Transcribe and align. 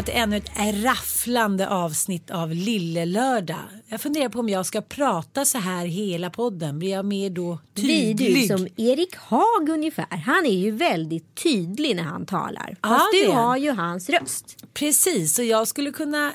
välkomna 0.00 0.02
till 0.02 0.22
ännu 0.22 0.36
ett 0.36 0.84
rafflande 0.84 1.68
avsnitt 1.68 2.30
av 2.30 2.54
Lille 2.54 3.04
Lördag. 3.04 3.56
Jag 3.88 4.00
funderar 4.00 4.28
på 4.28 4.38
om 4.38 4.48
jag 4.48 4.66
ska 4.66 4.80
prata 4.80 5.44
så 5.44 5.58
här 5.58 5.86
hela 5.86 6.30
podden. 6.30 6.78
Blir 6.78 6.90
jag 6.90 7.04
mer 7.04 7.30
då 7.30 7.58
Blir 7.74 8.14
tydlig? 8.14 8.42
du 8.50 8.56
som 8.56 8.68
Erik 8.76 9.16
Haag 9.16 9.68
ungefär? 9.68 10.06
Han 10.26 10.46
är 10.46 10.58
ju 10.58 10.70
väldigt 10.70 11.34
tydlig 11.42 11.96
när 11.96 12.02
han 12.02 12.26
talar. 12.26 12.76
Ja, 12.82 12.88
Fast 12.88 13.12
det 13.12 13.26
du 13.26 13.32
har 13.32 13.56
ju 13.56 13.70
hans 13.70 14.08
röst. 14.10 14.64
Precis, 14.74 15.38
och 15.38 15.44
jag 15.44 15.68
skulle 15.68 15.90
kunna 15.92 16.32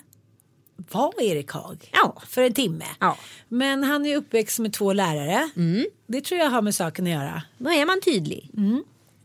vara 0.91 1.11
Erik 1.23 1.51
Haag 1.51 1.89
Ja. 1.93 2.21
för 2.27 2.41
en 2.41 2.53
timme. 2.53 2.85
Ja. 2.99 3.17
Men 3.49 3.83
han 3.83 4.05
är 4.05 4.15
uppväxt 4.17 4.59
med 4.59 4.73
två 4.73 4.93
lärare. 4.93 5.49
Det 6.07 6.21
tror 6.21 6.39
jag 6.39 6.49
har 6.49 6.61
med 6.61 6.75
saken 6.75 7.05
att 7.05 7.11
göra. 7.11 7.41
Då 7.57 7.69
är 7.69 7.85
man 7.85 8.01
tydlig. 8.01 8.49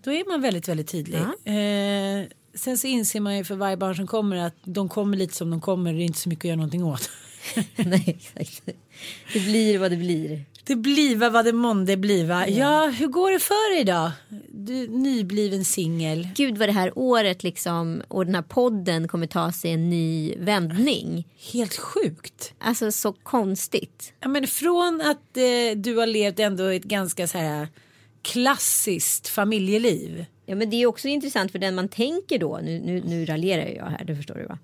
Då 0.05 0.13
är 0.13 0.29
man 0.29 0.41
väldigt, 0.43 0.69
väldigt 0.69 0.89
tydlig. 0.89 1.21
Eh, 1.21 2.27
sen 2.55 2.79
så 2.79 2.87
inser 2.87 3.21
man 3.21 3.37
ju 3.37 3.45
för 3.45 3.55
varje 3.55 3.77
barn 3.77 3.97
som 3.97 4.07
kommer 4.07 4.37
att 4.37 4.55
de 4.65 4.89
kommer 4.89 5.17
lite 5.17 5.35
som 5.35 5.51
de 5.51 5.61
kommer. 5.61 5.93
Det 5.93 6.03
är 6.03 6.05
inte 6.05 6.19
så 6.19 6.29
mycket 6.29 6.45
att 6.45 6.49
göra 6.49 6.57
någonting 6.57 6.85
åt. 6.85 7.11
Nej, 7.77 8.05
exakt. 8.35 8.63
Det 9.33 9.41
blir 9.41 9.79
vad 9.79 9.91
det 9.91 9.97
blir. 9.97 10.45
Det 10.65 10.77
bliva 10.77 11.31
vad 11.31 11.45
det 11.45 11.53
månde 11.53 11.97
bliva. 11.97 12.49
Ja, 12.49 12.87
hur 12.99 13.07
går 13.07 13.31
det 13.31 13.39
för 13.39 13.73
dig 13.73 13.81
idag? 13.81 14.11
Du 14.49 14.89
nybliven 14.89 15.65
singel. 15.65 16.29
Gud 16.35 16.59
vad 16.59 16.69
det 16.69 16.73
här 16.73 16.99
året 16.99 17.43
liksom 17.43 18.03
och 18.09 18.27
den 18.27 18.35
här 18.35 18.43
podden 18.43 19.09
kommer 19.09 19.27
ta 19.27 19.53
sig 19.53 19.71
en 19.71 19.91
ny 19.91 20.35
vändning. 20.39 21.29
Helt 21.53 21.77
sjukt. 21.77 22.55
Alltså 22.59 22.93
så 22.93 23.13
konstigt. 23.13 24.13
Ja, 24.21 24.29
men 24.29 24.47
från 24.47 25.01
att 25.01 25.37
eh, 25.37 25.77
du 25.77 25.97
har 25.97 26.07
levt 26.07 26.39
ändå 26.39 26.65
ett 26.65 26.85
ganska 26.85 27.27
så 27.27 27.39
här 27.39 27.69
klassiskt 28.23 29.29
familjeliv. 29.29 30.25
Ja 30.51 30.57
men 30.57 30.71
det 30.71 30.77
är 30.77 30.87
också 30.87 31.09
intressant 31.09 31.53
för 31.53 31.59
den 31.59 31.75
man 31.75 31.89
tänker 31.89 32.39
då, 32.39 32.61
nu, 32.63 32.81
nu, 32.85 33.03
nu 33.07 33.25
raljerar 33.25 33.69
jag 33.77 33.85
här, 33.85 34.05
det 34.05 34.17
förstår 34.17 34.35
du 34.35 34.45
va? 34.45 34.59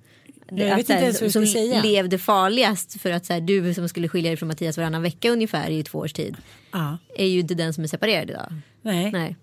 Jag 0.48 0.56
vet 0.56 0.72
Att 0.72 0.78
inte 0.78 0.86
så 0.86 0.92
här, 0.92 1.02
ens 1.02 1.19
du 1.19 1.30
som 1.30 1.47
säga. 1.47 1.82
levde 1.82 2.19
farligast 2.19 3.00
för 3.00 3.10
att 3.10 3.26
så 3.26 3.32
här, 3.32 3.41
du 3.41 3.74
som 3.74 3.88
skulle 3.88 4.08
skilja 4.08 4.30
dig 4.30 4.36
från 4.36 4.47
Mattias 4.47 4.76
varannan 4.76 5.02
vecka 5.02 5.30
ungefär 5.30 5.70
i 5.70 5.82
två 5.82 5.98
års 5.98 6.12
tid. 6.12 6.36
Ja. 6.72 6.98
Är 7.16 7.26
ju 7.26 7.41
inte 7.41 7.54
den 7.54 7.74
som 7.74 7.84
är 7.84 7.88
separerad 7.88 8.30
idag. 8.30 8.52
Nej, 8.82 9.10
Nej, 9.12 9.36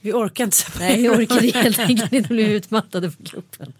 vi 0.00 0.12
orkar 0.12 0.44
inte 0.44 0.56
separera 0.56 0.92
Nej 0.92 1.04
jag 1.04 1.18
orkar 1.18 1.62
helt 1.62 1.78
enkelt 1.78 2.12
inte 2.12 2.28
bli 2.28 2.52
utmattade 2.52 3.10
på 3.10 3.24
kroppen. 3.24 3.72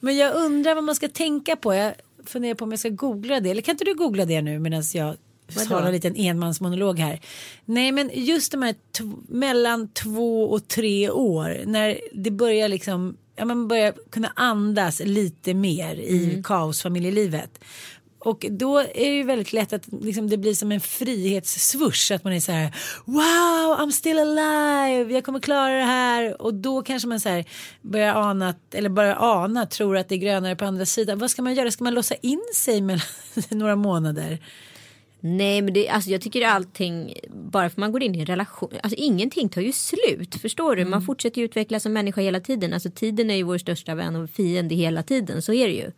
Men 0.00 0.16
jag 0.16 0.34
undrar 0.34 0.74
vad 0.74 0.84
man 0.84 0.94
ska 0.94 1.08
tänka 1.08 1.56
på. 1.56 1.74
Jag 1.74 1.94
funderar 2.26 2.54
på 2.54 2.64
om 2.64 2.70
jag 2.70 2.80
ska 2.80 2.88
googla 2.88 3.40
det. 3.40 3.50
Eller 3.50 3.62
kan 3.62 3.72
inte 3.72 3.84
du 3.84 3.94
googla 3.94 4.24
det 4.24 4.42
nu 4.42 4.58
medan 4.58 4.82
jag 4.94 5.16
Vadå? 5.56 5.74
har 5.74 5.86
en 5.86 5.92
liten 5.92 6.16
enmansmonolog 6.16 6.98
här. 6.98 7.20
Nej 7.64 7.92
men 7.92 8.10
just 8.14 8.52
de 8.52 8.62
här 8.62 8.74
mellan 9.28 9.88
två 9.88 10.44
och 10.44 10.68
tre 10.68 11.10
år. 11.10 11.60
När 11.66 12.00
det 12.12 12.30
börjar 12.30 12.68
liksom. 12.68 13.16
Ja, 13.36 13.44
man 13.44 13.68
börjar 13.68 13.94
kunna 14.10 14.32
andas 14.36 15.00
lite 15.04 15.54
mer 15.54 15.94
i 15.94 16.24
Mm. 16.24 16.42
kaosfamiljelivet. 16.42 17.58
Och 18.24 18.46
då 18.50 18.78
är 18.78 18.86
det 18.94 19.16
ju 19.16 19.22
väldigt 19.22 19.52
lätt 19.52 19.72
att 19.72 19.82
liksom, 20.02 20.28
det 20.30 20.36
blir 20.36 20.54
som 20.54 20.72
en 20.72 20.80
frihetssvush. 20.80 22.12
Att 22.12 22.24
man 22.24 22.32
är 22.32 22.40
så 22.40 22.52
här 22.52 22.74
wow 23.04 23.78
I'm 23.80 23.90
still 23.90 24.18
alive. 24.18 25.14
Jag 25.14 25.24
kommer 25.24 25.40
klara 25.40 25.78
det 25.78 25.84
här. 25.84 26.42
Och 26.42 26.54
då 26.54 26.82
kanske 26.82 27.08
man 27.08 27.20
så 27.20 27.28
här 27.28 27.44
börjar 27.82 28.14
ana 28.14 28.54
eller 28.72 28.88
bara 28.88 29.16
ana 29.18 29.66
tror 29.66 29.96
att 29.96 30.08
det 30.08 30.14
är 30.14 30.18
grönare 30.18 30.56
på 30.56 30.64
andra 30.64 30.86
sidan. 30.86 31.18
Vad 31.18 31.30
ska 31.30 31.42
man 31.42 31.54
göra? 31.54 31.70
Ska 31.70 31.84
man 31.84 31.94
låsa 31.94 32.14
in 32.14 32.42
sig 32.54 32.80
mellan 32.80 33.06
några 33.50 33.76
månader? 33.76 34.38
Nej 35.24 35.62
men 35.62 35.74
det, 35.74 35.88
alltså 35.88 36.10
jag 36.10 36.20
tycker 36.20 36.46
allting, 36.46 37.14
bara 37.30 37.70
för 37.70 37.80
man 37.80 37.92
går 37.92 38.02
in 38.02 38.14
i 38.14 38.18
en 38.18 38.26
relation, 38.26 38.70
alltså 38.82 38.98
ingenting 38.98 39.48
tar 39.48 39.60
ju 39.60 39.72
slut. 39.72 40.34
Förstår 40.34 40.76
du? 40.76 40.84
Man 40.84 41.02
fortsätter 41.02 41.38
ju 41.38 41.44
utvecklas 41.44 41.82
som 41.82 41.92
människa 41.92 42.20
hela 42.20 42.40
tiden. 42.40 42.72
Alltså 42.72 42.90
tiden 42.90 43.30
är 43.30 43.34
ju 43.34 43.42
vår 43.42 43.58
största 43.58 43.94
vän 43.94 44.16
och 44.16 44.30
fiende 44.30 44.74
hela 44.74 45.02
tiden. 45.02 45.42
Så 45.42 45.52
är 45.52 45.66
det 45.66 45.74
ju. 45.74 45.90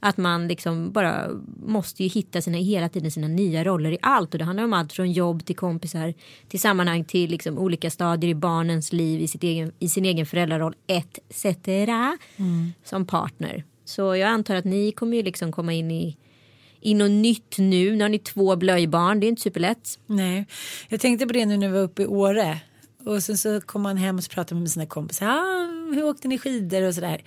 Att 0.00 0.16
man 0.16 0.48
liksom 0.48 0.92
bara 0.92 1.28
måste 1.66 2.02
ju 2.02 2.08
hitta 2.08 2.42
sina, 2.42 2.58
hela 2.58 2.88
tiden 2.88 3.10
sina 3.10 3.28
nya 3.28 3.64
roller 3.64 3.92
i 3.92 3.98
allt. 4.02 4.34
Och 4.34 4.38
det 4.38 4.44
handlar 4.44 4.64
om 4.64 4.72
allt 4.72 4.92
från 4.92 5.12
jobb 5.12 5.44
till 5.44 5.56
kompisar 5.56 6.14
till 6.48 6.60
sammanhang 6.60 7.04
till 7.04 7.30
liksom 7.30 7.58
olika 7.58 7.90
stadier 7.90 8.30
i 8.30 8.34
barnens 8.34 8.92
liv 8.92 9.20
i, 9.20 9.28
sitt 9.28 9.42
egen, 9.42 9.72
i 9.78 9.88
sin 9.88 10.04
egen 10.04 10.26
föräldraroll 10.26 10.74
etc. 10.86 11.46
Som 12.84 13.06
partner. 13.06 13.64
Så 13.84 14.16
jag 14.16 14.28
antar 14.28 14.54
att 14.54 14.64
ni 14.64 14.92
kommer 14.92 15.16
ju 15.16 15.22
liksom 15.22 15.52
komma 15.52 15.72
in 15.72 15.90
i 15.90 16.16
i 16.80 16.94
något 16.94 17.10
nytt 17.10 17.58
nu. 17.58 17.96
Nu 17.96 18.02
har 18.02 18.08
ni 18.08 18.18
två 18.18 18.56
blöjbarn. 18.56 19.20
Det 19.20 19.26
är 19.26 19.28
inte 19.28 19.42
superlätt. 19.42 19.98
Nej, 20.06 20.46
jag 20.88 21.00
tänkte 21.00 21.26
på 21.26 21.32
det 21.32 21.46
nu 21.46 21.56
när 21.56 21.68
vi 21.68 21.74
var 21.74 21.80
uppe 21.80 22.02
i 22.02 22.06
Åre. 22.06 22.60
Och 23.04 23.22
sen 23.22 23.38
så 23.38 23.60
kom 23.60 23.84
han 23.84 23.96
hem 23.96 24.16
och 24.16 24.24
så 24.24 24.30
pratade 24.30 24.60
med 24.60 24.70
sina 24.70 24.86
kompisar. 24.86 25.26
Ah, 25.26 25.92
hur 25.94 26.04
åkte 26.04 26.28
ni 26.28 26.38
skidor 26.38 26.82
och 26.82 26.94
sådär. 26.94 27.22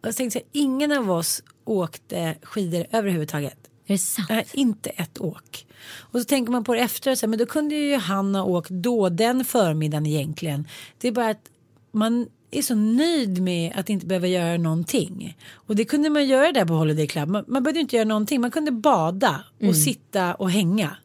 Och 0.00 0.08
jag 0.08 0.16
tänkte 0.16 0.38
så 0.38 0.44
här, 0.44 0.48
ingen 0.52 0.92
av 0.92 1.10
oss 1.10 1.42
åkte 1.64 2.34
skidor 2.42 2.86
överhuvudtaget. 2.92 3.58
Är 3.86 3.94
det 3.94 3.98
sant? 3.98 4.28
Nej, 4.30 4.46
inte 4.52 4.90
ett 4.90 5.20
åk. 5.20 5.66
Och 5.96 6.20
så 6.20 6.24
tänker 6.24 6.52
man 6.52 6.64
på 6.64 6.74
det 6.74 6.80
efter, 6.80 7.14
så 7.14 7.26
här, 7.26 7.28
men 7.28 7.38
då 7.38 7.46
kunde 7.46 7.74
ju 7.74 7.96
han 7.96 8.34
ha 8.34 8.44
åkt 8.44 8.70
då 8.70 9.08
den 9.08 9.44
förmiddagen 9.44 10.06
egentligen. 10.06 10.68
Det 10.98 11.08
är 11.08 11.12
bara 11.12 11.28
att 11.28 11.50
man 11.92 12.28
är 12.50 12.62
så 12.62 12.74
nöjd 12.74 13.42
med 13.42 13.72
att 13.76 13.90
inte 13.90 14.06
behöva 14.06 14.26
göra 14.26 14.56
någonting. 14.58 15.36
Och 15.52 15.76
det 15.76 15.84
kunde 15.84 16.10
man 16.10 16.26
göra 16.26 16.52
där 16.52 16.64
på 16.64 16.74
Holiday 16.74 17.06
Club. 17.06 17.28
Man, 17.28 17.44
man 17.48 17.62
behövde 17.62 17.80
inte 17.80 17.96
göra 17.96 18.08
någonting. 18.08 18.40
Man 18.40 18.50
kunde 18.50 18.70
bada 18.70 19.44
och 19.68 19.76
sitta 19.76 20.34
och 20.34 20.50
hänga. 20.50 20.96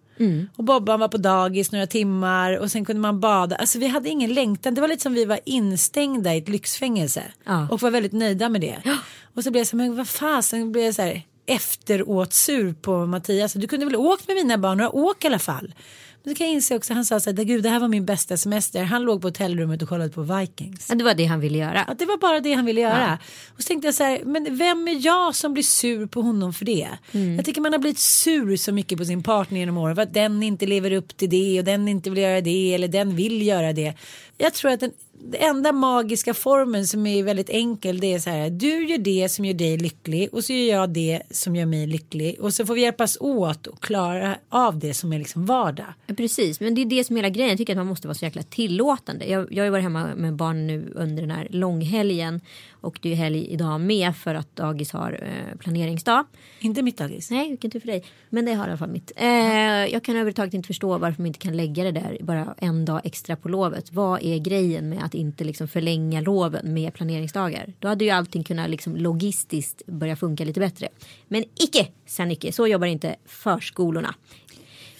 Och 0.55 0.63
Bobban 0.63 0.99
var 0.99 1.07
på 1.07 1.17
dagis 1.17 1.71
några 1.71 1.87
timmar 1.87 2.57
och 2.57 2.71
sen 2.71 2.85
kunde 2.85 3.01
man 3.01 3.19
bada. 3.19 3.55
Alltså 3.55 3.79
vi 3.79 3.87
hade 3.87 4.09
ingen 4.09 4.33
längtan. 4.33 4.73
Det 4.73 4.81
var 4.81 4.87
lite 4.87 5.03
som 5.03 5.13
vi 5.13 5.25
var 5.25 5.39
instängda 5.45 6.35
i 6.35 6.37
ett 6.37 6.49
lyxfängelse. 6.49 7.23
Ja. 7.45 7.67
Och 7.71 7.81
var 7.81 7.91
väldigt 7.91 8.11
nöjda 8.13 8.49
med 8.49 8.61
det. 8.61 8.81
Och 9.33 9.43
så 9.43 9.51
blev 9.51 9.59
jag 9.59 9.67
så 9.67 9.77
här, 9.77 9.85
men 9.87 9.95
vad 9.95 10.07
fasen 10.07 10.71
blev 10.71 10.85
jag 10.85 10.95
så 10.95 11.01
här 11.01 11.21
efteråt 11.45 12.33
sur 12.33 12.73
på 12.73 13.05
Mattias. 13.05 13.53
Du 13.53 13.67
kunde 13.67 13.85
väl 13.85 13.95
åkt 13.95 14.27
med 14.27 14.35
mina 14.35 14.57
barn, 14.57 14.77
några 14.77 14.91
åk 14.91 15.23
i 15.23 15.27
alla 15.27 15.39
fall. 15.39 15.73
Men 16.25 16.35
kan 16.35 16.47
jag 16.47 16.53
inse 16.53 16.75
också, 16.75 16.93
han 16.93 17.05
sa 17.05 17.19
så 17.19 17.29
här, 17.29 17.43
gud 17.43 17.63
det 17.63 17.69
här 17.69 17.79
var 17.79 17.87
min 17.87 18.05
bästa 18.05 18.37
semester. 18.37 18.83
Han 18.83 19.03
låg 19.03 19.21
på 19.21 19.27
hotellrummet 19.27 19.81
och 19.81 19.89
kollade 19.89 20.09
på 20.09 20.21
Vikings. 20.21 20.85
Ja, 20.89 20.95
det 20.95 21.03
var 21.03 21.13
det 21.13 21.25
han 21.25 21.39
ville 21.39 21.57
göra. 21.57 21.81
Att 21.81 21.99
det 21.99 22.05
var 22.05 22.17
bara 22.17 22.39
det 22.39 22.53
han 22.53 22.65
ville 22.65 22.81
göra. 22.81 23.19
Och 23.57 23.61
så 23.61 23.67
tänkte 23.67 23.87
jag 23.87 23.95
så 23.95 24.03
här, 24.03 24.21
men 24.25 24.57
vem 24.57 24.87
är 24.87 25.05
jag 25.05 25.35
som 25.35 25.53
blir 25.53 25.63
sur 25.63 26.05
på 26.05 26.21
honom 26.21 26.53
för 26.53 26.65
det? 26.65 26.89
Mm. 27.11 27.35
Jag 27.35 27.45
tycker 27.45 27.61
man 27.61 27.71
har 27.71 27.79
blivit 27.79 27.99
sur 27.99 28.57
så 28.57 28.71
mycket 28.71 28.97
på 28.97 29.05
sin 29.05 29.23
partner 29.23 29.59
genom 29.59 29.77
åren 29.77 29.95
för 29.95 30.01
att 30.01 30.13
den 30.13 30.43
inte 30.43 30.65
lever 30.65 30.91
upp 30.91 31.17
till 31.17 31.29
det 31.29 31.59
och 31.59 31.65
den 31.65 31.87
inte 31.87 32.09
vill 32.09 32.23
göra 32.23 32.41
det 32.41 32.73
eller 32.73 32.87
den 32.87 33.15
vill 33.15 33.47
göra 33.47 33.73
det. 33.73 33.93
Jag 34.37 34.53
tror 34.53 34.71
att 34.71 34.79
den, 34.79 34.91
den 35.13 35.41
enda 35.41 35.71
magiska 35.71 36.33
formen 36.33 36.87
som 36.87 37.07
är 37.07 37.23
väldigt 37.23 37.49
enkel 37.49 37.99
det 37.99 38.13
är 38.13 38.19
så 38.19 38.29
här, 38.29 38.49
du 38.49 38.87
gör 38.87 38.97
det 38.97 39.29
som 39.29 39.45
gör 39.45 39.53
dig 39.53 39.77
lycklig 39.77 40.29
och 40.33 40.43
så 40.43 40.53
gör 40.53 40.77
jag 40.77 40.89
det 40.89 41.21
som 41.31 41.55
gör 41.55 41.65
mig 41.65 41.87
lycklig 41.87 42.39
och 42.39 42.53
så 42.53 42.65
får 42.65 42.73
vi 42.73 42.81
hjälpas 42.81 43.17
åt 43.19 43.67
och 43.67 43.83
klara 43.83 44.37
av 44.49 44.79
det 44.79 44.93
som 44.93 45.13
är 45.13 45.19
liksom 45.19 45.45
vardag. 45.45 45.93
Precis, 46.17 46.59
men 46.59 46.75
det 46.75 46.81
är 46.81 46.85
det 46.85 47.03
som 47.03 47.17
är 47.17 47.21
hela 47.21 47.29
grejen. 47.29 47.49
Jag 47.49 47.57
tycker 47.57 47.73
att 47.73 47.77
man 47.77 47.87
måste 47.87 48.07
vara 48.07 48.15
så 48.15 48.25
jäkla 48.25 48.43
tillåtande. 48.43 49.25
Jag, 49.25 49.53
jag 49.53 49.63
har 49.63 49.65
ju 49.65 49.71
varit 49.71 49.83
hemma 49.83 50.15
med 50.15 50.35
barn 50.35 50.67
nu 50.67 50.91
under 50.95 51.21
den 51.21 51.31
här 51.31 51.47
långhelgen 51.49 52.41
och 52.85 52.99
det 53.01 53.11
är 53.11 53.15
helg 53.15 53.47
idag 53.47 53.81
med 53.81 54.15
för 54.15 54.35
att 54.35 54.55
dagis 54.55 54.91
har 54.91 55.19
eh, 55.23 55.57
planeringsdag. 55.57 56.25
Inte 56.59 56.81
mitt 56.81 56.97
dagis. 56.97 57.31
Nej, 57.31 57.49
vilken 57.49 57.71
tur 57.71 57.79
för 57.79 57.87
dig. 57.87 58.03
Men 58.29 58.45
det 58.45 58.53
har 58.53 58.65
i 58.65 58.69
alla 58.69 58.77
fall 58.77 58.89
mitt. 58.89 59.11
Eh, 59.15 59.27
jag 59.85 60.03
kan 60.03 60.15
överhuvudtaget 60.15 60.53
inte 60.53 60.67
förstå 60.67 60.97
varför 60.97 61.21
man 61.21 61.27
inte 61.27 61.39
kan 61.39 61.57
lägga 61.57 61.83
det 61.83 61.91
där 61.91 62.17
bara 62.21 62.55
en 62.57 62.85
dag 62.85 63.01
extra 63.03 63.35
på 63.35 63.49
lovet. 63.49 63.91
Vad 63.91 64.23
är 64.23 64.37
grejen 64.37 64.89
med 64.89 65.03
att 65.03 65.13
inte 65.13 65.43
liksom 65.43 65.67
förlänga 65.67 66.21
loven 66.21 66.73
med 66.73 66.93
planeringsdagar? 66.93 67.73
Då 67.79 67.87
hade 67.87 68.05
ju 68.05 68.11
allting 68.11 68.43
kunnat 68.43 68.69
liksom 68.69 68.95
logistiskt 68.95 69.81
börja 69.85 70.15
funka 70.15 70.45
lite 70.45 70.59
bättre. 70.59 70.87
Men 71.27 71.43
icke, 71.43 71.87
sen 72.05 72.31
icke. 72.31 72.51
Så 72.51 72.67
jobbar 72.67 72.87
inte 72.87 73.15
förskolorna. 73.25 74.15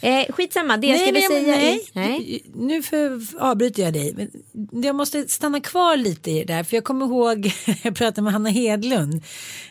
Eh, 0.06 0.25
skitsamma, 0.34 0.78
det 0.78 0.88
jag 0.88 1.00
skulle 1.00 1.22
säga 1.22 1.56
nej. 1.56 1.90
nej. 1.94 2.44
Nu 2.54 2.84
för, 2.84 3.22
avbryter 3.40 3.84
jag 3.84 3.94
dig. 3.94 4.13
Men 4.13 4.84
jag 4.84 4.96
måste 4.96 5.28
stanna 5.28 5.60
kvar 5.60 5.98
lite 5.98 6.31
i 6.31 6.44
det 6.44 6.54
där. 6.54 6.63
För 6.63 6.78
jag 6.78 6.84
kommer 6.84 7.06
ihåg, 7.06 7.54
jag 7.84 7.96
pratade 7.96 8.22
med 8.22 8.34
Hanna 8.34 8.50
Hedlund. 8.50 9.13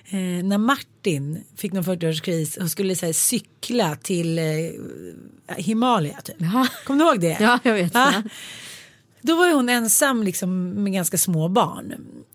Eh, 0.09 0.45
när 0.45 0.59
Martin 0.59 1.45
fick 1.57 1.73
någon 1.73 1.85
40-årskris 1.85 2.63
och 2.63 2.71
skulle 2.71 2.97
så 2.97 3.07
här, 3.07 3.13
cykla 3.13 3.97
till 3.97 4.39
eh, 4.39 4.45
Himalaya. 5.57 6.21
Typ. 6.21 6.37
Kommer 6.87 7.05
du 7.05 7.11
ihåg 7.11 7.21
det? 7.21 7.37
Ja, 7.41 7.59
jag 7.63 7.75
vet. 7.75 7.95
Ja. 7.95 8.23
Då 9.21 9.37
var 9.37 9.53
hon 9.53 9.69
ensam 9.69 10.23
liksom, 10.23 10.69
med 10.69 10.93
ganska 10.93 11.19
små 11.19 11.49
barn. 11.49 11.95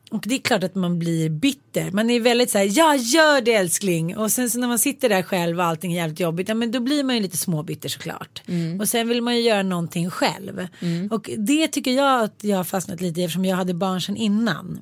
Och 0.10 0.24
det 0.26 0.36
är 0.36 0.40
klart 0.40 0.64
att 0.64 0.76
man 0.76 1.00
blir 1.00 1.30
bitter. 1.30 1.92
Man 1.92 2.10
är 2.10 2.20
väldigt 2.20 2.50
så 2.52 2.58
här, 2.58 2.70
ja 2.78 2.96
gör 2.96 3.42
det 3.42 3.54
älskling. 3.54 4.18
Och 4.18 4.32
sen 4.32 4.50
så 4.50 4.60
när 4.60 4.68
man 4.68 4.80
sitter 4.80 5.10
där 5.10 5.24
själv 5.24 5.60
och 5.60 5.66
allting 5.66 5.94
är 5.94 5.96
jävligt 5.96 6.20
jobbigt. 6.20 6.50
Ja 6.50 6.56
men 6.56 6.72
då 6.72 6.80
blir 6.80 7.04
man 7.04 7.16
ju 7.16 7.22
lite 7.22 7.38
småbitter 7.38 7.90
såklart. 7.90 8.42
Och 8.82 8.88
sen 8.90 9.08
vill 9.08 9.22
man 9.22 9.36
ju 9.36 9.42
göra 9.42 9.64
någonting 9.64 10.10
själv. 10.10 10.68
Och 11.12 11.30
det 11.38 11.68
tycker 11.68 11.92
jag 11.92 12.24
att 12.24 12.36
jag 12.42 12.58
har 12.58 12.64
fastnat 12.64 13.02
lite 13.02 13.22
i 13.22 13.24
eftersom 13.24 13.46
jag 13.46 13.58
hade 13.58 13.74
barn 13.74 14.02
sedan 14.02 14.18
innan. 14.18 14.80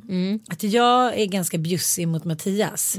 Att 0.50 0.64
jag 0.64 1.20
är 1.20 1.26
ganska 1.26 1.58
bjussig 1.58 2.08
mot 2.08 2.24
Mattias. 2.26 2.96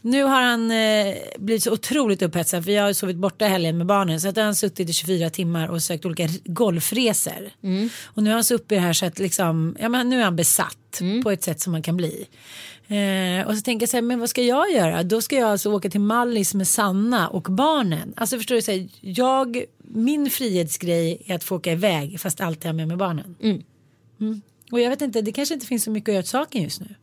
Nu 0.00 0.22
har 0.22 0.42
han 0.42 0.70
eh, 0.70 1.14
blivit 1.38 1.62
så 1.62 1.72
otroligt 1.72 2.22
upphetsad 2.22 2.64
för 2.64 2.72
jag 2.72 2.82
har 2.82 2.92
sovit 2.92 3.16
borta 3.16 3.44
helgen 3.46 3.78
med 3.78 3.86
barnen. 3.86 4.20
Så 4.20 4.28
att 4.28 4.34
då 4.34 4.40
har 4.40 4.44
han 4.46 4.54
suttit 4.54 4.90
i 4.90 4.92
24 4.92 5.30
timmar 5.30 5.68
och 5.68 5.82
sökt 5.82 6.06
olika 6.06 6.28
golfresor. 6.44 7.50
Och 8.04 8.22
nu 8.22 8.30
är 8.30 8.34
han 8.34 8.44
så 8.44 8.54
uppe 8.54 8.74
i 8.74 8.78
det 8.78 8.84
här 8.84 8.92
så 8.92 9.06
att 9.06 9.18
liksom, 9.18 9.76
ja 9.80 9.88
men 9.88 10.08
nu 10.08 10.20
är 10.20 10.24
han 10.24 10.36
besatt 10.36 10.78
på 11.22 11.30
ett 11.30 11.42
sätt 11.42 11.60
som 11.60 11.72
man 11.72 11.82
kan 11.82 11.96
bli. 11.96 12.26
Eh, 12.88 13.46
och 13.46 13.56
så 13.56 13.62
tänker 13.62 13.82
jag 13.82 13.90
så 13.90 13.96
här, 13.96 14.02
men 14.02 14.20
vad 14.20 14.30
ska 14.30 14.42
jag 14.42 14.72
göra? 14.72 15.02
Då 15.02 15.20
ska 15.20 15.36
jag 15.36 15.50
alltså 15.50 15.72
åka 15.72 15.90
till 15.90 16.00
Mallis 16.00 16.54
med 16.54 16.68
Sanna 16.68 17.28
och 17.28 17.42
barnen. 17.42 18.14
Alltså 18.16 18.36
förstår 18.36 18.54
du, 18.54 18.62
så 18.62 18.70
här, 18.70 18.88
jag, 19.00 19.64
min 19.78 20.30
frihetsgrej 20.30 21.22
är 21.26 21.34
att 21.34 21.44
få 21.44 21.56
åka 21.56 21.72
iväg 21.72 22.20
fast 22.20 22.40
alltid 22.40 22.64
ha 22.64 22.72
med 22.72 22.88
mig 22.88 22.96
barnen. 22.96 23.36
Mm. 23.42 24.42
Och 24.72 24.80
jag 24.80 24.90
vet 24.90 25.02
inte, 25.02 25.22
det 25.22 25.32
kanske 25.32 25.54
inte 25.54 25.66
finns 25.66 25.84
så 25.84 25.90
mycket 25.90 26.08
att 26.08 26.14
göra 26.14 26.22
åt 26.22 26.26
saken 26.26 26.62
just 26.62 26.80
nu. 26.80 26.94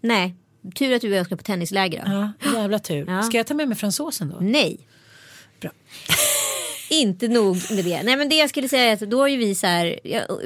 Nej, 0.00 0.34
tur 0.74 0.94
att 0.94 1.02
du 1.02 1.10
och 1.10 1.16
jag 1.16 1.26
ska 1.26 1.36
på 1.36 1.42
tennisläger 1.42 2.04
då. 2.04 2.12
Ja, 2.12 2.32
jävla 2.54 2.78
tur. 2.78 3.04
Ja. 3.08 3.22
Ska 3.22 3.36
jag 3.36 3.46
ta 3.46 3.54
med 3.54 3.68
mig 3.68 3.76
fransosen 3.76 4.28
då? 4.28 4.36
Nej. 4.40 4.78
Bra. 5.60 5.70
Inte 6.90 7.28
nog 7.28 7.56
med 7.70 7.84
det. 7.84 8.02
Nej 8.02 8.16
men 8.16 8.28
det 8.28 8.34
jag 8.34 8.50
skulle 8.50 8.68
säga 8.68 8.84
är 8.84 8.92
att 8.92 9.10
då 9.10 9.22
är 9.22 9.28
ju 9.28 9.36
vi 9.36 9.54
så 9.54 9.66
här. 9.66 9.98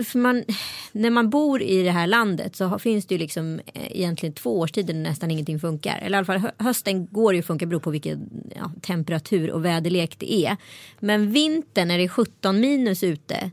För 0.05 0.19
man, 0.19 0.45
när 0.93 1.11
man 1.11 1.31
bor 1.31 1.63
i 1.63 1.83
det 1.83 1.91
här 1.91 2.07
landet 2.07 2.57
så 2.57 2.65
har, 2.65 2.79
finns 2.79 3.07
det 3.07 3.15
ju 3.15 3.19
liksom 3.19 3.61
eh, 3.75 3.97
egentligen 3.97 4.33
två 4.33 4.59
årstider 4.59 4.95
när 4.95 5.03
nästan 5.03 5.31
ingenting 5.31 5.61
funkar. 5.61 5.99
Eller 6.03 6.17
i 6.17 6.19
alla 6.19 6.25
fall 6.25 6.39
hö- 6.39 6.51
hösten 6.59 7.07
går 7.07 7.35
ju 7.35 7.41
att 7.41 7.47
funka 7.47 7.67
beror 7.67 7.81
på 7.81 7.91
vilken 7.91 8.31
ja, 8.57 8.73
temperatur 8.83 9.51
och 9.51 9.65
väderlek 9.65 10.19
det 10.19 10.35
är. 10.35 10.57
Men 10.99 11.33
vintern 11.33 11.89
när 11.89 11.99
det 11.99 12.05
är 12.05 12.09
17 12.09 12.61
minus 12.61 13.03
ute. 13.03 13.51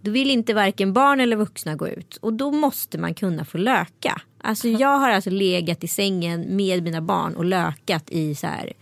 Då 0.00 0.10
vill 0.10 0.30
inte 0.30 0.54
varken 0.54 0.92
barn 0.92 1.20
eller 1.20 1.36
vuxna 1.36 1.74
gå 1.74 1.88
ut. 1.88 2.16
Och 2.16 2.32
då 2.32 2.50
måste 2.50 2.98
man 2.98 3.14
kunna 3.14 3.44
få 3.44 3.58
löka. 3.58 4.20
Alltså 4.40 4.68
jag 4.68 4.98
har 4.98 5.10
alltså 5.10 5.30
legat 5.30 5.84
i 5.84 5.88
sängen 5.88 6.56
med 6.56 6.82
mina 6.82 7.00
barn 7.00 7.34
och 7.34 7.44
lökat 7.44 8.10
i 8.10 8.34
så 8.34 8.46
här 8.46 8.72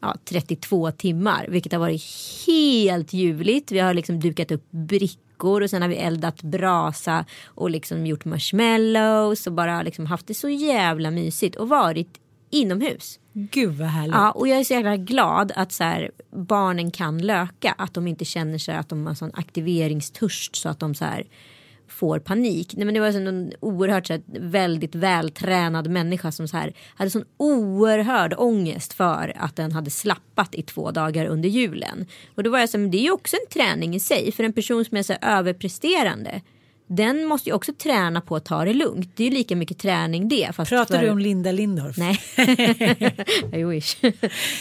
ja, 0.00 0.14
32 0.24 0.90
timmar. 0.90 1.46
Vilket 1.48 1.72
har 1.72 1.78
varit 1.78 2.02
helt 2.46 3.12
ljuvligt. 3.12 3.72
Vi 3.72 3.78
har 3.78 3.94
liksom 3.94 4.20
dukat 4.20 4.50
upp 4.50 4.70
brickor 4.70 5.62
och 5.62 5.70
sen 5.70 5.82
har 5.82 5.88
vi 5.88 5.96
eldat 5.96 6.42
brasa 6.42 7.24
och 7.44 7.70
liksom 7.70 8.06
gjort 8.06 8.24
marshmallows 8.24 9.46
och 9.46 9.52
bara 9.52 9.82
liksom 9.82 10.06
haft 10.06 10.26
det 10.26 10.34
så 10.34 10.48
jävla 10.48 11.10
mysigt 11.10 11.56
och 11.56 11.68
varit 11.68 12.20
inomhus. 12.50 13.18
Gud 13.32 13.74
vad 13.74 13.88
härligt. 13.88 14.14
Ja, 14.14 14.30
och 14.30 14.48
jag 14.48 14.58
är 14.58 14.64
så 14.64 14.72
jävla 14.72 14.96
glad 14.96 15.52
att 15.56 15.72
så 15.72 15.84
här, 15.84 16.10
barnen 16.30 16.90
kan 16.90 17.18
löka. 17.18 17.74
Att 17.78 17.94
de 17.94 18.06
inte 18.06 18.24
känner 18.24 18.58
sig 18.58 18.74
att 18.74 18.88
de 18.88 19.06
har 19.06 19.14
sån 19.14 19.30
aktiveringstörst 19.34 20.56
så 20.56 20.68
att 20.68 20.80
de 20.80 20.94
så 20.94 21.04
här 21.04 21.26
får 21.88 22.18
panik. 22.18 22.74
Nej, 22.76 22.84
men 22.84 22.94
det 22.94 23.00
var 23.00 23.12
så 23.12 23.18
en 23.18 23.52
oerhört 23.60 24.06
så 24.06 24.12
här, 24.12 24.22
väldigt 24.26 24.94
vältränad 24.94 25.90
människa 25.90 26.32
som 26.32 26.48
så 26.48 26.56
här, 26.56 26.72
hade 26.94 27.10
sån 27.10 27.24
oerhörd 27.36 28.34
ångest 28.38 28.92
för 28.92 29.32
att 29.36 29.56
den 29.56 29.72
hade 29.72 29.90
slappat 29.90 30.54
i 30.54 30.62
två 30.62 30.90
dagar 30.90 31.26
under 31.26 31.48
julen. 31.48 32.06
Och 32.34 32.42
då 32.42 32.50
var 32.50 32.58
jag 32.58 32.68
så 32.68 32.78
här, 32.78 32.86
det 32.86 32.98
är 32.98 33.02
ju 33.02 33.10
också 33.10 33.36
en 33.36 33.52
träning 33.52 33.94
i 33.94 34.00
sig 34.00 34.32
för 34.32 34.44
en 34.44 34.52
person 34.52 34.84
som 34.84 34.96
är 34.96 35.02
så 35.02 35.12
här, 35.12 35.38
överpresterande. 35.38 36.40
Den 36.86 37.26
måste 37.26 37.48
ju 37.48 37.54
också 37.54 37.72
träna 37.72 38.20
på 38.20 38.36
att 38.36 38.44
ta 38.44 38.64
det 38.64 38.72
lugnt. 38.72 39.16
Det 39.16 39.24
är 39.24 39.28
ju 39.28 39.34
lika 39.34 39.56
mycket 39.56 39.78
träning 39.78 40.28
det. 40.28 40.50
Fast 40.54 40.70
Pratar 40.70 40.98
för... 40.98 41.04
du 41.04 41.10
om 41.10 41.18
Linda 41.18 41.52
Lindorff? 41.52 41.96
Nej, 41.96 42.20
I 43.60 43.64
wish. 43.64 43.96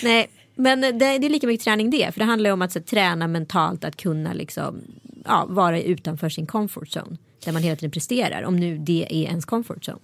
Nej, 0.04 0.30
men 0.56 0.82
det, 0.82 0.92
det 0.92 1.06
är 1.26 1.30
lika 1.30 1.48
mycket 1.48 1.64
träning 1.64 1.90
det. 1.90 2.14
För 2.14 2.20
det 2.20 2.26
handlar 2.26 2.50
ju 2.50 2.54
om 2.54 2.62
att 2.62 2.72
så, 2.72 2.80
träna 2.80 3.28
mentalt 3.28 3.84
att 3.84 3.98
kunna 3.98 4.34
liksom, 4.34 4.82
ja, 5.26 5.46
vara 5.50 5.82
utanför 5.82 6.30
sin 6.30 6.48
comfort 6.48 6.98
zone. 6.98 7.18
Där 7.46 7.52
man 7.52 7.64
hela 7.64 7.76
tiden 7.76 7.92
presterar. 7.92 8.44
Om 8.44 8.56
nu 8.56 8.78
det 8.78 9.08
är 9.10 9.24
ens 9.24 9.46
comfort 9.46 9.88
zone. 9.88 10.00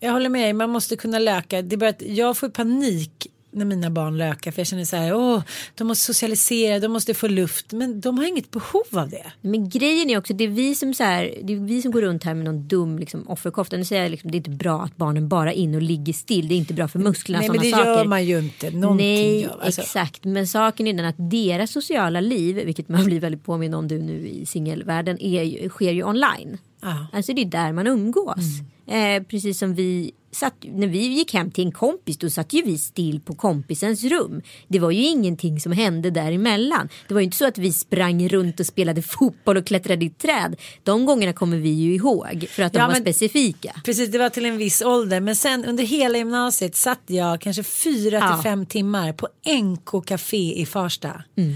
Jag 0.00 0.12
håller 0.12 0.28
med 0.28 0.42
dig, 0.42 0.52
man 0.52 0.70
måste 0.70 0.96
kunna 0.96 1.18
läka. 1.18 1.62
Det 1.62 1.74
är 1.74 1.78
bara 1.78 1.90
att 1.90 2.02
jag 2.02 2.36
får 2.36 2.48
panik 2.48 3.26
när 3.52 3.64
mina 3.64 3.90
barn 3.90 4.18
lökar 4.18 4.50
för 4.50 4.60
jag 4.60 4.66
känner 4.66 4.84
så 4.84 4.96
här, 4.96 5.14
åh, 5.14 5.42
de 5.74 5.84
måste 5.84 6.04
socialisera, 6.04 6.78
de 6.78 6.88
måste 6.88 7.14
få 7.14 7.28
luft, 7.28 7.72
men 7.72 8.00
de 8.00 8.18
har 8.18 8.24
inget 8.24 8.50
behov 8.50 8.82
av 8.92 9.08
det. 9.08 9.32
Men 9.40 9.68
grejen 9.68 10.10
är 10.10 10.18
också, 10.18 10.34
det 10.34 10.44
är 10.44 10.48
vi 10.48 10.74
som, 10.74 10.94
så 10.94 11.04
här, 11.04 11.34
det 11.42 11.52
är 11.52 11.56
vi 11.56 11.82
som 11.82 11.92
går 11.92 12.02
runt 12.02 12.24
här 12.24 12.34
med 12.34 12.44
någon 12.44 12.68
dum 12.68 12.98
liksom, 12.98 13.28
offerkofta. 13.28 13.76
Nu 13.76 13.84
säger 13.84 14.02
jag 14.02 14.10
liksom, 14.10 14.30
det 14.30 14.36
är 14.36 14.38
inte 14.38 14.50
bra 14.50 14.82
att 14.82 14.96
barnen 14.96 15.28
bara 15.28 15.52
är 15.52 15.56
in 15.56 15.74
och 15.74 15.82
ligger 15.82 16.12
still. 16.12 16.48
Det 16.48 16.54
är 16.54 16.56
inte 16.56 16.74
bra 16.74 16.88
för 16.88 16.98
musklerna. 16.98 17.40
Nej, 17.40 17.50
men 17.50 17.60
det 17.60 17.70
saker. 17.70 17.90
gör 17.90 18.04
man 18.04 18.24
ju 18.24 18.38
inte. 18.38 18.70
Någonting 18.70 19.06
Nej, 19.06 19.40
gör, 19.40 19.58
alltså. 19.62 19.80
exakt. 19.80 20.24
Men 20.24 20.46
saken 20.46 20.86
är 20.86 20.92
den 20.92 21.06
att 21.06 21.30
deras 21.30 21.70
sociala 21.70 22.20
liv, 22.20 22.56
vilket 22.56 22.88
man 22.88 23.04
blir 23.04 23.20
väldigt 23.20 23.44
påminn 23.44 23.74
om 23.74 23.88
du 23.88 23.98
nu 23.98 24.28
i 24.28 24.46
singelvärlden, 24.46 25.22
är 25.22 25.68
sker 25.68 25.92
ju 25.92 26.04
online. 26.04 26.58
Ja. 26.82 27.06
Alltså 27.12 27.32
det 27.32 27.42
är 27.42 27.46
där 27.46 27.72
man 27.72 27.86
umgås. 27.86 28.60
Eh, 28.86 29.22
precis 29.22 29.58
som 29.58 29.74
vi 29.74 30.12
satt, 30.32 30.54
när 30.62 30.86
vi 30.86 30.98
gick 30.98 31.34
hem 31.34 31.50
till 31.50 31.64
en 31.64 31.72
kompis 31.72 32.18
då 32.18 32.30
satt 32.30 32.52
ju 32.52 32.62
vi 32.62 32.78
still 32.78 33.20
på 33.20 33.34
kompisens 33.34 34.04
rum. 34.04 34.42
Det 34.68 34.78
var 34.78 34.90
ju 34.90 35.02
ingenting 35.06 35.60
som 35.60 35.72
hände 35.72 36.10
däremellan. 36.10 36.88
Det 37.08 37.14
var 37.14 37.20
ju 37.20 37.24
inte 37.24 37.36
så 37.36 37.46
att 37.46 37.58
vi 37.58 37.72
sprang 37.72 38.28
runt 38.28 38.60
och 38.60 38.66
spelade 38.66 39.02
fotboll 39.02 39.56
och 39.56 39.66
klättrade 39.66 40.04
i 40.04 40.10
träd. 40.10 40.56
De 40.82 41.06
gångerna 41.06 41.32
kommer 41.32 41.56
vi 41.56 41.70
ju 41.70 41.94
ihåg 41.94 42.46
för 42.50 42.62
att 42.62 42.72
de 42.72 42.78
Ja, 42.78 42.86
var 42.86 42.92
men- 42.92 43.02
specifika. 43.02 43.80
Precis, 43.84 44.10
det 44.12 44.18
var 44.18 44.28
till 44.28 44.46
en 44.46 44.56
viss 44.58 44.82
ålder. 44.82 45.20
Men 45.20 45.36
sen 45.36 45.64
under 45.64 45.84
hela 45.84 46.18
gymnasiet 46.18 46.76
satt 46.76 47.02
jag 47.06 47.40
kanske 47.40 47.62
fyra 47.62 48.18
Ja. 48.18 48.34
till 48.34 48.42
fem 48.42 48.66
timmar 48.66 49.12
på 49.12 49.28
NK 49.62 50.00
Café 50.06 50.60
i 50.60 50.66
Farsta. 50.66 51.22
Mm. 51.36 51.52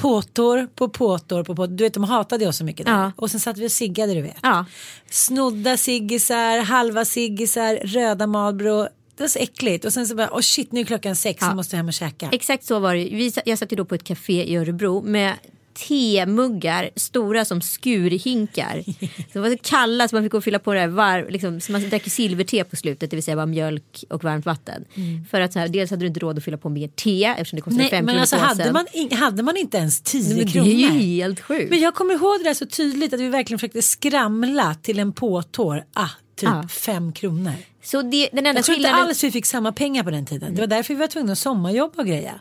Påtår 0.00 0.66
på 0.74 0.88
påtår 0.88 1.44
på 1.44 1.54
påtår. 1.56 1.72
Du 1.76 1.84
vet, 1.84 1.94
de 1.94 2.04
hatade 2.04 2.46
oss 2.48 2.56
så 2.56 2.64
mycket 2.64 2.86
där. 2.86 2.92
Ja. 2.92 3.12
Och 3.16 3.30
sen 3.30 3.40
satt 3.40 3.58
vi 3.58 3.66
och 3.66 3.72
ciggade, 3.72 4.14
du 4.14 4.22
vet. 4.22 4.36
Ja. 4.42 4.64
Snodda 5.10 5.76
ciggisar, 5.76 6.58
halva 6.58 7.04
ciggisar, 7.04 7.76
röda 7.76 8.26
Marlboro. 8.26 8.82
Det 9.16 9.22
var 9.22 9.28
så 9.28 9.38
äckligt. 9.38 9.84
Och 9.84 9.92
sen 9.92 10.06
så 10.06 10.14
bara, 10.14 10.30
åh 10.32 10.40
shit, 10.40 10.72
nu 10.72 10.80
är 10.80 10.84
klockan 10.84 11.16
sex, 11.16 11.38
Ja. 11.40 11.46
jag 11.46 11.56
måste 11.56 11.76
hem 11.76 11.86
och 11.88 11.92
käka. 11.92 12.28
Exakt 12.32 12.64
så 12.64 12.78
var 12.78 12.94
det. 12.94 13.04
Vi, 13.04 13.32
jag 13.44 13.58
satt 13.58 13.72
ju 13.72 13.76
då 13.76 13.84
på 13.84 13.94
ett 13.94 14.04
café 14.04 14.44
i 14.44 14.56
Örebro 14.56 15.02
med 15.02 15.34
temuggar 15.74 16.90
stora 16.96 17.44
som 17.44 17.60
skurhinkar. 17.62 18.84
De 19.32 19.38
var 19.38 19.50
så 19.50 19.56
kalla 19.62 20.08
så 20.08 20.16
man 20.16 20.22
fick 20.22 20.32
gå 20.32 20.38
och 20.38 20.44
fylla 20.44 20.58
på 20.58 20.74
det 20.74 20.80
här 20.80 20.88
varv, 20.88 21.30
liksom, 21.30 21.60
så 21.60 21.72
man 21.72 21.88
drack 21.90 22.08
silverte 22.10 22.64
på 22.64 22.76
slutet, 22.76 23.10
det 23.10 23.16
vill 23.16 23.22
säga 23.24 23.36
bara 23.36 23.46
mjölk 23.46 24.04
och 24.10 24.24
varmt 24.24 24.46
vatten. 24.46 24.84
För 25.30 25.40
att 25.40 25.52
så 25.52 25.58
här, 25.58 25.68
dels 25.68 25.90
hade 25.90 26.02
du 26.02 26.06
inte 26.06 26.20
råd 26.20 26.38
att 26.38 26.44
fylla 26.44 26.56
på 26.56 26.68
mer 26.68 26.88
te 26.88 27.24
eftersom 27.24 27.56
det 27.56 27.60
kostade 27.62 27.82
Nej, 27.82 27.90
fem 27.90 28.04
men 28.04 28.12
kronor 28.12 28.20
alltså 28.20 28.36
hade 28.36 28.72
man, 28.72 28.86
hade 29.18 29.42
man 29.42 29.56
inte 29.56 29.76
ens 29.78 30.00
10 30.00 30.20
Nej, 30.22 30.28
men 30.36 30.46
det 30.46 30.52
kronor? 30.52 30.68
är 30.68 30.72
ju 30.72 30.88
helt 30.88 31.40
sjukt. 31.40 31.70
Men 31.70 31.80
jag 31.80 31.94
kommer 31.94 32.14
ihåg 32.14 32.38
det 32.40 32.44
där 32.44 32.54
så 32.54 32.66
tydligt 32.66 33.12
att 33.14 33.20
vi 33.20 33.28
verkligen 33.28 33.58
försökte 33.58 33.82
skramla 33.82 34.74
till 34.74 34.98
en 34.98 35.12
påtår. 35.12 35.84
Ah, 35.92 36.08
typ 36.36 36.48
Ja. 36.48 36.68
fem 36.68 37.12
kronor. 37.12 37.52
Så 37.82 38.02
det, 38.02 38.28
den 38.32 38.46
enda 38.46 38.58
Jag 38.58 38.64
tror 38.64 38.76
inte 38.76 38.88
skillnaden... 38.88 39.08
alls 39.08 39.24
vi 39.24 39.30
fick 39.30 39.46
samma 39.46 39.72
pengar 39.72 40.02
på 40.04 40.10
den 40.10 40.26
tiden. 40.26 40.54
Det 40.54 40.60
var 40.60 40.66
därför 40.66 40.94
vi 40.94 41.00
var 41.00 41.06
tvungna 41.06 41.32
att 41.32 41.38
sommarjobba 41.38 42.02
och 42.02 42.06
greja. 42.06 42.40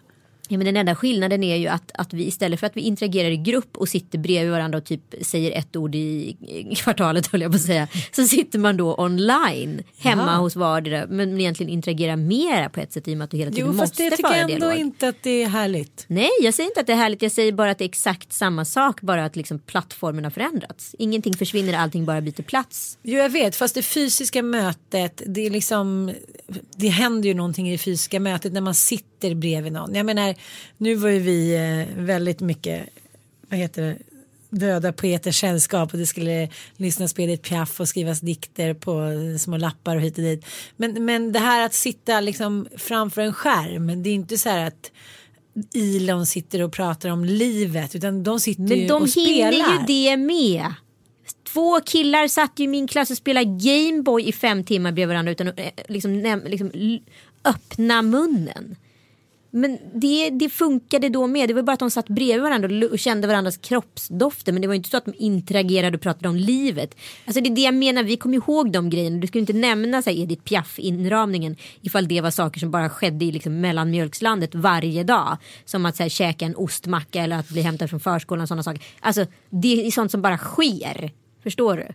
Ja, 0.52 0.58
men 0.58 0.66
den 0.66 0.78
enda 0.78 0.96
skillnaden 0.96 1.44
är 1.44 1.56
ju 1.56 1.68
att, 1.68 1.92
att 1.94 2.14
vi 2.14 2.28
istället 2.28 2.60
för 2.60 2.68
att 2.68 2.78
vi 2.78 2.82
interagerar 2.82 3.30
i 3.32 3.38
grupp 3.38 3.78
och 3.78 3.90
sitter 3.90 4.18
bredvid 4.18 4.52
varandra 4.52 4.78
och 4.78 4.86
typ 4.86 5.02
säger 5.22 5.52
ett 5.52 5.76
ord 5.76 5.96
i 5.96 6.38
kvartalet 6.78 7.28
höll 7.32 7.42
jag 7.42 7.52
på 7.52 7.56
att 7.56 7.62
säga. 7.62 7.88
Så 8.12 8.24
sitter 8.28 8.60
man 8.60 8.78
då 8.78 8.96
online 8.98 9.84
hemma 9.98 10.24
Ja. 10.28 10.38
hos 10.38 10.56
vardera 10.56 11.06
men 11.10 11.40
egentligen 11.40 11.70
interagerar 11.74 12.16
mera 12.16 12.70
på 12.70 12.80
ett 12.80 12.94
sätt 12.94 13.08
i 13.08 13.14
och 13.14 13.18
med 13.18 13.26
att 13.26 13.32
du 13.32 13.38
hela 13.38 13.52
tiden 13.52 13.68
Jo 13.68 13.74
fast 13.74 13.92
måste 13.94 14.04
det 14.04 14.10
tycker 14.16 14.28
föra 14.30 14.38
jag 14.38 14.52
ändå 14.52 14.66
dialog. 14.66 14.80
inte 14.80 15.08
att 15.08 15.24
det 15.24 15.44
är 15.44 15.48
härligt. 15.48 16.06
Nej 16.08 16.30
jag 16.42 16.54
säger 16.54 16.70
inte 16.70 16.80
att 16.80 16.88
det 16.88 16.94
är 16.94 16.98
härligt 16.98 17.22
jag 17.22 17.32
säger 17.32 17.52
bara 17.52 17.72
att 17.72 17.78
det 17.78 17.84
är 17.84 17.90
exakt 17.90 18.34
samma 18.34 18.66
sak 18.66 19.02
bara 19.02 19.26
att 19.26 19.36
liksom 19.36 19.60
plattformen 19.60 20.24
har 20.24 20.32
förändrats. 20.32 20.96
Ingenting 21.00 21.34
försvinner 21.34 21.74
allting 21.74 22.06
bara 22.06 22.22
byter 22.22 22.42
plats. 22.44 22.98
Jo 23.04 23.18
jag 23.18 23.30
vet 23.30 23.56
fast 23.56 23.76
det 23.76 23.82
fysiska 23.82 24.44
mötet 24.44 25.22
det 25.26 25.46
är 25.46 25.50
liksom 25.50 26.12
det 26.78 26.88
händer 26.88 27.28
ju 27.30 27.34
någonting 27.36 27.70
i 27.70 27.72
det 27.72 27.78
fysiska 27.78 28.20
mötet 28.20 28.54
när 28.54 28.62
man 28.62 28.76
sitter 28.76 29.09
bredvid 29.22 29.74
någon. 29.74 29.96
Jag 29.96 30.06
menar 30.06 30.36
nu 30.78 30.96
var 30.96 31.10
ju 31.10 31.20
vi 31.20 31.56
eh, 31.56 32.04
väldigt 32.04 32.40
mycket 32.40 32.90
vad 33.50 33.60
heter 33.60 33.82
det 33.82 33.98
döda 34.50 34.94
poeters 34.94 35.40
sällskap 35.40 35.94
och 35.94 36.00
det 36.00 36.06
skulle 36.06 36.50
lyssnas 36.78 37.14
på 37.14 37.22
Edith 37.22 37.50
Piaf 37.50 37.80
och 37.80 37.88
skrivas 37.88 38.20
dikter 38.20 38.74
på 38.74 39.12
små 39.40 39.58
lappar 39.58 39.96
och 39.96 40.02
hit 40.02 40.18
och 40.18 40.24
dit. 40.24 40.46
Men, 40.78 41.06
men 41.06 41.32
det 41.32 41.40
här 41.40 41.66
att 41.66 41.74
sitta 41.74 42.20
liksom 42.20 42.68
framför 42.78 43.22
en 43.22 43.34
skärm 43.34 44.04
det 44.04 44.10
är 44.10 44.14
inte 44.14 44.38
så 44.38 44.50
här 44.50 44.68
att 44.68 44.92
Elon 45.74 46.26
sitter 46.26 46.62
och 46.62 46.74
pratar 46.74 47.10
om 47.10 47.26
livet 47.26 47.96
utan 47.96 48.24
de 48.24 48.40
sitter 48.40 48.62
Men 48.62 48.78
ju 48.78 48.88
de 48.88 49.04
och 49.04 49.10
spelar. 49.10 49.52
hinner 49.52 49.80
ju 49.80 49.86
det 49.88 50.18
med. 50.18 50.74
Två 51.54 51.80
killar 51.82 52.28
satt 52.28 52.54
ju 52.56 52.64
i 52.64 52.68
min 52.68 52.88
klass 52.88 53.12
och 53.12 53.18
spelade 53.18 53.46
Gameboy 53.46 54.24
i 54.24 54.32
fem 54.32 54.64
timmar 54.64 54.92
bredvid 54.92 55.14
varandra 55.14 55.32
utan 55.32 55.48
att 55.48 55.60
eh, 55.60 55.66
liksom, 55.88 56.42
liksom, 56.46 57.00
öppna 57.44 58.02
munnen. 58.02 58.76
Men 59.52 59.78
det, 59.94 60.30
det 60.30 60.50
funkade 60.50 61.10
då 61.10 61.28
med. 61.28 61.50
Det 61.50 61.54
var 61.54 61.62
bara 61.62 61.74
att 61.74 61.80
de 61.80 61.92
satt 61.92 62.08
bredvid 62.08 62.42
varandra 62.42 62.88
och, 62.92 63.00
kände 63.00 63.28
varandras 63.28 63.58
kroppsdofter. 63.58 64.52
Men 64.52 64.62
det 64.62 64.68
var 64.68 64.76
inte 64.76 64.90
så 64.90 64.98
att 64.98 65.06
de 65.06 65.14
interagerade 65.18 65.98
och 65.98 66.02
pratade 66.02 66.30
om 66.30 66.36
livet. 66.36 66.96
Alltså 67.26 67.42
det 67.42 67.50
är 67.50 67.56
det 67.56 67.62
jag 67.62 67.74
menar, 67.74 68.04
vi 68.04 68.18
kommer 68.18 68.36
ihåg 68.36 68.72
de 68.72 68.90
grejerna. 68.90 69.18
Du 69.18 69.28
skulle 69.28 69.40
inte 69.40 69.54
nämna 69.54 70.02
så 70.02 70.10
här, 70.10 70.18
Edith 70.18 70.44
Piaf-inramningen 70.44 71.56
ifall 71.82 72.08
det 72.08 72.22
var 72.22 72.32
saker 72.32 72.60
som 72.60 72.72
bara 72.72 72.90
skedde 72.90 73.26
i 73.26 73.32
liksom, 73.32 73.62
mellanmjölkslandet 73.62 74.56
varje 74.56 75.04
dag. 75.04 75.38
Som 75.66 75.86
att 75.86 75.96
så 75.96 76.04
här, 76.04 76.10
käka 76.10 76.46
en 76.46 76.56
ostmacka 76.56 77.24
eller 77.24 77.40
att 77.40 77.50
bli 77.50 77.62
hämtad 77.62 77.90
från 77.90 78.00
förskolan. 78.00 78.48
Sådana 78.48 78.64
saker. 78.64 78.84
Alltså 79.00 79.26
det 79.50 79.88
är 79.88 79.92
sånt 79.92 80.12
som 80.12 80.22
bara 80.22 80.38
sker. 80.38 81.12
Förstår 81.44 81.78
du? 81.78 81.88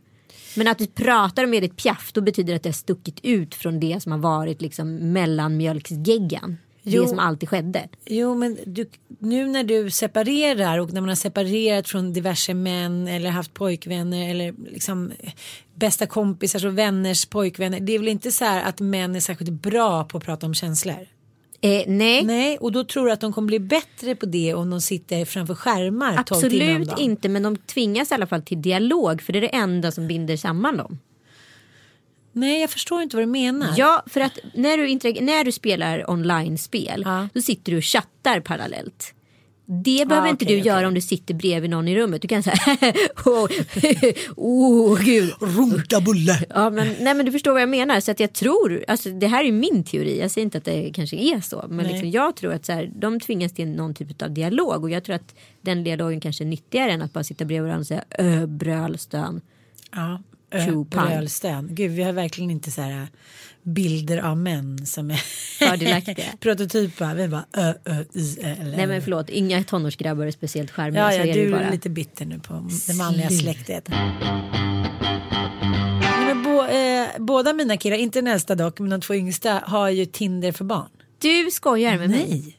Men 0.57 0.69
att 0.69 0.79
du 0.79 0.87
pratar 0.87 1.45
om 1.45 1.55
Edith 1.55 1.75
Piaf 1.75 2.13
då 2.13 2.21
betyder 2.21 2.53
det 2.53 2.57
att 2.57 2.63
det 2.63 2.69
har 2.69 2.75
stuckit 2.75 3.21
ut 3.23 3.55
från 3.55 3.81
det 3.81 4.03
som 4.03 4.13
har 4.13 4.19
varit 4.19 4.63
liksom 4.63 5.13
mellanmjölksgeggan. 5.13 6.57
Jo. 6.87 7.03
Det 7.03 7.09
som 7.09 7.19
alltid 7.19 7.49
skedde. 7.49 7.89
Jo 8.07 8.35
men 8.35 8.59
du, 8.67 8.91
nu 9.19 9.47
när 9.47 9.65
du 9.65 9.91
separerar 9.91 10.79
och 10.79 10.93
när 10.93 11.01
man 11.01 11.09
har 11.09 11.17
separerat 11.17 11.89
från 11.89 12.13
diverse 12.13 12.55
män 12.55 13.09
eller 13.09 13.31
haft 13.31 13.55
pojkvänner 13.55 14.31
eller 14.31 14.55
liksom 14.71 15.13
bästa 15.75 16.07
kompisar 16.07 16.67
och 16.67 16.79
vänners 16.79 17.27
pojkvänner. 17.27 17.81
Det 17.81 17.93
är 17.93 17.99
väl 17.99 18.09
inte 18.09 18.33
så 18.33 18.45
här 18.45 18.69
att 18.69 18.81
män 18.81 19.17
är 19.17 19.21
särskilt 19.21 19.51
bra 19.51 20.05
på 20.05 20.19
att 20.19 20.25
prata 20.25 20.47
om 20.47 20.55
känslor? 20.55 21.09
Eh, 21.61 21.85
nej, 21.87 22.25
Nej 22.25 22.59
och 22.59 22.73
då 22.73 22.85
tror 22.85 23.07
du 23.07 23.13
att 23.13 23.21
de 23.21 23.33
kommer 23.33 23.47
bli 23.47 23.61
bättre 23.61 24.15
på 24.15 24.27
det 24.27 24.55
om 24.55 24.71
de 24.71 24.81
sitter 24.81 25.25
framför 25.25 25.55
skärmar 25.55 26.23
12 26.23 26.41
timmar 26.41 26.75
om 26.75 26.83
absolut 26.83 26.99
inte. 26.99 27.29
Men 27.29 27.43
de 27.43 27.57
tvingas 27.57 28.11
i 28.11 28.15
alla 28.15 28.27
fall 28.27 28.43
till 28.43 28.63
dialog 28.63 29.23
för 29.23 29.33
det 29.33 29.39
är 29.39 29.41
det 29.41 29.55
enda 29.55 29.93
som 29.93 30.07
binder 30.09 30.37
samman 30.37 30.77
dem. 30.77 30.99
Nej 32.35 32.61
jag 32.61 32.71
förstår 32.71 33.03
inte 33.03 33.17
vad 33.17 33.23
du 33.23 33.31
menar. 33.31 33.69
Ja, 33.77 34.03
för 34.07 34.21
att 34.21 34.39
när 34.55 34.77
du, 34.77 34.89
interag- 34.89 35.23
när 35.23 35.45
du 35.45 35.53
spelar 35.53 36.11
online-spel 36.11 37.03
Ja. 37.05 37.29
då 37.35 37.41
sitter 37.41 37.73
du 37.73 37.79
och 37.79 37.85
chattar 37.85 38.41
parallellt. 38.41 39.15
Det 39.67 40.09
behöver 40.09 40.29
inte 40.29 40.45
okej, 40.45 40.57
du 40.57 40.63
göra 40.63 40.77
okej. 40.79 40.87
om 40.87 40.95
du 40.95 41.01
sitter 41.01 41.35
bredvid 41.35 41.71
någon 41.71 41.89
i 41.89 41.97
rummet. 41.97 42.23
Du 42.23 42.29
kan 42.29 42.43
säga 42.43 42.57
oh, 43.25 43.49
oh 44.37 45.05
gud. 45.05 45.33
Runka 45.41 46.01
bulle. 46.01 46.45
Ja, 46.49 46.71
men, 46.71 46.95
nej, 47.01 47.15
men 47.15 47.27
du 47.27 47.33
förstår 47.33 47.53
vad 47.53 47.63
jag 47.63 47.69
menar. 47.69 48.01
Så 48.01 48.11
att 48.11 48.21
jag 48.21 48.33
tror, 48.33 48.85
alltså, 48.89 49.11
det 49.11 49.27
här 49.27 49.45
är 49.45 49.53
min 49.53 49.85
teori. 49.85 50.21
Jag 50.21 50.31
säger 50.31 50.45
inte 50.45 50.59
att 50.59 50.65
det 50.65 50.91
kanske 50.95 51.17
är 51.17 51.41
så. 51.41 51.65
Men 51.69 51.87
liksom, 51.87 52.11
jag 52.11 52.37
tror 52.37 52.53
att 52.53 52.67
så 52.67 52.73
här, 52.73 52.93
de 52.97 53.21
tvingas 53.21 53.53
till 53.53 53.69
någon 53.69 53.95
typ 53.95 54.23
av 54.23 54.31
dialog. 54.31 54.83
Och 54.85 54.91
jag 54.91 55.05
tror 55.05 55.17
att 55.17 55.35
den 55.63 55.85
dialogen 55.85 56.21
kanske 56.21 56.45
är 56.45 56.49
nyttigare 56.49 56.91
än 56.93 57.03
att 57.03 57.13
bara 57.13 57.25
sitta 57.25 57.45
bredvid 57.45 57.63
varandra 57.69 57.81
och 57.81 57.87
säga 57.87 58.47
brölstön. 58.47 59.41
Ja. 59.93 60.23
Pang. 60.91 61.09
Brölstön. 61.09 61.69
Gud 61.71 61.91
vi 61.91 62.03
har 62.03 62.13
verkligen 62.13 62.51
inte 62.51 62.71
så 62.71 62.81
här 62.83 63.09
bilder 63.63 64.19
av 64.19 64.39
män 64.39 64.87
som 64.87 65.11
är 65.11 65.17
Fördelaktiga. 65.59 66.25
prototypa. 66.41 67.15
Vi 67.15 67.29
bara 67.29 67.45
ö, 67.53 67.75
ö, 67.85 68.05
i, 68.13 68.39
eller 68.41 68.77
Nej 68.77 68.87
men 68.87 69.03
förlåt, 69.03 69.31
inga 69.31 69.65
tonårsgrabbar 69.65 70.27
är 70.27 70.31
speciellt 70.31 70.71
charmiga. 70.71 71.13
Ja, 71.13 71.15
ja 71.15 71.25
är 71.25 71.35
du 71.35 71.51
bara. 71.51 71.61
är 71.61 71.73
lite 71.73 71.91
bitter 71.91 72.27
nu 72.27 72.39
på 72.39 72.69
det 72.87 72.95
manliga 72.95 73.31
släktet. 73.31 73.89
Men 76.27 76.43
bo, 76.43 76.65
eh, 76.65 77.09
båda 77.19 77.53
mina 77.53 77.77
killar, 77.77 77.97
inte 77.97 78.19
den 78.19 78.27
äldsta 78.27 78.55
dock, 78.55 78.79
men 78.79 78.91
de 78.91 79.01
två 79.01 79.15
yngsta 79.15 79.63
har 79.67 79.89
ju 79.89 80.07
Tinder 80.07 80.53
för 80.53 80.65
barn. 80.65 80.89
Du 81.19 81.51
skojar 81.51 81.99
med 81.99 82.11
mig. 82.11 82.27
Nej. 82.29 82.59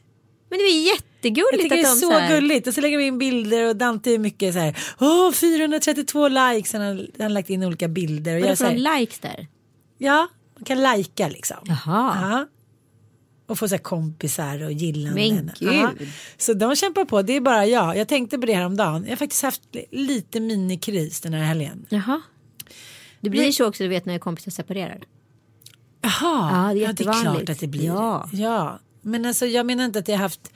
Men 0.50 0.58
det 0.58 0.64
är 0.64 0.88
Jag 0.88 0.98
jättegulligt 1.26 1.62
tycker 1.62 1.76
det 1.76 1.82
att 1.82 1.96
är 1.96 2.00
de 2.00 2.12
så 2.12 2.18
här, 2.18 2.40
gulligt. 2.40 2.66
Och 2.66 2.74
så 2.74 2.80
lägger 2.80 2.98
vi 2.98 3.06
in 3.06 3.18
bilder 3.18 3.68
och 3.68 3.76
Dante 3.76 4.10
är 4.10 4.18
mycket 4.18 4.54
så 4.54 4.60
här. 4.60 4.78
Åh, 5.00 5.32
432 5.32 6.28
likes. 6.28 6.72
Han 6.72 6.82
har, 6.82 7.06
han 7.18 7.34
lagt 7.34 7.50
in 7.50 7.64
olika 7.64 7.88
bilder. 7.88 8.34
Och 8.34 8.40
Vadå 8.40 8.50
jag 8.50 8.58
för 8.58 8.70
de 8.70 8.98
likes 8.98 9.18
där? 9.18 9.46
ja, 9.98 10.28
man 10.54 10.64
kan 10.64 10.82
lajka 10.82 11.28
liksom. 11.28 11.56
Jaha. 11.64 12.18
Ja. 12.20 12.46
Och 13.46 13.58
få 13.58 13.68
så 13.68 13.74
här 13.74 13.82
kompisar 13.82 14.64
och 14.64 14.72
gillanden. 14.72 15.50
Men 15.60 15.96
gud. 15.98 16.08
Så 16.36 16.54
de 16.54 16.76
kämpar 16.76 17.04
på, 17.04 17.22
det 17.22 17.32
är 17.32 17.40
bara 17.40 17.66
jag. 17.66 17.96
Jag 17.96 18.08
tänkte 18.08 18.38
på 18.38 18.46
det 18.46 18.54
här 18.54 18.66
om 18.66 18.76
dagen. 18.76 19.02
Jag 19.04 19.10
har 19.10 19.16
faktiskt 19.16 19.42
haft 19.42 19.62
lite 19.90 20.40
minikris 20.40 21.20
den 21.20 21.32
här 21.32 21.44
helgen. 21.44 21.86
Jaha. 21.88 22.22
Det 23.20 23.30
blir 23.30 23.52
så 23.52 23.66
också 23.68 23.82
du 23.82 23.88
vet 23.88 24.04
när 24.06 24.18
kompisar 24.18 24.50
separerar. 24.50 24.98
Jaha, 26.00 26.68
Ja, 26.68 26.74
det 26.74 26.80
är 26.80 26.86
ja, 26.86 26.92
det 26.92 27.04
är 27.04 27.22
klart 27.22 27.48
att 27.48 27.60
det 27.60 27.66
blir. 27.66 27.86
Ja. 27.86 28.28
ja. 28.32 28.78
Men 29.02 29.26
alltså 29.26 29.46
jag 29.46 29.66
menar 29.66 29.84
inte 29.84 29.98
att 29.98 30.08
jag 30.08 30.16
har 30.16 30.22
haft 30.22 30.52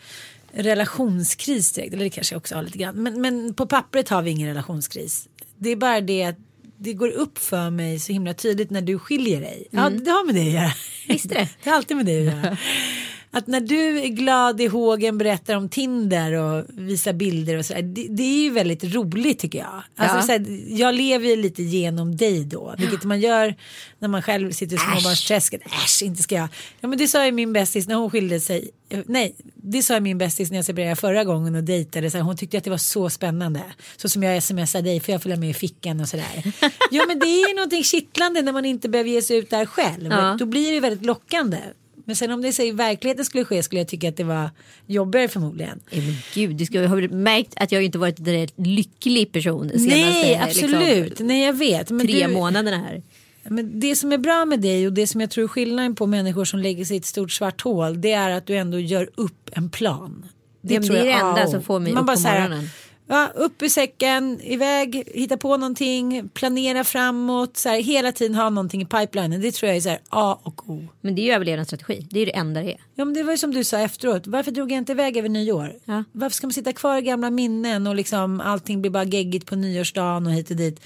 relationskris 0.53 1.73
direkt. 1.73 1.95
Eller 1.95 2.05
det 2.05 2.11
kanske 2.11 2.35
jag 2.35 2.41
också 2.41 2.55
har 2.55 2.63
lite 2.63 2.79
grann. 2.79 3.03
Men, 3.03 3.21
men 3.21 3.55
på 3.55 3.67
pappret 3.67 4.09
har 4.09 4.23
vi 4.23 4.31
ingen 4.31 4.49
relationskris. 4.49 5.29
Det 5.59 5.71
är 5.71 5.77
bara 5.77 6.01
det 6.01 6.25
att 6.25 6.37
det 6.79 6.93
går 6.93 7.09
upp 7.09 7.39
för 7.39 7.71
mig 7.71 8.01
så 8.01 8.13
himla 8.13 8.35
tydligt 8.35 8.71
när 8.71 8.81
du 8.81 8.99
skiljer 8.99 9.41
dig. 9.41 9.67
Ja, 9.71 9.91
det 9.91 10.11
har 10.11 10.27
med 10.27 10.35
det 10.35 10.41
att 10.41 10.53
göra. 10.53 10.63
Mm. 10.63 10.75
Visste 11.09 11.29
det? 11.29 11.49
Det 11.65 11.71
har 11.71 11.77
alltid 11.77 11.97
med 11.97 12.07
det 12.07 12.19
att 12.19 12.25
göra. 12.25 12.57
Att 13.33 13.47
när 13.47 13.61
du 13.61 13.99
är 14.01 14.09
glad 14.09 14.61
i 14.61 14.67
hågen 14.67 15.19
berättar 15.19 15.55
om 15.57 15.69
Tinder 15.69 16.33
och 16.33 16.65
visar 16.69 17.13
bilder 17.13 17.57
och 17.57 17.67
sådär. 17.67 17.83
Det, 17.83 18.07
det 18.11 18.23
är 18.23 18.43
ju 18.43 18.51
väldigt 18.51 18.85
roligt 18.85 19.39
tycker 19.39 19.59
jag. 19.59 19.83
Alltså, 19.97 20.17
Ja. 20.17 20.23
så 20.23 20.33
här, 20.33 20.61
jag 20.81 20.95
lever 20.95 21.29
ju 21.29 21.37
lite 21.37 21.63
genom 21.63 22.17
dig 22.17 22.45
då. 22.45 22.75
Vilket 22.79 23.05
man 23.05 23.21
gör 23.21 23.55
när 23.99 24.09
man 24.09 24.23
själv 24.23 24.53
sitter 24.53 24.77
i 24.77 24.79
småbarnsträsket. 24.79 25.61
Äsch, 25.67 26.03
inte 26.03 26.23
ska 26.23 26.35
jag. 26.35 26.49
Ja 26.81 26.89
men 26.89 26.99
det 26.99 27.09
sa 27.09 27.27
ju 27.27 27.33
min 27.33 27.53
bästis 27.53 27.89
när 27.89 27.95
hon 27.95 28.11
skilde 28.11 28.41
sig. 28.41 28.71
Nej, 29.07 29.35
det 29.55 29.83
sa 29.83 30.01
min 30.01 30.19
bästis 30.19 30.51
när 30.51 30.59
jag 30.59 30.65
separerade 30.65 30.97
förra 30.97 31.25
gången 31.25 31.55
och 31.55 31.65
dejtade. 31.65 32.11
Så 32.11 32.17
här, 32.17 32.25
hon 32.25 32.37
tyckte 32.37 32.59
att 32.59 32.65
det 32.65 32.71
var 32.71 32.77
så 32.79 33.11
spännande. 33.11 33.61
Så 33.97 34.09
som 34.09 34.23
jag 34.23 34.43
smsade 34.43 34.85
dig 34.85 35.01
för 35.01 35.13
jag 35.13 35.23
följer 35.23 35.39
med 35.39 35.51
i 35.51 35.55
fickan 35.55 36.01
och 36.01 36.09
sådär. 36.09 36.53
ja 36.91 37.05
men 37.09 37.19
det 37.19 37.27
är 37.27 37.49
ju 37.49 37.55
någonting 37.55 37.85
kittlande 37.85 38.43
när 38.43 38.53
man 38.53 38.65
inte 38.65 38.89
behöver 38.89 39.11
ge 39.11 39.23
sig 39.23 39.37
ut 39.37 39.51
där 39.51 39.67
själv. 39.67 40.07
Ja. 40.11 40.37
Då 40.39 40.47
blir 40.47 40.67
det 40.67 40.75
ju 40.75 40.81
väldigt 40.81 41.07
lockande. 41.07 41.59
Men 42.11 42.17
sen 42.17 42.31
om 42.31 42.43
det 42.43 42.61
i 42.61 42.71
verkligheten 42.71 43.25
skulle 43.25 43.45
ske 43.45 43.63
skulle 43.63 43.81
jag 43.81 43.89
tycka 43.89 44.09
att 44.09 44.17
det 44.17 44.25
var 44.25 44.51
jobbigare 44.87 45.29
förmodligen. 45.29 45.81
Eh, 45.91 46.05
Men 46.05 46.15
gud, 46.35 46.57
du 46.57 46.67
ska, 46.67 46.87
har 46.87 47.01
du 47.01 47.09
märkt 47.09 47.53
att 47.57 47.73
jag 47.73 47.83
inte 47.83 47.99
varit 47.99 48.19
en 48.19 48.25
direkt 48.25 48.55
lycklig 48.57 49.33
person 49.33 49.69
senaste 49.69 49.97
Nej, 49.97 50.41
absolut. 50.43 51.09
Liksom, 51.09 51.27
Nej, 51.27 51.45
jag 51.45 51.53
vet. 51.53 51.91
Men 51.91 52.07
tre 52.07 52.27
du, 52.27 52.33
månaderna 52.33 52.77
här. 52.77 53.03
Men 53.43 53.81
det 53.81 53.97
som 53.97 54.13
är 54.13 54.19
bra 54.19 54.45
med 54.45 54.61
dig 54.61 54.87
och 54.87 54.93
det 54.93 55.07
som 55.07 55.21
jag 55.21 55.31
tror 55.31 55.45
är 55.45 55.49
skillnaden 55.49 55.95
på 55.95 56.07
människor 56.07 56.45
som 56.45 56.61
lägger 56.61 56.85
sig 56.85 56.97
i 56.97 56.99
ett 56.99 57.05
stort 57.07 57.33
svart 57.33 57.61
hål 57.61 58.01
det 58.01 58.13
är 58.13 58.31
att 58.31 58.47
du 58.47 58.57
ändå 58.57 58.79
gör 58.79 59.11
upp 59.15 59.51
en 59.53 59.71
plan. 59.71 60.27
Ja, 60.61 60.81
men 60.81 60.83
tror 60.83 60.97
det 60.97 61.01
är 61.01 61.05
det 61.05 61.13
enda 61.13 61.47
som 61.47 61.63
får 61.63 61.81
mig 61.81 61.93
Man 61.93 62.01
upp 62.01 62.07
bara 62.07 62.17
på 62.17 62.23
så 62.23 62.29
här, 62.29 62.41
morgonen. 62.41 62.69
Ja, 63.13 63.31
upp 63.35 63.63
i 63.63 63.71
säcken, 63.71 64.41
iväg, 64.43 65.03
hitta 65.15 65.37
på 65.37 65.57
någonting, 65.57 66.29
planera 66.29 66.85
framåt, 66.85 67.57
så 67.57 67.69
här, 67.69 67.81
hela 67.81 68.13
tiden 68.13 68.35
ha 68.35 68.51
någonting 68.51 68.83
i 68.83 68.87
pipelinen. 68.87 69.41
Det 69.41 69.53
tror 69.53 69.69
jag 69.69 69.77
är 69.77 69.81
så 69.81 69.89
här, 69.89 69.99
A 70.09 70.39
och 70.43 70.71
O. 70.71 70.89
Men 71.01 71.15
det 71.15 71.23
är 71.23 71.25
ju 71.25 71.33
överlevnadsstrategi. 71.33 72.07
Det 72.11 72.17
är 72.17 72.21
ju 72.21 72.27
det 72.27 72.37
enda 72.37 72.63
det 72.63 72.73
är. 72.73 72.81
Ja, 72.95 73.05
men 73.05 73.15
det 73.15 73.23
var 73.23 73.33
ju 73.33 73.39
som 73.39 73.55
du 73.55 73.65
sa 73.65 73.79
efteråt. 73.79 74.27
Varför 74.27 74.51
drog 74.51 74.73
jag 74.73 74.79
inte 74.79 74.93
iväg 74.93 75.17
över 75.17 75.29
nyår? 75.29 75.75
Ja. 75.85 76.05
Varför 76.13 76.35
ska 76.35 76.47
man 76.47 76.53
sitta 76.53 76.73
kvar 76.73 76.99
i 76.99 77.03
gamla 77.03 77.31
minnen 77.31 77.87
och 77.87 77.95
liksom 77.95 78.41
allting 78.41 78.81
blir 78.81 78.91
bara 78.91 79.05
geggigt 79.05 79.47
på 79.47 79.57
nyårsdagen 79.57 80.27
och 80.27 80.33
hit 80.33 80.51
och 80.51 80.57
dit. 80.57 80.81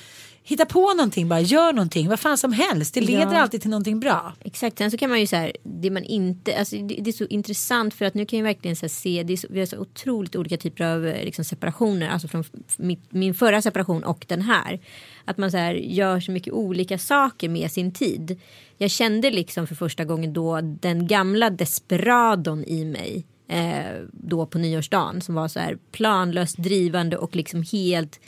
Hitta 0.47 0.67
på 0.67 0.95
någonting 0.95 1.29
bara, 1.29 1.41
gör 1.41 1.73
någonting, 1.73 2.09
vad 2.09 2.21
fan 2.21 2.39
som 2.39 2.53
helst. 2.53 2.95
Det 2.95 3.01
leder 3.01 3.33
Ja. 3.33 3.41
alltid 3.41 3.61
till 3.61 3.71
någonting 3.71 4.01
bra. 4.01 4.33
Exakt, 4.45 4.79
sen 4.79 4.91
så 4.91 4.97
kan 4.97 5.11
man 5.11 5.21
ju 5.21 5.27
så 5.27 5.37
här, 5.37 5.53
det 5.63 5.91
man 5.91 6.05
inte, 6.05 6.59
alltså 6.59 6.77
det, 6.77 6.95
det 7.01 7.11
är 7.11 7.13
så 7.13 7.25
intressant 7.25 7.95
för 7.95 8.05
att 8.05 8.15
nu 8.15 8.27
kan 8.27 8.39
jag 8.39 8.45
verkligen 8.45 8.77
så 8.77 8.89
se, 8.89 9.23
det 9.23 9.37
så, 9.37 9.47
vi 9.51 9.59
har 9.59 9.67
så 9.67 9.79
otroligt 9.79 10.37
olika 10.37 10.57
typer 10.57 10.85
av 10.85 11.07
eh, 11.07 11.25
liksom, 11.25 11.45
separationer, 11.45 12.09
alltså 12.09 12.29
från 12.29 12.45
mitt, 12.79 13.13
min 13.13 13.35
förra 13.35 13.63
separation 13.63 14.05
och 14.05 14.25
den 14.29 14.43
här. 14.43 14.81
Att 15.25 15.39
man 15.39 15.51
så 15.51 15.57
här, 15.57 15.75
gör 15.75 16.21
så 16.21 16.33
mycket 16.33 16.53
olika 16.53 16.99
saker 16.99 17.49
med 17.49 17.71
sin 17.71 17.93
tid. 17.93 18.41
Jag 18.79 18.91
kände 18.91 19.31
liksom 19.31 19.67
för 19.67 19.75
första 19.75 20.05
gången 20.05 20.33
då 20.33 20.61
den 20.61 21.07
gamla 21.07 21.51
desperadon 21.51 22.65
i 22.65 22.85
mig. 22.85 23.25
Eh, 23.49 24.03
då 24.13 24.47
på 24.47 24.59
nyårsdagen 24.59 25.21
som 25.21 25.35
var 25.35 25.49
så 25.49 25.61
här 25.61 25.79
planlöst 25.93 26.57
drivande 26.57 27.17
och 27.17 27.37
liksom 27.37 27.65
helt 27.73 28.21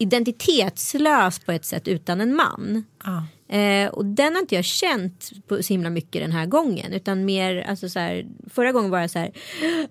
identitetslös 0.00 1.38
på 1.38 1.52
ett 1.52 1.64
sätt 1.64 1.88
utan 1.88 2.20
en 2.20 2.34
man. 2.34 2.84
Ja. 3.04 3.26
Eh, 3.56 3.88
och 3.88 4.04
den 4.04 4.34
har 4.34 4.40
inte 4.40 4.54
jag 4.54 4.64
känt 4.64 5.30
på 5.48 5.62
så 5.62 5.72
himla 5.72 5.90
mycket 5.90 6.22
den 6.22 6.32
här 6.32 6.46
gången. 6.46 6.92
Utan 6.92 7.24
mer, 7.24 7.66
alltså 7.68 7.88
så 7.88 7.98
här, 7.98 8.26
förra 8.50 8.72
gången 8.72 8.90
var 8.90 9.00
jag 9.00 9.10
så 9.10 9.18
här. 9.18 9.32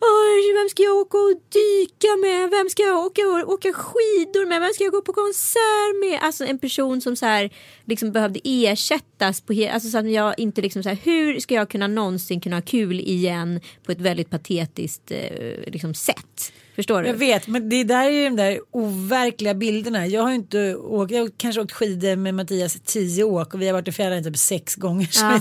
"Oj, 0.02 0.54
Vem 0.60 0.70
ska 0.70 0.84
jag 0.84 0.96
åka 0.98 1.18
och 1.18 1.34
dyka 1.50 2.08
med? 2.22 2.50
Vem 2.50 2.70
ska 2.70 2.84
jag 2.84 2.98
åka, 3.06 3.22
åka 3.48 3.74
skidor 3.74 4.46
med? 4.46 4.62
Vem 4.62 4.74
ska 4.74 4.84
jag 4.84 4.94
gå 4.94 5.02
på 5.02 5.14
konsert 5.14 5.96
med? 6.00 6.20
Alltså 6.22 6.46
en 6.46 6.60
person 6.60 7.02
som 7.02 7.16
så 7.16 7.26
här, 7.26 7.50
liksom 7.86 8.12
behövde 8.12 8.40
ersättas. 8.44 9.42
På, 9.42 9.54
alltså 9.74 9.90
så 9.90 9.98
att 9.98 10.12
jag 10.12 10.40
inte 10.40 10.62
liksom 10.62 10.84
så 10.84 10.90
här, 10.90 10.98
hur 11.04 11.40
ska 11.40 11.56
jag 11.56 11.70
kunna 11.70 11.88
någonsin 11.88 12.42
kunna 12.42 12.56
ha 12.56 12.62
kul 12.62 13.00
igen 13.00 13.62
på 13.86 13.92
ett 13.92 14.02
väldigt 14.02 14.30
patetiskt 14.30 15.12
eh, 15.12 15.64
liksom 15.68 15.94
sätt? 15.94 16.52
Förstår 16.80 17.02
du? 17.02 17.08
Jag 17.08 17.16
vet, 17.16 17.48
men 17.48 17.70
det 17.70 17.84
där 17.84 18.06
är 18.06 18.10
ju 18.10 18.24
de 18.24 18.36
där 18.36 18.60
overkliga 18.72 19.54
bilderna. 19.54 20.08
Jag 20.08 20.22
har 20.22 20.30
ju 20.30 20.36
inte 20.36 20.76
åkt, 20.76 21.12
jag 21.12 21.22
har 21.22 21.30
kanske 21.38 21.62
åkt 21.62 21.72
skidor 21.72 22.16
med 22.16 22.34
Mattias 22.36 22.76
i 22.76 22.80
tio 22.80 23.24
år 23.24 23.48
och 23.54 23.62
vi 23.62 23.68
har 23.68 23.74
varit 23.74 23.88
i 23.88 23.92
fjällen 23.92 24.24
typ 24.24 24.38
sex 24.38 24.76
gånger. 24.76 25.10
Ja. 25.14 25.40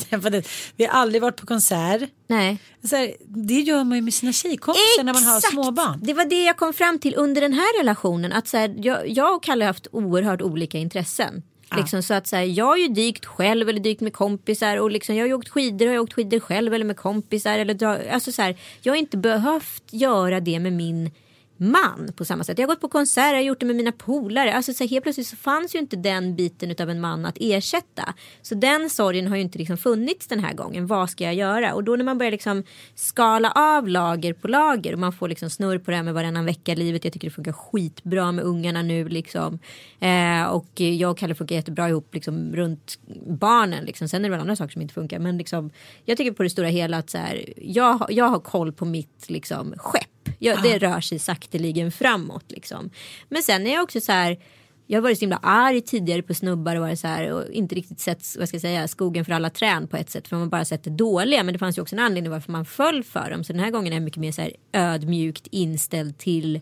vi, 0.76 0.84
har 0.84 0.92
aldrig 0.92 1.22
varit 1.22 1.36
på 1.36 1.46
konsert. 1.46 2.02
Nej. 2.26 2.58
Så 2.84 2.96
här, 2.96 3.14
det 3.26 3.60
gör 3.60 3.84
man 3.84 3.98
ju 3.98 4.02
med 4.02 4.14
sina 4.14 4.32
tjejkompisar 4.32 5.04
när 5.04 5.12
man 5.12 5.22
har 5.22 5.40
småbarn. 5.40 6.00
Det 6.02 6.14
var 6.14 6.24
det 6.24 6.44
jag 6.44 6.56
kom 6.56 6.72
fram 6.72 6.98
till 6.98 7.14
under 7.16 7.40
den 7.40 7.52
här 7.52 7.80
relationen. 7.80 8.32
Att 8.32 8.48
så 8.48 8.56
här, 8.56 8.74
jag, 8.78 9.08
jag 9.08 9.34
och 9.34 9.42
Kalle 9.42 9.64
har 9.64 9.66
haft 9.66 9.86
oerhört 9.92 10.42
olika 10.42 10.78
intressen. 10.78 11.42
Liksom, 11.76 12.02
så 12.02 12.14
att 12.14 12.26
så 12.26 12.36
här, 12.36 12.42
jag 12.42 12.64
har 12.64 12.76
ju 12.76 12.88
dykt 12.88 13.26
själv 13.26 13.68
eller 13.68 13.80
dykt 13.80 14.00
med 14.00 14.12
kompisar 14.12 14.76
och 14.76 14.90
liksom, 14.90 15.14
jag 15.14 15.22
har 15.22 15.28
ju 15.28 15.34
åkt 15.34 15.48
skidor 15.48 15.86
och 15.86 15.92
jag 15.92 15.98
har 15.98 16.02
åkt 16.02 16.12
skidor 16.12 16.40
själv 16.40 16.74
eller 16.74 16.84
med 16.84 16.96
kompisar. 16.96 17.58
Eller, 17.58 18.10
alltså, 18.12 18.32
så 18.32 18.42
här, 18.42 18.56
jag 18.82 18.92
har 18.92 18.98
inte 18.98 19.16
behövt 19.16 19.84
göra 19.90 20.40
det 20.40 20.58
med 20.58 20.72
min 20.72 21.10
man 21.60 22.12
på 22.16 22.24
samma 22.24 22.44
sätt. 22.44 22.58
Jag 22.58 22.66
har 22.66 22.74
gått 22.74 22.80
på 22.80 22.88
konserter, 22.88 23.28
jag 23.28 23.36
har 23.36 23.42
gjort 23.42 23.60
det 23.60 23.66
med 23.66 23.76
mina 23.76 23.92
polare. 23.92 24.54
Alltså, 24.54 24.72
så 24.72 24.84
helt 24.86 25.02
plötsligt 25.02 25.26
så 25.26 25.36
fanns 25.36 25.74
ju 25.74 25.78
inte 25.78 25.96
den 25.96 26.36
biten 26.36 26.74
av 26.80 26.90
en 26.90 27.00
man 27.00 27.26
att 27.26 27.36
ersätta. 27.40 28.14
Så 28.42 28.54
den 28.54 28.90
sorgen 28.90 29.26
har 29.28 29.36
ju 29.36 29.42
inte 29.42 29.58
liksom 29.58 29.76
funnits 29.76 30.26
den 30.26 30.40
här 30.44 30.54
gången. 30.54 30.86
Vad 30.86 31.10
ska 31.10 31.24
jag 31.24 31.34
göra? 31.34 31.74
Och 31.74 31.84
då 31.84 31.96
när 31.96 32.04
man 32.04 32.18
börjar 32.18 32.32
liksom 32.32 32.62
skala 32.94 33.50
av 33.50 33.88
lager 33.88 34.32
på 34.32 34.48
lager 34.48 34.92
och 34.92 34.98
man 34.98 35.12
får 35.12 35.28
liksom 35.28 35.50
snurr 35.50 35.78
på 35.78 35.90
det 35.90 35.96
här 35.96 36.04
med 36.04 36.14
varannan 36.14 36.44
vecka 36.44 36.74
livet. 36.74 37.04
Jag 37.04 37.12
tycker 37.12 37.26
det 37.28 37.34
funkar 37.34 37.52
skitbra 37.52 38.32
med 38.32 38.44
ungarna 38.44 38.82
nu 38.82 39.08
liksom. 39.08 39.58
Eh, 40.00 40.44
och 40.44 40.80
jag 40.80 41.10
och 41.10 41.18
Kalle 41.18 41.34
funkar 41.34 41.56
jättebra 41.56 41.88
ihop 41.88 42.14
liksom 42.14 42.56
runt 42.56 42.98
barnen. 43.26 43.84
Liksom. 43.84 44.08
Sen 44.08 44.20
är 44.24 44.28
det 44.28 44.30
väl 44.30 44.40
andra 44.40 44.56
saker 44.56 44.72
som 44.72 44.82
inte 44.82 44.94
funkar. 44.94 45.18
Men 45.18 45.38
liksom, 45.38 45.70
jag 46.04 46.16
tycker 46.16 46.32
på 46.32 46.42
det 46.42 46.50
stora 46.50 46.68
hela 46.68 46.96
att 46.98 47.10
så 47.10 47.18
här, 47.18 47.44
jag, 47.56 47.94
har- 47.94 48.10
jag 48.10 48.28
har 48.28 48.40
koll 48.40 48.72
på 48.72 48.84
mitt 48.84 49.24
liksom, 49.28 49.74
skepp. 49.76 50.04
Jag, 50.38 50.62
Det 50.62 50.78
rör 50.78 51.00
sig 51.00 51.18
sakteligen 51.18 51.92
framåt. 51.92 52.44
Liksom. 52.48 52.90
Men 53.28 53.42
sen 53.42 53.66
är 53.66 53.74
jag 53.74 53.82
också 53.82 54.00
så 54.00 54.12
här. 54.12 54.38
Jag 54.90 54.96
har 54.98 55.02
varit 55.02 55.18
så 55.18 55.22
himla 55.22 55.36
arg 55.42 55.80
tidigare 55.80 56.22
på 56.22 56.34
snubbar 56.34 56.76
och 56.76 56.82
varit 56.82 57.00
så 57.00 57.06
här 57.06 57.32
och 57.32 57.50
inte 57.52 57.74
riktigt 57.74 58.00
sett 58.00 58.36
vad 58.38 58.48
ska 58.48 58.54
jag 58.54 58.62
säga, 58.62 58.88
skogen 58.88 59.24
för 59.24 59.32
alla 59.32 59.50
träd 59.50 59.90
på 59.90 59.96
ett 59.96 60.10
sätt. 60.10 60.28
För 60.28 60.36
man 60.36 60.48
bara 60.48 60.64
sett 60.64 60.84
det 60.84 60.90
dåliga. 60.90 61.42
Men 61.42 61.52
det 61.52 61.58
fanns 61.58 61.78
ju 61.78 61.82
också 61.82 61.96
en 61.96 62.00
anledning 62.00 62.30
varför 62.30 62.52
man 62.52 62.64
föll 62.64 63.04
för 63.04 63.30
dem. 63.30 63.44
Så 63.44 63.52
den 63.52 63.62
här 63.62 63.70
gången 63.70 63.92
är 63.92 63.96
jag 63.96 64.02
mycket 64.02 64.20
mer 64.20 64.32
så 64.32 64.42
här 64.42 64.52
ödmjukt 64.72 65.46
inställd 65.50 66.18
till 66.18 66.60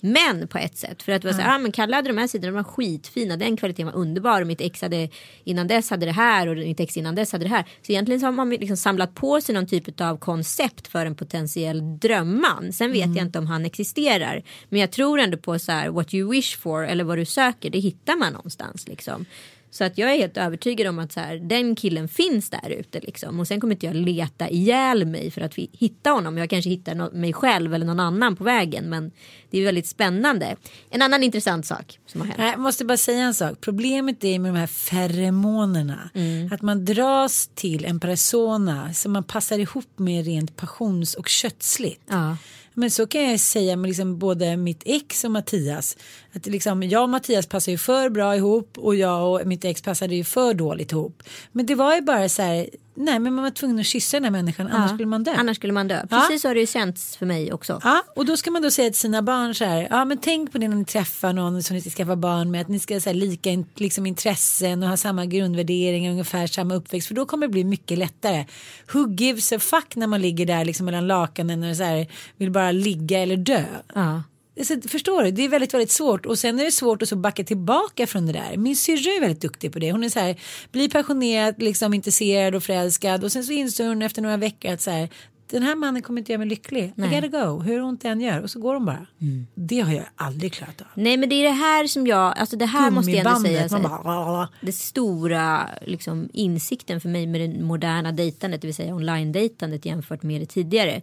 män 0.00 0.48
på 0.48 0.58
ett 0.58 0.76
sätt. 0.76 1.02
För 1.02 1.12
att 1.12 1.22
det 1.22 1.28
var 1.28 1.32
så 1.32 1.40
här, 1.40 1.54
ah, 1.54 1.58
men 1.58 1.72
Kalle 1.72 1.96
hade 1.96 2.08
de 2.08 2.18
här 2.18 2.26
sidorna, 2.26 2.52
de 2.52 2.56
var 2.56 2.72
skitfina, 2.72 3.36
den 3.36 3.56
kvaliteten 3.56 3.86
var 3.86 3.96
underbar 3.96 4.40
och 4.40 4.46
mitt 4.46 4.60
ex 4.60 4.82
hade 4.82 5.08
innan 5.44 5.66
dess 5.66 5.90
hade 5.90 6.06
det 6.06 6.12
här 6.12 6.46
och 6.46 6.56
mitt 6.56 6.80
ex 6.80 6.96
innan 6.96 7.14
dess 7.14 7.32
hade 7.32 7.44
det 7.44 7.48
här. 7.48 7.64
Så 7.82 7.92
egentligen 7.92 8.20
så 8.20 8.26
har 8.26 8.32
man 8.32 8.50
liksom 8.50 8.76
samlat 8.76 9.14
på 9.14 9.40
sig 9.40 9.54
någon 9.54 9.66
typ 9.66 10.00
av 10.00 10.16
koncept 10.16 10.88
för 10.88 11.06
en 11.06 11.14
potentiell 11.14 11.98
drömman. 11.98 12.72
Sen 12.72 12.92
vet 12.92 13.16
jag 13.16 13.26
inte 13.26 13.38
om 13.38 13.46
han 13.46 13.64
existerar. 13.64 14.42
Men 14.68 14.80
jag 14.80 14.90
tror 14.90 15.20
ändå 15.20 15.38
på 15.38 15.58
så 15.58 15.72
här, 15.72 15.88
what 15.88 16.14
you 16.14 16.30
wish 16.30 16.58
for 16.58 16.86
eller 16.86 17.04
vad 17.04 17.18
du 17.18 17.24
söker, 17.24 17.70
det 17.70 17.78
hittar 17.78 18.16
man 18.16 18.32
någonstans 18.32 18.88
liksom. 18.88 19.26
Så 19.70 19.84
att 19.84 19.98
jag 19.98 20.12
är 20.12 20.16
helt 20.16 20.36
övertygad 20.36 20.86
om 20.86 20.98
att 20.98 21.12
så 21.12 21.20
här, 21.20 21.36
den 21.36 21.76
killen 21.76 22.08
finns 22.08 22.50
där 22.50 22.70
ute. 22.70 23.00
Liksom. 23.00 23.40
Och 23.40 23.48
sen 23.48 23.60
kommer 23.60 23.74
inte 23.74 23.86
jag 23.86 23.96
leta 23.96 24.48
ihjäl 24.48 25.06
mig 25.06 25.30
för 25.30 25.40
att 25.40 25.54
hitta 25.54 26.10
honom. 26.10 26.38
Jag 26.38 26.50
kanske 26.50 26.70
hittar 26.70 26.94
no- 26.94 27.14
mig 27.14 27.32
själv 27.32 27.74
eller 27.74 27.86
någon 27.86 28.00
annan 28.00 28.36
på 28.36 28.44
vägen. 28.44 28.84
Men 28.84 29.10
det 29.50 29.58
är 29.58 29.64
väldigt 29.64 29.86
spännande. 29.86 30.56
En 30.90 31.02
annan 31.02 31.22
intressant 31.22 31.66
sak 31.66 31.98
som 32.06 32.20
har 32.20 32.28
hänt. 32.28 32.38
Jag 32.40 32.60
måste 32.60 32.84
bara 32.84 32.96
säga 32.96 33.22
en 33.22 33.34
sak. 33.34 33.60
Problemet 33.60 34.24
är 34.24 34.38
med 34.38 34.54
de 34.54 34.58
här 34.58 34.66
feromonerna. 34.66 36.10
Mm. 36.14 36.52
Att 36.52 36.62
man 36.62 36.84
dras 36.84 37.50
till 37.54 37.84
en 37.84 38.00
persona 38.00 38.94
som 38.94 39.12
man 39.12 39.24
passar 39.24 39.58
ihop 39.58 39.98
med 39.98 40.24
rent 40.24 40.56
passions 40.56 41.14
och 41.14 41.28
kötsligt. 41.28 42.02
Ja. 42.06 42.36
Men 42.74 42.90
så 42.90 43.06
kan 43.06 43.30
jag 43.30 43.40
säga 43.40 43.76
med 43.76 43.88
liksom 43.88 44.18
både 44.18 44.56
mitt 44.56 44.82
ex 44.86 45.24
och 45.24 45.30
Mattias. 45.30 45.96
Att 46.32 46.46
liksom, 46.46 46.82
jag 46.82 47.02
och 47.02 47.08
Mattias 47.08 47.46
passar 47.46 47.72
ju 47.72 47.78
för 47.78 48.08
bra 48.10 48.36
ihop 48.36 48.78
och 48.78 48.94
jag 48.94 49.32
och 49.32 49.46
mitt 49.46 49.64
ex 49.64 49.82
passade 49.82 50.14
ju 50.14 50.24
för 50.24 50.54
dåligt 50.54 50.92
ihop. 50.92 51.22
Men 51.52 51.66
det 51.66 51.74
var 51.74 51.94
ju 51.94 52.00
bara 52.00 52.28
så 52.28 52.42
här, 52.42 52.68
nej 52.94 53.18
men 53.18 53.34
man 53.34 53.44
var 53.44 53.50
tvungen 53.50 53.78
att 53.78 53.86
kyssa 53.86 54.16
den 54.16 54.24
här 54.24 54.30
människan 54.30 54.66
annars 54.68 54.90
Ja. 54.90 54.94
skulle 54.94 55.06
man 55.06 55.24
dö. 55.24 55.34
Annars 55.36 55.56
skulle 55.56 55.72
man 55.72 55.88
dö. 55.88 56.00
Ja. 56.10 56.18
Precis 56.20 56.42
så 56.42 56.48
har 56.48 56.54
det 56.54 56.60
ju 56.60 56.66
känts 56.66 57.16
för 57.16 57.26
mig 57.26 57.52
också. 57.52 57.80
Ja, 57.84 58.02
och 58.16 58.26
då 58.26 58.36
ska 58.36 58.50
man 58.50 58.62
då 58.62 58.70
säga 58.70 58.90
till 58.90 58.98
sina 59.00 59.22
barn 59.22 59.54
så 59.54 59.64
här, 59.64 59.86
ja 59.90 60.04
men 60.04 60.18
tänk 60.18 60.52
på 60.52 60.58
det 60.58 60.68
när 60.68 60.76
ni 60.76 60.84
träffar 60.84 61.32
någon 61.32 61.62
som 61.62 61.74
ni 61.76 61.80
ska 61.80 61.90
skaffa 61.90 62.16
barn 62.16 62.50
med, 62.50 62.60
att 62.60 62.68
ni 62.68 62.78
ska 62.78 62.94
ha 63.00 63.12
lika 63.12 63.50
in, 63.50 63.66
liksom, 63.74 64.06
intressen 64.06 64.82
och 64.82 64.88
ha 64.88 64.96
samma 64.96 65.26
grundvärderingar, 65.26 66.10
ungefär 66.10 66.46
samma 66.46 66.74
uppväxt, 66.74 67.08
för 67.08 67.14
då 67.14 67.26
kommer 67.26 67.46
det 67.46 67.52
bli 67.52 67.64
mycket 67.64 67.98
lättare. 67.98 68.46
Who 68.92 69.10
gives 69.10 69.52
a 69.52 69.58
fuck 69.58 69.96
när 69.96 70.06
man 70.06 70.20
ligger 70.20 70.46
där 70.46 70.64
liksom 70.64 70.86
mellan 70.86 71.06
lakanen 71.06 71.70
och 71.70 71.76
så 71.76 71.82
här, 71.82 72.06
vill 72.36 72.50
bara 72.50 72.72
ligga 72.72 73.18
eller 73.18 73.36
dö. 73.36 73.64
Ja. 73.94 74.22
Så, 74.62 74.80
förstår 74.88 75.22
du? 75.22 75.30
Det 75.30 75.44
är 75.44 75.48
väldigt, 75.48 75.74
väldigt 75.74 75.90
svårt 75.90 76.26
och 76.26 76.38
sen 76.38 76.60
är 76.60 76.64
det 76.64 76.72
svårt 76.72 77.02
att 77.02 77.08
så 77.08 77.16
backa 77.16 77.44
tillbaka 77.44 78.06
från 78.06 78.26
det 78.26 78.32
där. 78.32 78.56
Min 78.56 78.76
syrra 78.76 79.10
är 79.16 79.20
väldigt 79.20 79.42
duktig 79.42 79.72
på 79.72 79.78
det. 79.78 79.92
Hon 79.92 80.04
är 80.04 80.08
så 80.08 80.20
här, 80.20 80.40
blir 80.72 80.88
passionerad, 80.88 81.62
liksom 81.62 81.94
intresserad 81.94 82.54
och 82.54 82.62
förälskad 82.62 83.24
och 83.24 83.32
sen 83.32 83.44
så 83.44 83.52
inser 83.52 83.88
hon 83.88 84.02
efter 84.02 84.22
några 84.22 84.36
veckor 84.36 84.72
att 84.72 84.80
så 84.80 84.90
här, 84.90 85.08
den 85.50 85.62
här 85.62 85.74
mannen 85.74 86.02
kommer 86.02 86.20
inte 86.20 86.32
göra 86.32 86.38
mig 86.38 86.48
lycklig. 86.48 86.92
I 86.96 87.02
gotta 87.02 87.28
go, 87.28 87.62
hur 87.62 87.82
ont 87.82 88.00
det 88.00 88.08
än 88.08 88.20
gör 88.20 88.42
och 88.42 88.50
så 88.50 88.60
går 88.60 88.74
hon 88.74 88.84
bara. 88.84 89.06
Det 89.54 89.80
har 89.80 89.92
jag 89.92 90.04
aldrig 90.16 90.52
klarat 90.52 90.80
av. 90.80 90.86
Nej 90.94 91.16
men 91.16 91.28
det 91.28 91.34
är 91.34 91.44
det 91.44 91.50
här 91.50 91.86
som 91.86 92.06
jag, 92.06 92.38
alltså 92.38 92.56
det 92.56 92.66
här 92.66 92.90
måste 92.90 93.10
jag 93.10 93.26
ändå 93.26 93.40
säga. 93.40 93.68
Man 93.70 93.82
bara, 93.82 94.48
det 94.60 94.72
stora 94.72 95.68
liksom, 95.86 96.28
insikten 96.32 97.00
för 97.00 97.08
mig 97.08 97.26
med 97.26 97.40
det 97.40 97.62
moderna 97.62 98.12
dejtandet, 98.12 98.60
det 98.60 98.66
vill 98.66 98.74
säga 98.74 98.94
online-dejtandet 98.94 99.84
jämfört 99.86 100.22
med 100.22 100.40
det 100.40 100.46
tidigare. 100.46 101.02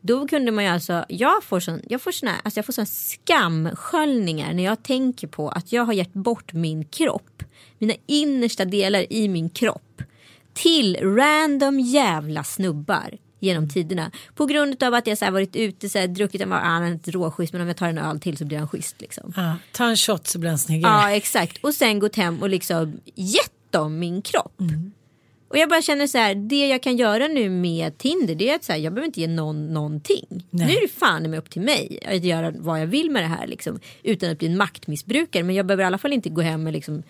Då 0.00 0.28
kunde 0.28 0.52
man 0.52 0.64
ju 0.64 0.70
alltså, 0.70 1.04
jag 1.08 1.44
får 1.44 1.60
sån, 1.60 1.80
jag 1.88 2.02
får 2.02 2.12
såna, 2.12 2.32
alltså 2.44 2.58
jag 2.58 2.66
får 2.66 2.72
såna 2.72 2.86
skamsköljningar 2.86 4.54
när 4.54 4.64
jag 4.64 4.82
tänker 4.82 5.26
på 5.26 5.48
att 5.48 5.72
jag 5.72 5.84
har 5.84 5.92
gett 5.92 6.12
bort 6.12 6.52
min 6.52 6.84
kropp, 6.84 7.42
mina 7.78 7.94
innersta 8.06 8.64
delar 8.64 9.12
i 9.12 9.28
min 9.28 9.50
kropp 9.50 10.02
till 10.52 10.96
random 10.96 11.80
jävla 11.80 12.44
snubbar 12.44 13.18
genom 13.40 13.68
tiderna. 13.68 14.10
På 14.34 14.46
grund 14.46 14.82
av 14.82 14.94
att 14.94 15.06
jag 15.06 15.18
så 15.18 15.30
varit 15.30 15.56
ute, 15.56 15.88
så 15.88 15.98
här, 15.98 16.06
druckit, 16.06 16.48
bara, 16.48 16.60
ah, 16.60 16.64
han 16.64 16.82
är 16.82 16.92
inte 16.92 17.10
råschysst 17.10 17.52
men 17.52 17.62
om 17.62 17.68
jag 17.68 17.76
tar 17.76 17.88
en 17.88 17.98
öl 17.98 18.20
till 18.20 18.36
så 18.36 18.44
blir 18.44 18.58
han 18.58 18.68
schysst 18.68 19.00
liksom. 19.00 19.32
ja, 19.36 19.56
ta 19.72 19.88
en 19.88 19.96
shot 19.96 20.26
så 20.26 20.38
blir 20.38 20.50
han 20.50 20.58
snyggare. 20.58 20.92
Ja 20.92 21.16
exakt 21.16 21.64
och 21.64 21.74
sen 21.74 21.98
gått 21.98 22.16
hem 22.16 22.42
och 22.42 22.48
liksom 22.48 23.00
gett 23.14 23.52
dem 23.70 23.98
min 23.98 24.22
kropp. 24.22 24.60
Mm. 24.60 24.92
Och 25.48 25.58
jag 25.58 25.68
bara 25.68 25.82
känner 25.82 26.06
så 26.06 26.18
här, 26.18 26.34
det 26.34 26.68
jag 26.68 26.82
kan 26.82 26.96
göra 26.96 27.28
nu 27.28 27.50
med 27.50 27.98
Tinder 27.98 28.34
det 28.34 28.50
är 28.50 28.54
att 28.54 28.64
så 28.64 28.72
här, 28.72 28.78
jag 28.78 28.92
behöver 28.92 29.06
inte 29.06 29.20
ge 29.20 29.26
någon 29.26 29.66
någonting. 29.66 30.26
Nej. 30.50 30.66
Nu 30.66 30.72
är 30.72 30.80
det 30.80 30.88
fan 30.88 31.30
med 31.30 31.38
upp 31.38 31.50
till 31.50 31.62
mig 31.62 31.98
att 32.06 32.24
göra 32.24 32.50
vad 32.50 32.80
jag 32.80 32.86
vill 32.86 33.10
med 33.10 33.22
det 33.22 33.26
här 33.26 33.46
liksom, 33.46 33.80
utan 34.02 34.30
att 34.30 34.38
bli 34.38 34.48
en 34.48 34.56
maktmissbrukare. 34.56 35.42
Men 35.42 35.56
jag 35.56 35.66
behöver 35.66 35.84
i 35.84 35.86
alla 35.86 35.98
fall 35.98 36.12
inte 36.12 36.28
gå 36.28 36.40
hem 36.40 36.62
med 36.62 36.72
liksom 36.72 37.02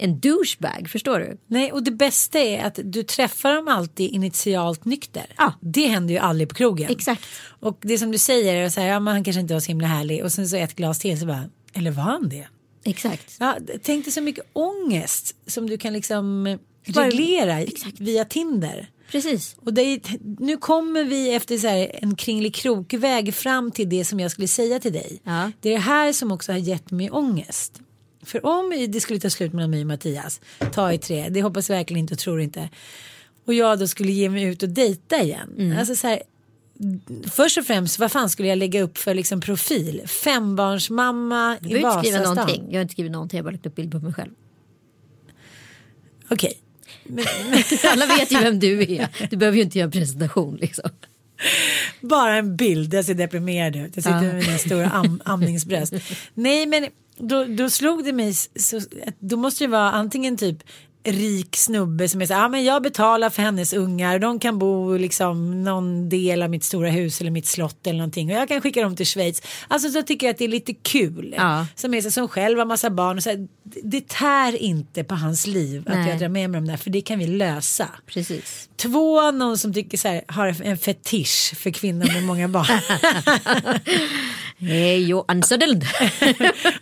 en 0.00 0.20
douchebag, 0.20 0.88
förstår 0.90 1.18
du? 1.18 1.38
Nej, 1.46 1.72
och 1.72 1.82
det 1.82 1.90
bästa 1.90 2.38
är 2.38 2.64
att 2.64 2.78
du 2.84 3.02
träffar 3.02 3.54
dem 3.54 3.68
alltid 3.68 4.10
initialt 4.10 4.84
nykter. 4.84 5.26
Ja. 5.36 5.52
Det 5.60 5.86
händer 5.86 6.14
ju 6.14 6.20
aldrig 6.20 6.48
på 6.48 6.54
krogen. 6.54 6.90
Exakt. 6.90 7.24
Och 7.60 7.78
det 7.80 7.98
som 7.98 8.12
du 8.12 8.18
säger 8.18 8.54
är 8.54 8.68
så 8.68 8.80
här, 8.80 8.88
ja 8.88 9.00
men 9.00 9.14
han 9.14 9.24
kanske 9.24 9.40
inte 9.40 9.54
var 9.54 9.60
så 9.60 9.68
himla 9.68 9.86
härlig 9.86 10.24
och 10.24 10.32
sen 10.32 10.48
så 10.48 10.56
ett 10.56 10.76
glas 10.76 10.98
till 10.98 11.20
så 11.20 11.26
bara, 11.26 11.44
eller 11.72 11.90
var 11.90 12.02
han 12.02 12.28
det? 12.28 12.46
Exakt. 12.84 13.36
Ja, 13.40 13.56
tänk 13.82 14.04
dig 14.04 14.12
så 14.12 14.20
mycket 14.20 14.44
ångest 14.52 15.36
som 15.46 15.70
du 15.70 15.78
kan 15.78 15.92
liksom 15.92 16.58
reglera 16.84 17.60
Exakt. 17.60 18.00
via 18.00 18.24
Tinder. 18.24 18.90
Precis. 19.10 19.56
Och 19.60 19.78
är, 19.78 20.00
nu 20.40 20.56
kommer 20.56 21.04
vi 21.04 21.34
efter 21.34 21.58
så 21.58 21.66
här 21.68 21.90
en 22.02 22.16
kringlig 22.16 22.54
krokväg 22.54 23.34
fram 23.34 23.70
till 23.70 23.88
det 23.88 24.04
som 24.04 24.20
jag 24.20 24.30
skulle 24.30 24.48
säga 24.48 24.80
till 24.80 24.92
dig. 24.92 25.20
Ja. 25.24 25.50
Det 25.60 25.68
är 25.68 25.72
det 25.72 25.78
här 25.78 26.12
som 26.12 26.32
också 26.32 26.52
har 26.52 26.58
gett 26.58 26.90
mig 26.90 27.10
ångest. 27.10 27.80
För 28.22 28.46
om 28.46 28.86
det 28.88 29.00
skulle 29.00 29.20
ta 29.20 29.30
slut 29.30 29.52
mellan 29.52 29.70
mig 29.70 29.80
och 29.80 29.86
Mattias, 29.86 30.40
ta 30.72 30.92
i 30.92 30.98
tre, 30.98 31.28
det 31.28 31.42
hoppas 31.42 31.68
jag 31.68 31.76
verkligen 31.76 32.00
inte 32.00 32.14
och 32.14 32.18
tror 32.18 32.40
inte. 32.40 32.68
Och 33.46 33.54
jag 33.54 33.78
då 33.78 33.88
skulle 33.88 34.12
ge 34.12 34.30
mig 34.30 34.42
ut 34.44 34.62
och 34.62 34.68
dejta 34.68 35.22
igen. 35.22 35.54
Mm. 35.58 35.78
Alltså 35.78 35.96
så 35.96 36.06
här, 36.06 36.22
först 37.30 37.58
och 37.58 37.64
främst, 37.66 37.98
vad 37.98 38.12
fan 38.12 38.30
skulle 38.30 38.48
jag 38.48 38.58
lägga 38.58 38.82
upp 38.82 38.98
för 38.98 39.14
liksom 39.14 39.40
profil? 39.40 40.02
Fembarnsmamma 40.06 41.56
Du 41.60 41.68
i 41.68 41.72
behöver 41.72 41.88
inte 41.98 42.00
skriva 42.08 42.18
Vasastan. 42.18 42.36
någonting. 42.36 42.66
Jag 42.70 42.78
har 42.78 42.82
inte 42.82 42.92
skrivit 42.92 43.12
någonting, 43.12 43.36
jag 43.38 43.44
har 43.44 43.50
bara 43.50 43.54
lagt 43.54 43.66
upp 43.66 43.74
bild 43.74 43.92
på 43.92 43.98
mig 43.98 44.12
själv. 44.12 44.30
Okej. 46.30 46.58
Alla 47.92 48.06
vet 48.06 48.32
ju 48.32 48.38
vem 48.38 48.58
du 48.58 48.82
är. 48.82 49.08
Du 49.30 49.36
behöver 49.36 49.56
ju 49.58 49.62
inte 49.64 49.78
göra 49.78 49.84
en 49.86 49.90
presentation 49.90 50.56
liksom. 50.56 50.90
Bara 52.00 52.36
en 52.36 52.56
bild, 52.56 52.94
jag 52.94 53.04
ser 53.04 53.14
deprimerad 53.14 53.76
ut. 53.76 53.92
Jag 53.96 54.04
sitter 54.04 54.16
Ja. 54.16 54.22
med 54.22 54.34
mina 54.46 54.58
stora 54.58 54.90
am 54.90 55.20
amningsbröst. 55.24 55.92
Nej 56.34 56.66
men 56.66 56.86
då, 57.20 57.44
då 57.44 57.70
slog 57.70 58.04
det 58.04 58.12
mig, 58.12 58.34
så, 58.34 58.76
att 58.76 59.20
då 59.20 59.36
måste 59.36 59.64
det 59.64 59.68
vara 59.68 59.90
antingen 59.90 60.36
typ 60.36 60.56
rik 61.04 61.56
snubbe 61.56 62.08
som 62.08 62.22
är 62.22 62.26
så 62.26 62.32
ja 62.32 62.48
men 62.48 62.64
jag 62.64 62.82
betalar 62.82 63.30
för 63.30 63.42
hennes 63.42 63.72
ungar, 63.72 64.18
de 64.18 64.38
kan 64.38 64.58
bo 64.58 64.96
liksom 64.96 65.64
någon 65.64 66.08
del 66.08 66.42
av 66.42 66.50
mitt 66.50 66.64
stora 66.64 66.90
hus 66.90 67.20
eller 67.20 67.30
mitt 67.30 67.46
slott 67.46 67.86
eller 67.86 67.98
någonting 67.98 68.30
och 68.30 68.36
jag 68.36 68.48
kan 68.48 68.60
skicka 68.60 68.82
dem 68.82 68.96
till 68.96 69.06
Schweiz. 69.06 69.42
Alltså 69.68 69.90
så 69.90 70.02
tycker 70.02 70.26
jag 70.26 70.32
att 70.34 70.38
det 70.38 70.44
är 70.44 70.48
lite 70.48 70.74
kul. 70.74 71.34
Ja. 71.38 71.66
Som 71.74 71.94
är 71.94 72.00
så, 72.00 72.10
som 72.10 72.28
själv 72.28 72.58
har 72.58 72.66
massa 72.66 72.90
barn 72.90 73.16
och 73.16 73.22
så 73.22 73.30
här, 73.30 73.48
det- 73.82 74.08
tär 74.08 74.62
inte 74.62 75.04
på 75.04 75.14
hans 75.14 75.46
liv 75.46 75.82
att 75.86 75.94
Nej. 75.94 76.08
jag 76.10 76.18
drar 76.18 76.28
med 76.28 76.50
mig 76.50 76.60
dem 76.60 76.68
där 76.68 76.76
för 76.76 76.90
det 76.90 77.00
kan 77.00 77.18
vi 77.18 77.26
lösa. 77.26 77.88
Precis. 78.06 78.69
Två, 78.82 79.30
någon 79.30 79.58
som 79.58 79.74
tycker 79.74 79.98
så 79.98 80.08
här, 80.08 80.22
har 80.28 80.56
en 80.62 80.78
fetisch 80.78 81.54
för 81.56 81.70
kvinnor 81.70 82.06
med 82.06 82.22
många 82.22 82.48
barn. 82.48 82.80
Hej 84.68 85.08
Johan 85.08 85.42
Söderlund. 85.42 85.84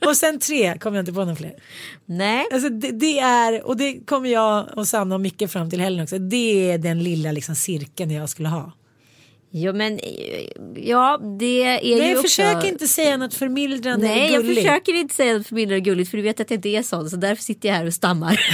och 0.06 0.16
sen 0.16 0.38
tre 0.38 0.78
kommer 0.78 0.96
jag 0.96 1.02
inte 1.02 1.12
på 1.12 1.24
någon 1.24 1.36
fler. 1.36 1.52
Nej. 2.06 2.46
Alltså 2.52 2.68
det, 2.68 2.90
det 2.90 3.18
är, 3.18 3.66
och 3.66 3.76
det 3.76 4.06
kommer 4.06 4.28
jag 4.28 4.68
och 4.76 4.88
Sanna 4.88 5.14
och 5.14 5.20
Micke 5.20 5.50
fram 5.50 5.70
till 5.70 5.80
helgen 5.80 6.02
också. 6.02 6.18
Det 6.18 6.70
är 6.70 6.78
den 6.78 7.02
lilla 7.02 7.32
liksom 7.32 7.54
cirkeln 7.54 8.10
jag 8.10 8.28
skulle 8.28 8.48
ha. 8.48 8.72
Jo 9.50 9.72
men 9.72 10.00
ja 10.76 11.20
det 11.38 11.62
är 11.62 11.98
Nej, 11.98 12.08
ju 12.08 12.12
också. 12.12 12.22
försök 12.22 12.64
inte 12.64 12.88
säga 12.88 13.16
något 13.16 13.34
förmildrande 13.34 14.06
Nej 14.06 14.20
eller 14.20 14.34
jag 14.34 14.42
gulligt. 14.42 14.60
försöker 14.60 14.94
inte 14.94 15.14
säga 15.14 15.38
något 15.38 15.46
förmildrande 15.46 15.76
och 15.76 15.84
gulligt 15.84 16.10
för 16.10 16.16
du 16.16 16.22
vet 16.22 16.40
att 16.40 16.50
jag 16.50 16.58
inte 16.58 16.68
är 16.68 16.82
sån 16.82 17.10
så 17.10 17.16
därför 17.16 17.42
sitter 17.42 17.68
jag 17.68 17.76
här 17.76 17.86
och 17.86 17.94
stammar. 17.94 18.40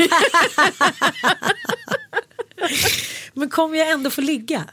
Men 3.35 3.49
kommer 3.49 3.79
jag 3.79 3.91
ändå 3.91 4.11
få 4.11 4.21
ligga? 4.21 4.65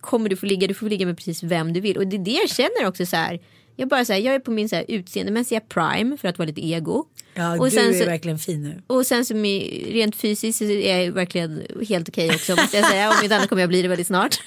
Kommer 0.00 0.28
du 0.28 0.36
få 0.36 0.46
ligga, 0.46 0.66
du 0.66 0.74
får 0.74 0.88
ligga 0.88 1.06
med 1.06 1.16
precis 1.16 1.42
vem 1.42 1.72
du 1.72 1.80
vill 1.80 1.96
och 1.96 2.06
det 2.06 2.16
är 2.16 2.24
det 2.24 2.30
jag 2.30 2.50
känner 2.50 2.86
också 2.86 3.06
så 3.06 3.16
här. 3.16 3.40
Jag 3.76 3.88
bara 3.88 4.04
så 4.04 4.12
här, 4.12 4.20
jag 4.20 4.34
är 4.34 4.38
på 4.38 4.50
min 4.50 4.68
så 4.68 4.76
här 4.76 4.84
utseendemässiga 4.88 5.60
prime 5.60 6.16
för 6.16 6.28
att 6.28 6.38
vara 6.38 6.46
lite 6.46 6.66
ego. 6.66 7.04
Ja, 7.34 7.58
och 7.58 7.64
du 7.64 7.70
sen 7.70 7.88
är 7.88 7.98
så, 7.98 8.04
verkligen 8.04 8.38
fin 8.38 8.62
nu. 8.62 8.82
Och 8.86 9.06
sen 9.06 9.24
med, 9.40 9.62
rent 9.86 10.16
fysiskt 10.16 10.58
så 10.58 10.64
är 10.64 10.98
jag 10.98 11.12
verkligen 11.12 11.62
helt 11.88 12.08
okej 12.08 12.30
också 12.30 12.56
måste 12.56 12.76
jag 12.76 12.90
säga. 12.90 13.10
Om 13.10 13.16
inte 13.22 13.36
annat 13.36 13.48
kommer 13.48 13.62
jag 13.62 13.68
bli 13.68 13.82
det 13.82 13.88
väldigt 13.88 14.06
snart. 14.06 14.34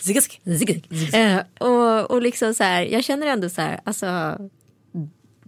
Zigask. 0.00 0.40
Eh, 1.12 1.38
och, 1.58 2.10
och 2.10 2.22
liksom 2.22 2.54
så 2.54 2.64
här, 2.64 2.82
jag 2.82 3.04
känner 3.04 3.26
ändå 3.26 3.48
så 3.48 3.60
här, 3.60 3.80
alltså 3.84 4.38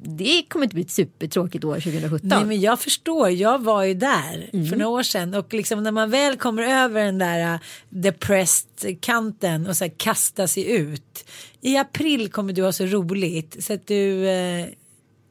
det 0.02 0.42
kommer 0.48 0.64
inte 0.64 0.74
bli 0.74 0.84
ett 0.84 0.90
supertråkigt 0.90 1.64
år 1.64 1.74
2017. 1.74 2.28
Nej 2.28 2.44
men 2.44 2.60
jag 2.60 2.80
förstår, 2.80 3.30
jag 3.30 3.62
var 3.64 3.82
ju 3.84 3.94
där 3.94 4.50
Mm. 4.52 4.66
för 4.66 4.76
några 4.76 4.90
år 4.90 5.02
sedan 5.02 5.34
och 5.34 5.54
liksom 5.54 5.82
när 5.82 5.92
man 5.92 6.10
väl 6.10 6.36
kommer 6.36 6.62
över 6.62 7.04
den 7.04 7.18
där 7.18 7.54
uh, 7.54 7.60
depressed 7.88 9.00
kanten 9.00 9.66
och 9.66 9.76
så 9.76 9.84
här 9.84 9.92
kastar 9.96 10.46
sig 10.46 10.70
ut. 10.70 11.24
I 11.60 11.76
april 11.76 12.28
kommer 12.28 12.52
du 12.52 12.62
ha 12.62 12.72
så 12.72 12.86
roligt 12.86 13.64
så 13.64 13.72
att 13.72 13.86
du, 13.86 14.28
eh, 14.28 14.66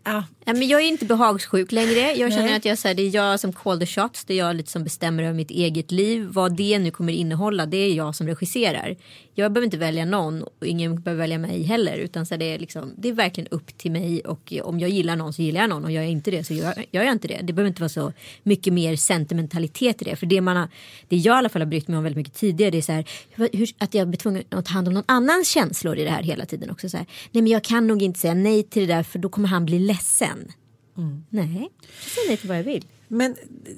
ja, 0.03 0.23
Ja, 0.47 0.53
men 0.53 0.67
jag 0.67 0.81
är 0.81 0.85
inte 0.85 1.05
behagssjuk 1.05 1.71
längre. 1.71 2.13
Jag 2.13 2.31
känner 2.31 2.45
Nej. 2.45 2.55
att 2.55 2.65
jag, 2.65 2.77
så 2.77 2.87
här, 2.87 2.95
det 2.95 3.01
är 3.01 3.15
jag 3.15 3.39
som 3.39 3.53
call 3.53 3.79
the 3.79 3.85
shots. 3.85 4.25
Det 4.25 4.33
är 4.33 4.37
jag 4.37 4.55
lite 4.55 4.71
som 4.71 4.83
bestämmer 4.83 5.23
över 5.23 5.33
mitt 5.33 5.51
eget 5.51 5.91
liv. 5.91 6.27
Vad 6.31 6.55
det 6.55 6.79
nu 6.79 6.91
kommer 6.91 7.13
innehålla, 7.13 7.65
det 7.65 7.77
är 7.77 7.93
jag 7.93 8.15
som 8.15 8.27
regisserar. 8.27 8.95
Jag 9.35 9.51
behöver 9.51 9.65
inte 9.65 9.77
välja 9.77 10.05
någon 10.05 10.43
och 10.43 10.65
ingen 10.65 11.01
behöver 11.01 11.23
välja 11.23 11.37
mig 11.37 11.63
heller. 11.63 11.97
Utan 11.97 12.25
så 12.25 12.33
här, 12.33 12.39
det, 12.39 12.45
är 12.45 12.59
liksom, 12.59 12.93
det 12.97 13.09
är 13.09 13.13
verkligen 13.13 13.47
upp 13.47 13.77
till 13.77 13.91
mig 13.91 14.21
och 14.21 14.53
om 14.63 14.79
jag 14.79 14.89
gillar 14.89 15.15
någon 15.15 15.33
så 15.33 15.41
gillar 15.41 15.61
jag 15.61 15.69
någon 15.69 15.85
och 15.85 15.91
gör 15.91 16.01
jag 16.01 16.11
inte 16.11 16.31
det 16.31 16.43
så 16.43 16.53
gör, 16.53 16.73
gör 16.91 17.03
jag 17.03 17.11
inte 17.11 17.27
det. 17.27 17.39
Det 17.43 17.53
behöver 17.53 17.67
inte 17.67 17.81
vara 17.81 17.89
så 17.89 18.13
mycket 18.43 18.73
mer 18.73 18.95
sentimentalitet 18.95 20.01
i 20.01 20.05
det. 20.05 20.15
För 20.15 20.25
det, 20.25 20.41
man 20.41 20.57
har, 20.57 20.67
det 21.07 21.17
jag 21.17 21.35
i 21.35 21.37
alla 21.37 21.49
fall 21.49 21.61
har 21.61 21.67
brytt 21.67 21.87
mig 21.87 21.97
om 21.97 22.03
väldigt 22.03 22.17
mycket 22.17 22.33
tidigare 22.33 22.71
det 22.71 22.77
är 22.77 22.81
så 22.81 22.91
här, 22.91 23.05
hur, 23.53 23.69
att 23.77 23.93
jag 23.93 24.07
blir 24.07 24.17
tvungen 24.19 24.43
att 24.49 24.65
ta 24.65 24.73
hand 24.73 24.87
om 24.87 24.93
någon 24.93 25.03
annans 25.07 25.47
känslor 25.47 25.97
i 25.97 26.03
det 26.03 26.11
här 26.11 26.23
hela 26.23 26.45
tiden 26.45 26.69
också. 26.69 26.89
Så 26.89 26.97
här, 26.97 27.05
nej 27.31 27.41
men 27.41 27.51
jag 27.51 27.63
kan 27.63 27.87
nog 27.87 28.01
inte 28.01 28.19
säga 28.19 28.33
nej 28.33 28.63
till 28.63 28.87
det 28.87 28.93
där 28.93 29.03
för 29.03 29.19
då 29.19 29.29
kommer 29.29 29.47
han 29.47 29.65
bli 29.65 29.79
ledsen. 29.79 30.36
Nej, 31.29 31.69
jag 32.03 32.11
säger 32.11 32.27
nej 32.27 32.37
till 32.37 32.49
vad 32.49 32.57
jag 32.57 32.63
vill. 32.63 32.85
Men 33.07 33.35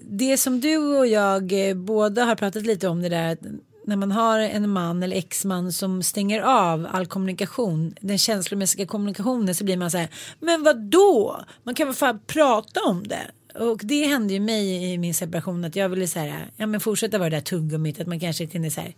det 0.10 0.38
som 0.38 0.60
du 0.60 0.78
och 0.78 1.08
jag 1.08 1.69
eh, 1.69 1.76
båda 1.76 2.26
har 2.26 2.36
pratat 2.36 2.65
lite 2.65 2.88
om 2.88 3.02
det 3.02 3.10
där 3.10 3.38
när 3.86 3.95
man 3.95 4.12
har 4.12 4.39
en 4.39 4.69
man 4.69 5.04
eller 5.04 5.17
exman 5.17 5.74
som 5.74 6.04
stänger 6.04 6.41
av 6.41 6.88
all 6.91 7.06
kommunikation, 7.08 7.93
den 8.02 8.17
känslomässiga 8.17 8.86
kommunikationen 8.86 9.56
så 9.56 9.63
blir 9.63 9.78
man 9.78 9.91
så 9.91 9.98
här, 9.98 10.10
men 10.39 10.63
vad 10.63 10.82
då? 10.82 11.41
Man 11.63 11.76
kan 11.76 11.88
väl 11.88 11.95
fan 11.95 12.19
prata 12.28 12.80
om 12.84 13.08
det. 13.08 13.32
Och 13.60 13.82
det 13.84 14.04
hände 14.04 14.34
ju 14.34 14.39
mig 14.39 14.93
i 14.93 14.98
min 14.98 15.13
separation 15.13 15.65
att 15.65 15.76
jag 15.76 15.89
ville 15.89 16.08
så 16.08 16.19
här, 16.19 16.52
ja 16.56 16.65
men 16.65 16.80
fortsätta 16.80 17.17
vara 17.17 17.30
det 17.30 17.36
där 17.36 17.41
tuggummit, 17.41 18.00
att 18.00 18.08
man 18.08 18.19
kanske 18.19 18.48
kunde 18.48 18.72
så 18.72 18.82
här 18.82 18.95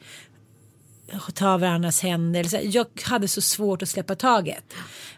ta 1.35 1.57
varandras 1.57 2.01
händer. 2.01 2.43
Så 2.43 2.59
jag 2.63 2.85
hade 3.03 3.27
så 3.27 3.41
svårt 3.41 3.81
att 3.81 3.89
släppa 3.89 4.15
taget. 4.15 4.63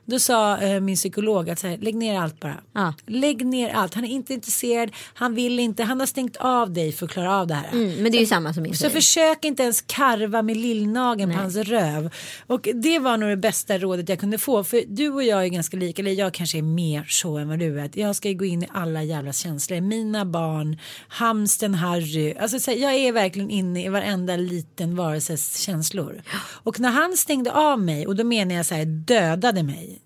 Då 0.05 0.19
sa 0.19 0.57
eh, 0.57 0.79
min 0.79 0.95
psykolog 0.95 1.49
att 1.49 1.59
så 1.59 1.67
här, 1.67 1.77
lägg 1.77 1.95
ner 1.95 2.19
allt 2.19 2.39
bara. 2.39 2.57
Ja. 2.73 2.93
Lägg 3.05 3.45
ner 3.45 3.69
allt. 3.69 3.93
Han 3.93 4.03
är 4.03 4.09
inte 4.09 4.33
intresserad. 4.33 4.91
Han 5.13 5.35
vill 5.35 5.59
inte. 5.59 5.83
Han 5.83 5.99
har 5.99 6.07
stängt 6.07 6.37
av 6.37 6.73
dig 6.73 6.91
för 6.91 7.05
att 7.05 7.11
klara 7.11 7.37
av 7.37 7.47
det 7.47 7.53
här. 7.53 7.71
Mm, 7.71 8.03
men 8.03 8.11
det 8.11 8.17
är 8.17 8.19
ju 8.19 8.25
samma 8.25 8.53
som 8.53 8.63
min 8.63 8.75
Så 8.75 8.89
försök 8.89 9.45
inte 9.45 9.63
ens 9.63 9.81
karva 9.81 10.41
med 10.41 10.57
lillnageln 10.57 11.31
på 11.31 11.37
hans 11.37 11.55
röv. 11.55 12.09
Och 12.47 12.67
det 12.73 12.99
var 12.99 13.17
nog 13.17 13.29
det 13.29 13.37
bästa 13.37 13.77
rådet 13.77 14.09
jag 14.09 14.19
kunde 14.19 14.37
få. 14.37 14.63
För 14.63 14.83
du 14.87 15.09
och 15.09 15.23
jag 15.23 15.43
är 15.43 15.47
ganska 15.47 15.77
lika. 15.77 16.01
Eller 16.01 16.11
jag 16.11 16.33
kanske 16.33 16.57
är 16.57 16.61
mer 16.61 17.05
så 17.09 17.37
än 17.37 17.47
vad 17.47 17.59
du 17.59 17.79
är. 17.79 17.89
Jag 17.93 18.15
ska 18.15 18.31
gå 18.31 18.45
in 18.45 18.63
i 18.63 18.67
alla 18.73 19.03
jävla 19.03 19.33
känslor. 19.33 19.81
Mina 19.81 20.25
barn, 20.25 20.77
hamsten 21.07 21.75
Harry. 21.75 22.33
Alltså 22.39 22.59
så 22.59 22.71
här, 22.71 22.77
jag 22.77 22.93
är 22.93 23.11
verkligen 23.11 23.49
inne 23.49 23.85
i 23.85 23.89
varenda 23.89 24.35
liten 24.35 24.95
varelses 24.95 25.57
känslor. 25.83 26.21
Och 26.63 26.79
när 26.79 26.89
han 26.89 27.17
stängde 27.17 27.51
av 27.51 27.79
mig. 27.81 28.07
Och 28.07 28.15
då 28.15 28.23
menar 28.23 28.55
jag 28.55 28.65
så 28.65 28.75
här 28.75 28.85
dödade 28.85 29.63
mig. 29.63 29.99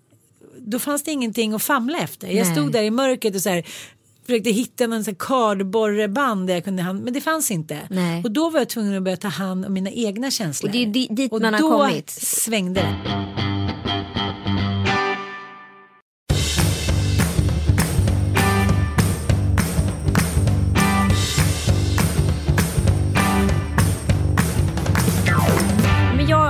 Då 0.58 0.78
fanns 0.78 1.02
det 1.02 1.10
ingenting 1.10 1.52
att 1.54 1.62
famla 1.62 1.98
efter. 1.98 2.28
Jag 2.28 2.46
Nej. 2.46 2.54
stod 2.56 2.72
där 2.72 2.82
i 2.82 2.90
mörkret 2.90 3.34
och 3.34 3.40
så 3.42 3.48
här 3.48 3.64
försökte 4.26 4.50
hitta 4.50 4.86
någon 4.86 5.04
sån 5.04 5.14
kardborreband 5.14 6.46
där 6.46 6.54
jag 6.54 6.64
kunde 6.64 6.82
hand, 6.82 7.04
men 7.04 7.12
det 7.12 7.20
fanns 7.20 7.50
inte. 7.50 7.78
Nej. 7.90 8.22
Och 8.24 8.30
då 8.30 8.50
var 8.50 8.58
jag 8.58 8.68
tvungen 8.68 8.96
att 8.96 9.02
börja 9.02 9.16
ta 9.16 9.28
hand 9.28 9.64
om 9.66 9.72
mina 9.72 9.90
egna 9.90 10.30
känslor. 10.30 10.68
Och 10.68 10.72
det 10.72 10.82
är 10.82 10.86
di- 10.86 11.08
dit 11.10 11.32
Och 11.32 11.40
man 11.42 11.54
har 11.54 11.60
då 11.60 11.78
kommit. 11.78 12.10
svängde 12.10 12.80
det. 12.80 13.47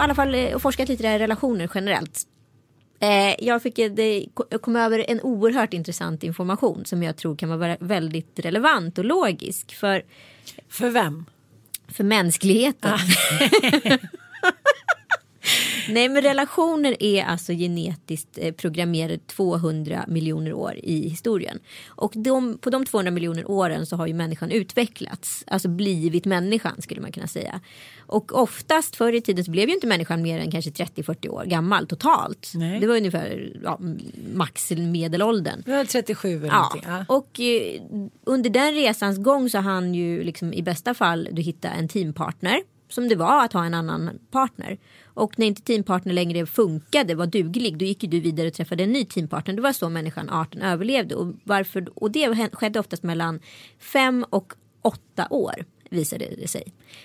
Alla 0.09 0.15
fall 0.15 0.35
eh, 0.35 0.59
forskat 0.59 0.89
lite 0.89 1.07
i 1.07 1.19
relationer 1.19 1.71
generellt. 1.75 2.23
Eh, 3.01 3.45
jag 3.45 3.63
fick, 3.63 3.79
eh, 3.79 4.25
jag 4.51 4.63
kom 4.63 4.77
över 4.77 5.05
en 5.09 5.21
oerhört 5.21 5.75
intressant 5.75 6.23
information 6.25 6.85
som 6.85 7.03
jag 7.03 7.17
tror 7.17 7.37
kan 7.37 7.59
vara 7.59 7.77
väldigt 7.81 8.39
relevant 8.39 8.99
och 8.99 9.05
logisk 9.05 9.75
för, 9.75 10.03
För 10.69 10.91
vem? 10.91 11.25
för 11.89 12.05
mänskligheten. 12.05 12.99
Nej 15.89 16.09
men 16.09 16.23
relationer 16.23 17.03
är 17.03 17.25
alltså 17.25 17.53
genetiskt 17.53 18.39
eh, 18.39 18.53
programmerade 18.55 19.19
200 19.19 20.05
miljoner 20.09 20.53
år 20.53 20.75
i 20.83 21.09
historien. 21.09 21.59
Och 21.89 22.13
de, 22.17 22.59
på 22.59 22.71
de 22.71 22.85
200 22.87 23.11
miljoner 23.11 23.51
åren 23.51 23.87
så 23.87 23.97
har 23.97 24.07
ju 24.07 24.15
människan 24.15 24.51
utvecklats. 24.51 25.45
Alltså 25.47 25.69
blivit 25.69 26.25
människan 26.25 26.83
skulle 26.83 27.01
man 27.01 27.13
kunna 27.13 27.27
säga. 27.27 27.61
Och 28.07 28.43
oftast 28.43 28.97
förr 28.97 29.13
i 29.13 29.21
tiden 29.21 29.45
så 29.45 29.51
blev 29.51 29.69
ju 29.69 29.75
inte 29.75 29.87
människan 29.87 30.23
mer 30.23 30.39
än 30.41 30.51
kanske 30.51 30.71
30-40 30.71 31.29
år 31.29 31.45
gammal 31.45 31.87
totalt. 31.87 32.53
Nej. 32.55 32.81
Det 32.81 32.87
var 32.87 32.97
ungefär 32.97 33.57
ja, 33.65 33.79
max 34.35 34.71
medelåldern. 34.71 35.63
Det 35.67 35.71
var 35.71 35.85
37 35.85 36.37
eller 36.37 36.47
Ja. 36.47 36.53
någonting. 36.63 36.83
Ja. 36.87 37.05
Och 37.09 37.41
eh, 37.41 37.81
under 38.25 38.51
den 38.51 38.75
resans 38.75 39.19
gång 39.19 39.51
så 39.51 39.59
han 39.59 39.95
ju 39.95 40.23
liksom 40.23 40.53
i 40.53 40.63
bästa 40.63 40.95
fall 40.95 41.29
du 41.33 41.43
hitta 41.43 41.69
en 41.71 41.89
teampartner. 41.89 42.61
Som 42.89 43.09
det 43.09 43.17
var 43.17 43.45
att 43.45 43.53
ha 43.53 43.65
en 43.65 43.75
annan 43.75 44.19
partner. 44.31 44.79
Och 45.05 45.39
när 45.39 45.47
inte 45.47 45.63
teampartner 45.63 46.13
längre 46.13 46.47
funkade, 46.47 47.15
var 47.15 47.27
duglig, 47.27 47.79
då 47.79 47.85
gick 47.85 48.03
ju 48.03 48.09
du 48.09 48.21
vidare 48.21 48.47
och 48.47 48.55
träffade 48.55 48.85
en 48.85 48.93
ny 48.93 49.05
teampartner. 49.05 49.55
Det 49.55 49.63
var 49.63 49.73
så 49.73 49.89
människan, 49.89 50.31
arten 50.31 50.63
överlevde. 50.63 51.15
Och, 51.15 51.35
varför, 51.45 51.89
och 51.95 52.11
det 52.11 52.51
skedde 52.53 52.81
oftast 52.81 53.03
mellan 53.03 53.41
fem 53.79 54.25
och 54.31 54.53
åtta 54.83 55.27
år 55.31 55.65
visade 55.89 56.29
det 56.39 56.49
sig. 56.49 56.63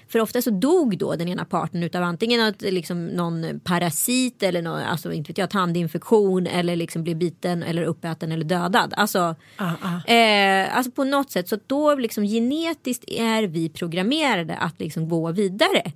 För 0.07 0.19
ofta 0.19 0.41
så 0.41 0.49
dog 0.49 0.97
då 0.97 1.15
den 1.15 1.27
ena 1.27 1.45
parten 1.45 1.83
utav 1.83 2.03
antingen 2.03 2.45
något, 2.45 2.61
liksom 2.61 3.05
någon 3.05 3.59
parasit 3.59 4.43
eller 4.43 4.61
någon, 4.61 4.79
alltså 4.79 5.13
inte 5.13 5.29
vet 5.29 5.37
jag, 5.37 5.49
tandinfektion 5.49 6.47
eller 6.47 6.75
liksom 6.75 7.03
blev 7.03 7.17
biten 7.17 7.63
eller 7.63 7.83
uppäten 7.83 8.31
eller 8.31 8.45
dödad. 8.45 8.93
Alltså, 8.97 9.35
Ah, 9.57 9.71
ah. 9.81 10.11
Eh, 10.13 10.77
alltså 10.77 10.91
på 10.91 11.03
något 11.03 11.31
sätt 11.31 11.49
så 11.49 11.57
då 11.67 11.95
liksom 11.95 12.23
genetiskt 12.23 13.03
är 13.07 13.43
vi 13.43 13.69
programmerade 13.69 14.55
att 14.55 14.79
liksom 14.79 15.09
gå 15.09 15.31
vidare 15.31 15.91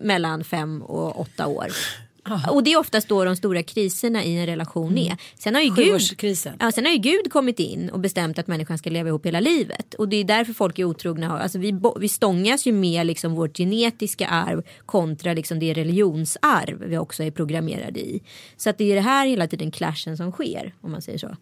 mellan 0.00 0.44
fem 0.44 0.82
och 0.82 1.20
åtta 1.20 1.46
år. 1.46 1.66
Och 2.50 2.64
det 2.64 2.72
är 2.72 2.78
oftast 2.78 3.08
då 3.08 3.24
de 3.24 3.36
stora 3.36 3.62
kriserna 3.62 4.24
i 4.24 4.36
en 4.36 4.46
relation 4.46 4.98
är. 4.98 5.16
Sen 5.38 5.54
har 5.54 5.62
ju 5.62 5.74
Gud, 5.74 6.02
ja, 6.58 6.72
sen 6.72 6.84
har 6.84 6.92
ju 6.92 6.98
Gud 6.98 7.32
kommit 7.32 7.60
in 7.60 7.90
och 7.90 8.00
bestämt 8.00 8.38
att 8.38 8.46
människan 8.46 8.78
ska 8.78 8.90
leva 8.90 9.08
ihop 9.08 9.26
hela 9.26 9.40
livet. 9.40 9.94
Och 9.94 10.08
det 10.08 10.16
är 10.16 10.24
därför 10.24 10.52
folk 10.52 10.78
är 10.78 10.84
otrogna. 10.84 11.38
Alltså 11.40 11.58
vi, 11.58 11.80
vi 12.00 12.08
stångas 12.08 12.66
ju 12.66 12.72
med 12.72 13.06
liksom 13.06 13.34
vårt 13.34 13.56
genetiska 13.56 14.28
arv 14.28 14.62
kontra 14.86 15.34
liksom 15.34 15.58
det 15.58 15.74
religionsarv 15.74 16.84
vi 16.86 16.98
också 16.98 17.22
är 17.22 17.30
programmerade 17.30 18.00
i. 18.00 18.22
Så 18.56 18.70
att 18.70 18.78
det 18.78 18.92
är 18.92 18.94
det 18.94 19.00
här 19.00 19.26
hela 19.26 19.46
tiden 19.46 19.70
clashen 19.70 20.16
som 20.16 20.32
sker 20.32 20.74
om 20.80 20.90
man 20.90 21.02
säger 21.02 21.18
så. 21.18 21.36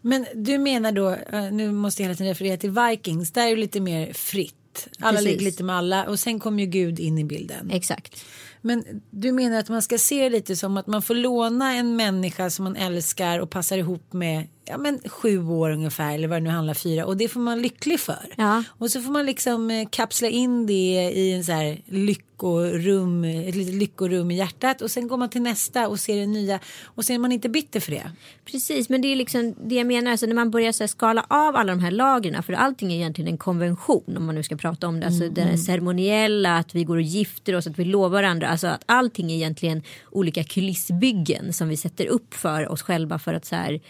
Men 0.00 0.26
du 0.34 0.58
menar 0.58 0.92
då, 0.92 1.10
eh, 1.10 1.52
nu 1.52 1.72
måste 1.72 2.02
jag 2.02 2.04
hela 2.04 2.16
tiden 2.16 2.32
referera 2.32 2.56
till 2.56 2.70
Vikings, 2.70 3.30
där 3.30 3.46
är 3.46 3.50
det 3.50 3.60
lite 3.60 3.80
mer 3.80 4.12
fritt. 4.12 4.88
Alla 4.98 5.12
Precis. 5.12 5.30
ligger 5.30 5.44
lite 5.44 5.62
med 5.62 5.76
alla 5.76 6.04
och 6.04 6.18
sen 6.18 6.40
kommer 6.40 6.62
ju 6.62 6.68
Gud 6.68 7.00
in 7.00 7.18
i 7.18 7.24
bilden. 7.24 7.70
Exakt. 7.70 8.24
Men 8.60 9.02
du 9.10 9.32
menar 9.32 9.58
att 9.58 9.68
man 9.68 9.82
ska 9.82 9.98
se 9.98 10.22
det 10.22 10.30
lite 10.30 10.56
som 10.56 10.76
att 10.76 10.86
man 10.86 11.02
får 11.02 11.14
låna 11.14 11.74
en 11.74 11.96
människa 11.96 12.50
som 12.50 12.64
man 12.64 12.76
älskar 12.76 13.38
och 13.38 13.50
passar 13.50 13.78
ihop 13.78 14.12
med 14.12 14.48
ja, 14.70 14.78
men 14.78 15.00
sju 15.06 15.46
år 15.48 15.70
ungefär 15.70 16.14
eller 16.14 16.28
vad 16.28 16.36
det 16.36 16.44
nu 16.44 16.50
handlar 16.50 16.74
fyra 16.74 17.06
och 17.06 17.16
det 17.16 17.28
får 17.28 17.40
man 17.40 17.62
lycklig 17.62 18.00
för. 18.00 18.34
Ja. 18.36 18.64
Och 18.78 18.90
så 18.90 19.00
får 19.00 19.10
man 19.10 19.26
liksom 19.26 19.70
eh, 19.70 19.88
kapsla 19.90 20.28
in 20.28 20.66
det 20.66 21.12
i 21.14 21.32
en 21.32 21.44
så 21.44 21.52
här 21.52 21.80
lyckorum, 21.86 23.24
ett 23.24 23.54
litet 23.54 23.74
lyckorum 23.74 24.30
i 24.30 24.36
hjärtat 24.36 24.82
och 24.82 24.90
sen 24.90 25.08
går 25.08 25.16
man 25.16 25.28
till 25.28 25.42
nästa 25.42 25.88
och 25.88 26.00
ser 26.00 26.16
det 26.16 26.26
nya 26.26 26.60
och 26.84 27.04
sen 27.04 27.14
är 27.16 27.18
man 27.18 27.32
inte 27.32 27.48
bitter 27.48 27.80
för 27.80 27.90
det. 27.90 28.10
Precis, 28.44 28.88
men 28.88 29.02
det 29.02 29.08
är 29.08 29.16
liksom 29.16 29.54
det 29.64 29.74
jag 29.74 29.86
menar. 29.86 30.10
Alltså 30.10 30.26
när 30.26 30.34
man 30.34 30.50
börjar 30.50 30.72
så 30.72 30.88
skala 30.88 31.26
av 31.28 31.56
alla 31.56 31.72
de 31.72 31.80
här 31.80 31.90
lagren. 31.90 32.42
För 32.42 32.52
allting 32.52 32.92
är 32.92 32.96
egentligen 32.96 33.28
en 33.28 33.38
konvention 33.38 34.16
om 34.16 34.26
man 34.26 34.34
nu 34.34 34.42
ska 34.42 34.56
prata 34.56 34.88
om 34.88 35.00
det. 35.00 35.06
Alltså 35.06 35.28
det 35.28 35.42
här 35.42 35.56
ceremoniella, 35.56 36.56
att 36.56 36.74
vi 36.74 36.84
går 36.84 36.96
och 36.96 37.02
gifter 37.02 37.56
oss, 37.56 37.66
att 37.66 37.78
vi 37.78 37.84
lovar 37.84 38.08
varandra. 38.08 38.48
Alltså 38.48 38.66
att 38.66 38.82
allting 38.86 39.32
är 39.32 39.34
egentligen 39.34 39.82
olika 40.10 40.44
kulissbyggen 40.44 41.52
som 41.52 41.68
vi 41.68 41.76
sätter 41.76 42.06
upp 42.06 42.34
för 42.34 42.68
oss 42.68 42.82
själva 42.82 43.18
för 43.18 43.34
att 43.34 43.44
så 43.44 43.56
här 43.56 43.80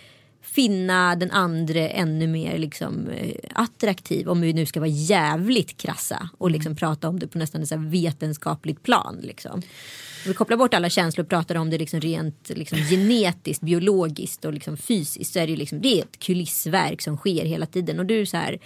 finna 0.42 1.16
den 1.16 1.30
andra 1.30 1.88
ännu 1.88 2.26
mer 2.26 2.58
liksom, 2.58 3.08
eh, 3.08 3.34
attraktiv 3.54 4.28
om 4.28 4.40
vi 4.40 4.52
nu 4.52 4.66
ska 4.66 4.80
vara 4.80 4.90
jävligt 4.90 5.76
krassa 5.76 6.30
och 6.38 6.50
liksom 6.50 6.76
prata 6.76 7.08
om 7.08 7.18
det 7.18 7.28
på 7.28 7.38
nästan 7.38 7.62
ett 7.62 7.72
vetenskapligt 7.72 8.82
plan. 8.82 9.18
Liksom. 9.22 9.52
Om 9.54 9.62
vi 10.26 10.34
kopplar 10.34 10.56
bort 10.56 10.74
alla 10.74 10.90
känslor 10.90 11.24
och 11.24 11.30
pratar 11.30 11.54
om 11.54 11.70
det 11.70 11.78
liksom 11.78 12.00
rent 12.00 12.48
liksom 12.48 12.78
genetiskt, 12.90 13.62
biologiskt 13.62 14.44
och 14.44 14.52
liksom 14.52 14.76
fysiskt 14.76 15.32
så 15.32 15.38
är 15.38 15.46
det, 15.46 15.56
liksom, 15.56 15.80
det 15.80 15.98
är 15.98 16.02
ett 16.02 16.18
kulissverk 16.18 17.02
som 17.02 17.16
sker 17.16 17.44
hela 17.44 17.66
tiden. 17.66 17.98
Och 17.98 18.06
du 18.06 18.26
så 18.26 18.36
här, 18.36 18.58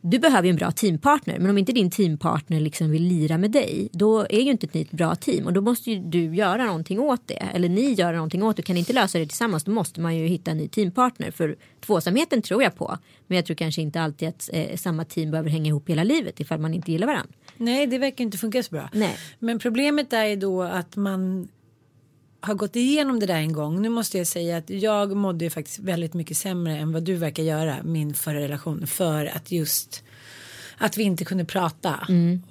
du 0.00 0.18
behöver 0.18 0.42
ju 0.42 0.50
en 0.50 0.56
bra 0.56 0.70
teampartner 0.70 1.38
men 1.38 1.50
om 1.50 1.58
inte 1.58 1.72
din 1.72 1.90
teampartner 1.90 2.60
liksom 2.60 2.90
vill 2.90 3.02
lira 3.02 3.38
med 3.38 3.50
dig 3.50 3.88
då 3.92 4.26
är 4.30 4.40
ju 4.40 4.50
inte 4.50 4.68
ni 4.72 4.80
ett 4.80 4.90
bra 4.90 5.14
team 5.14 5.46
och 5.46 5.52
då 5.52 5.60
måste 5.60 5.90
ju 5.90 5.98
du 5.98 6.34
göra 6.34 6.64
någonting 6.64 7.00
åt 7.00 7.22
det 7.26 7.34
eller 7.54 7.68
ni 7.68 7.92
göra 7.92 8.12
någonting 8.12 8.42
åt 8.42 8.56
det. 8.56 8.62
Kan 8.62 8.76
inte 8.76 8.92
lösa 8.92 9.18
det 9.18 9.26
tillsammans 9.26 9.64
då 9.64 9.70
måste 9.70 10.00
man 10.00 10.16
ju 10.16 10.26
hitta 10.26 10.50
en 10.50 10.56
ny 10.56 10.68
teampartner 10.68 11.30
för 11.30 11.56
tvåsamheten 11.80 12.42
tror 12.42 12.62
jag 12.62 12.76
på 12.76 12.98
men 13.26 13.36
jag 13.36 13.46
tror 13.46 13.56
kanske 13.56 13.82
inte 13.82 14.00
alltid 14.00 14.28
att 14.28 14.50
eh, 14.52 14.76
samma 14.76 15.04
team 15.04 15.30
behöver 15.30 15.50
hänga 15.50 15.68
ihop 15.68 15.88
hela 15.88 16.04
livet 16.04 16.40
ifall 16.40 16.60
man 16.60 16.74
inte 16.74 16.92
gillar 16.92 17.06
varandra. 17.06 17.32
Nej, 17.56 17.86
det 17.86 17.98
verkar 17.98 18.24
inte 18.24 18.38
funka 18.38 18.62
så 18.62 18.70
bra. 18.70 18.88
Nej. 18.92 19.16
Men 19.38 19.58
problemet 19.58 20.12
är 20.12 20.24
ju 20.24 20.36
då 20.36 20.62
att 20.62 20.96
man 20.96 21.48
har 22.40 22.54
gått 22.54 22.76
igenom 22.76 23.20
det 23.20 23.26
där 23.26 23.34
en 23.34 23.52
gång. 23.52 23.82
Nu 23.82 23.88
måste 23.88 24.18
jag 24.18 24.26
säga 24.26 24.56
att 24.56 24.70
jag 24.70 25.16
mådde 25.16 25.44
ju 25.44 25.50
faktiskt 25.50 25.78
väldigt 25.78 26.14
mycket 26.14 26.36
sämre 26.36 26.76
än 26.78 26.92
vad 26.92 27.02
du 27.02 27.14
verkar 27.14 27.42
göra, 27.42 27.76
min 27.82 28.14
förra 28.14 28.40
relation, 28.40 28.86
för 28.86 29.26
att 29.26 29.52
just 29.52 30.02
att 30.78 30.98
vi 30.98 31.02
inte 31.02 31.24
kunde 31.24 31.44
prata. 31.44 31.94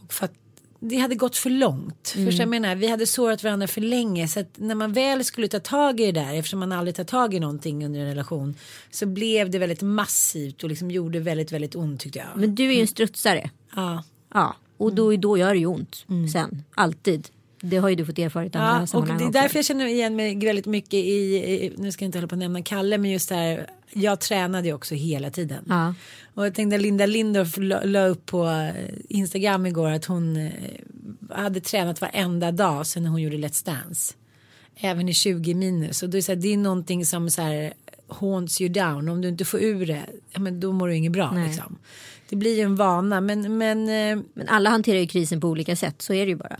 Och 0.06 0.14
för 0.14 0.26
att 0.26 0.34
det 0.80 0.98
hade 0.98 1.16
gått 1.16 1.38
för 1.38 1.50
långt. 1.50 2.10
Förstår 2.10 2.40
jag 2.40 2.50
menar? 2.50 2.76
Vi 2.76 2.88
hade 2.88 3.06
sårat 3.06 3.44
varandra 3.44 3.68
för 3.68 3.82
länge 3.82 4.28
så 4.28 4.40
att 4.40 4.58
när 4.58 4.76
man 4.76 4.94
väl 4.94 5.26
skulle 5.26 5.48
ta 5.48 5.60
tag 5.60 6.00
i 6.00 6.06
det 6.06 6.22
där 6.22 6.34
eftersom 6.34 6.60
man 6.60 6.72
aldrig 6.72 6.96
tar 6.96 7.04
tag 7.04 7.34
i 7.34 7.40
någonting 7.40 7.86
under 7.86 8.00
en 8.00 8.06
relation 8.06 8.56
så 8.92 9.06
blev 9.06 9.50
det 9.50 9.60
väldigt 9.60 9.82
massivt 9.82 10.64
och 10.64 10.70
liksom 10.70 10.92
gjorde 10.92 11.20
väldigt 11.20 11.52
väldigt 11.52 11.76
ont 11.76 12.02
tyckte 12.02 12.20
jag. 12.20 12.28
Men 12.36 12.56
du 12.56 12.70
är 12.70 12.74
ju 12.74 12.82
en 12.82 12.88
strutsare. 12.88 13.50
ja. 13.76 14.04
Ja, 14.34 14.56
och 14.78 14.94
då, 14.96 15.16
då 15.16 15.38
gör 15.38 15.54
det 15.54 15.60
ju 15.60 15.66
ont 15.66 16.06
sen. 16.34 16.64
Alltid. 16.76 17.28
Det 17.70 17.78
har 17.78 17.90
ju 17.90 17.96
du 17.96 18.06
fått 18.06 18.20
erfarit 18.20 18.56
i 18.56 18.58
andra 18.58 18.76
Ja, 18.76 18.82
och 18.82 18.90
sammanhang 18.90 19.18
det 19.18 19.40
är 19.40 19.42
därför 19.42 19.58
jag 19.58 19.66
känner 19.66 19.86
igen 19.86 20.16
mig 20.16 20.36
väldigt 20.46 20.66
mycket 20.66 20.94
i, 20.94 21.74
nu 21.78 21.92
ska 21.92 22.04
jag 22.04 22.08
inte 22.08 22.18
hålla 22.18 22.28
på 22.28 22.36
att 22.36 22.40
nämna 22.40 22.62
Kalle, 22.62 22.98
men 22.98 23.12
just 23.12 23.30
det 23.30 23.36
här, 23.36 23.70
jag 23.94 24.20
tränade 24.20 24.68
ju 24.68 24.74
också 24.74 24.96
hela 24.96 25.30
tiden. 25.32 25.66
Ja. 25.68 25.94
Och 26.34 26.46
jag 26.46 26.56
tänkte 26.56 26.78
Linda 26.78 27.06
Lindorff 27.06 27.58
la, 27.58 27.84
la 27.84 28.08
upp 28.08 28.26
på 28.26 28.48
eh, 28.48 28.94
Instagram 29.10 29.66
igår 29.66 29.92
att 29.92 30.06
hon 30.06 30.38
eh, 30.38 30.52
hade 31.30 31.60
tränat 31.62 32.02
varenda 32.02 32.52
dag 32.52 32.88
sedan 32.88 33.06
hon 33.06 33.22
gjorde 33.22 33.38
Let's 33.38 33.66
Dance. 33.66 34.14
Även 34.80 35.10
i 35.10 35.14
20 35.14 35.54
minus. 35.54 36.04
Och 36.04 36.10
då 36.10 36.16
är 36.16 36.20
det, 36.20 36.24
så 36.24 36.32
här, 36.32 36.40
det 36.40 36.54
är 36.54 36.58
någonting 36.58 37.06
som 37.06 37.30
så 37.30 37.42
här 37.42 37.74
haunts 38.08 38.62
you 38.62 38.70
down. 38.70 39.10
Om 39.10 39.22
du 39.22 39.28
inte 39.28 39.46
får 39.46 39.60
ur 39.60 39.86
det, 39.86 40.06
ja, 40.32 40.40
men 40.40 40.60
då 40.60 40.72
mår 40.72 40.88
du 40.88 40.96
inget 40.96 41.12
bra. 41.12 41.32
Nej. 41.32 41.48
Liksom. 41.48 41.78
Det 42.30 42.36
blir 42.36 42.56
ju 42.56 42.62
en 42.62 42.76
vana. 42.76 43.22
Men, 43.22 43.58
men 43.58 43.80
eh, 43.90 44.24
Men 44.34 44.48
alla 44.48 44.70
hanterar 44.70 45.00
ju 45.00 45.08
krisen 45.08 45.42
på 45.42 45.48
olika 45.48 45.76
sätt, 45.76 46.02
så 46.02 46.14
är 46.14 46.26
det 46.26 46.30
ju 46.30 46.36
bara. 46.36 46.60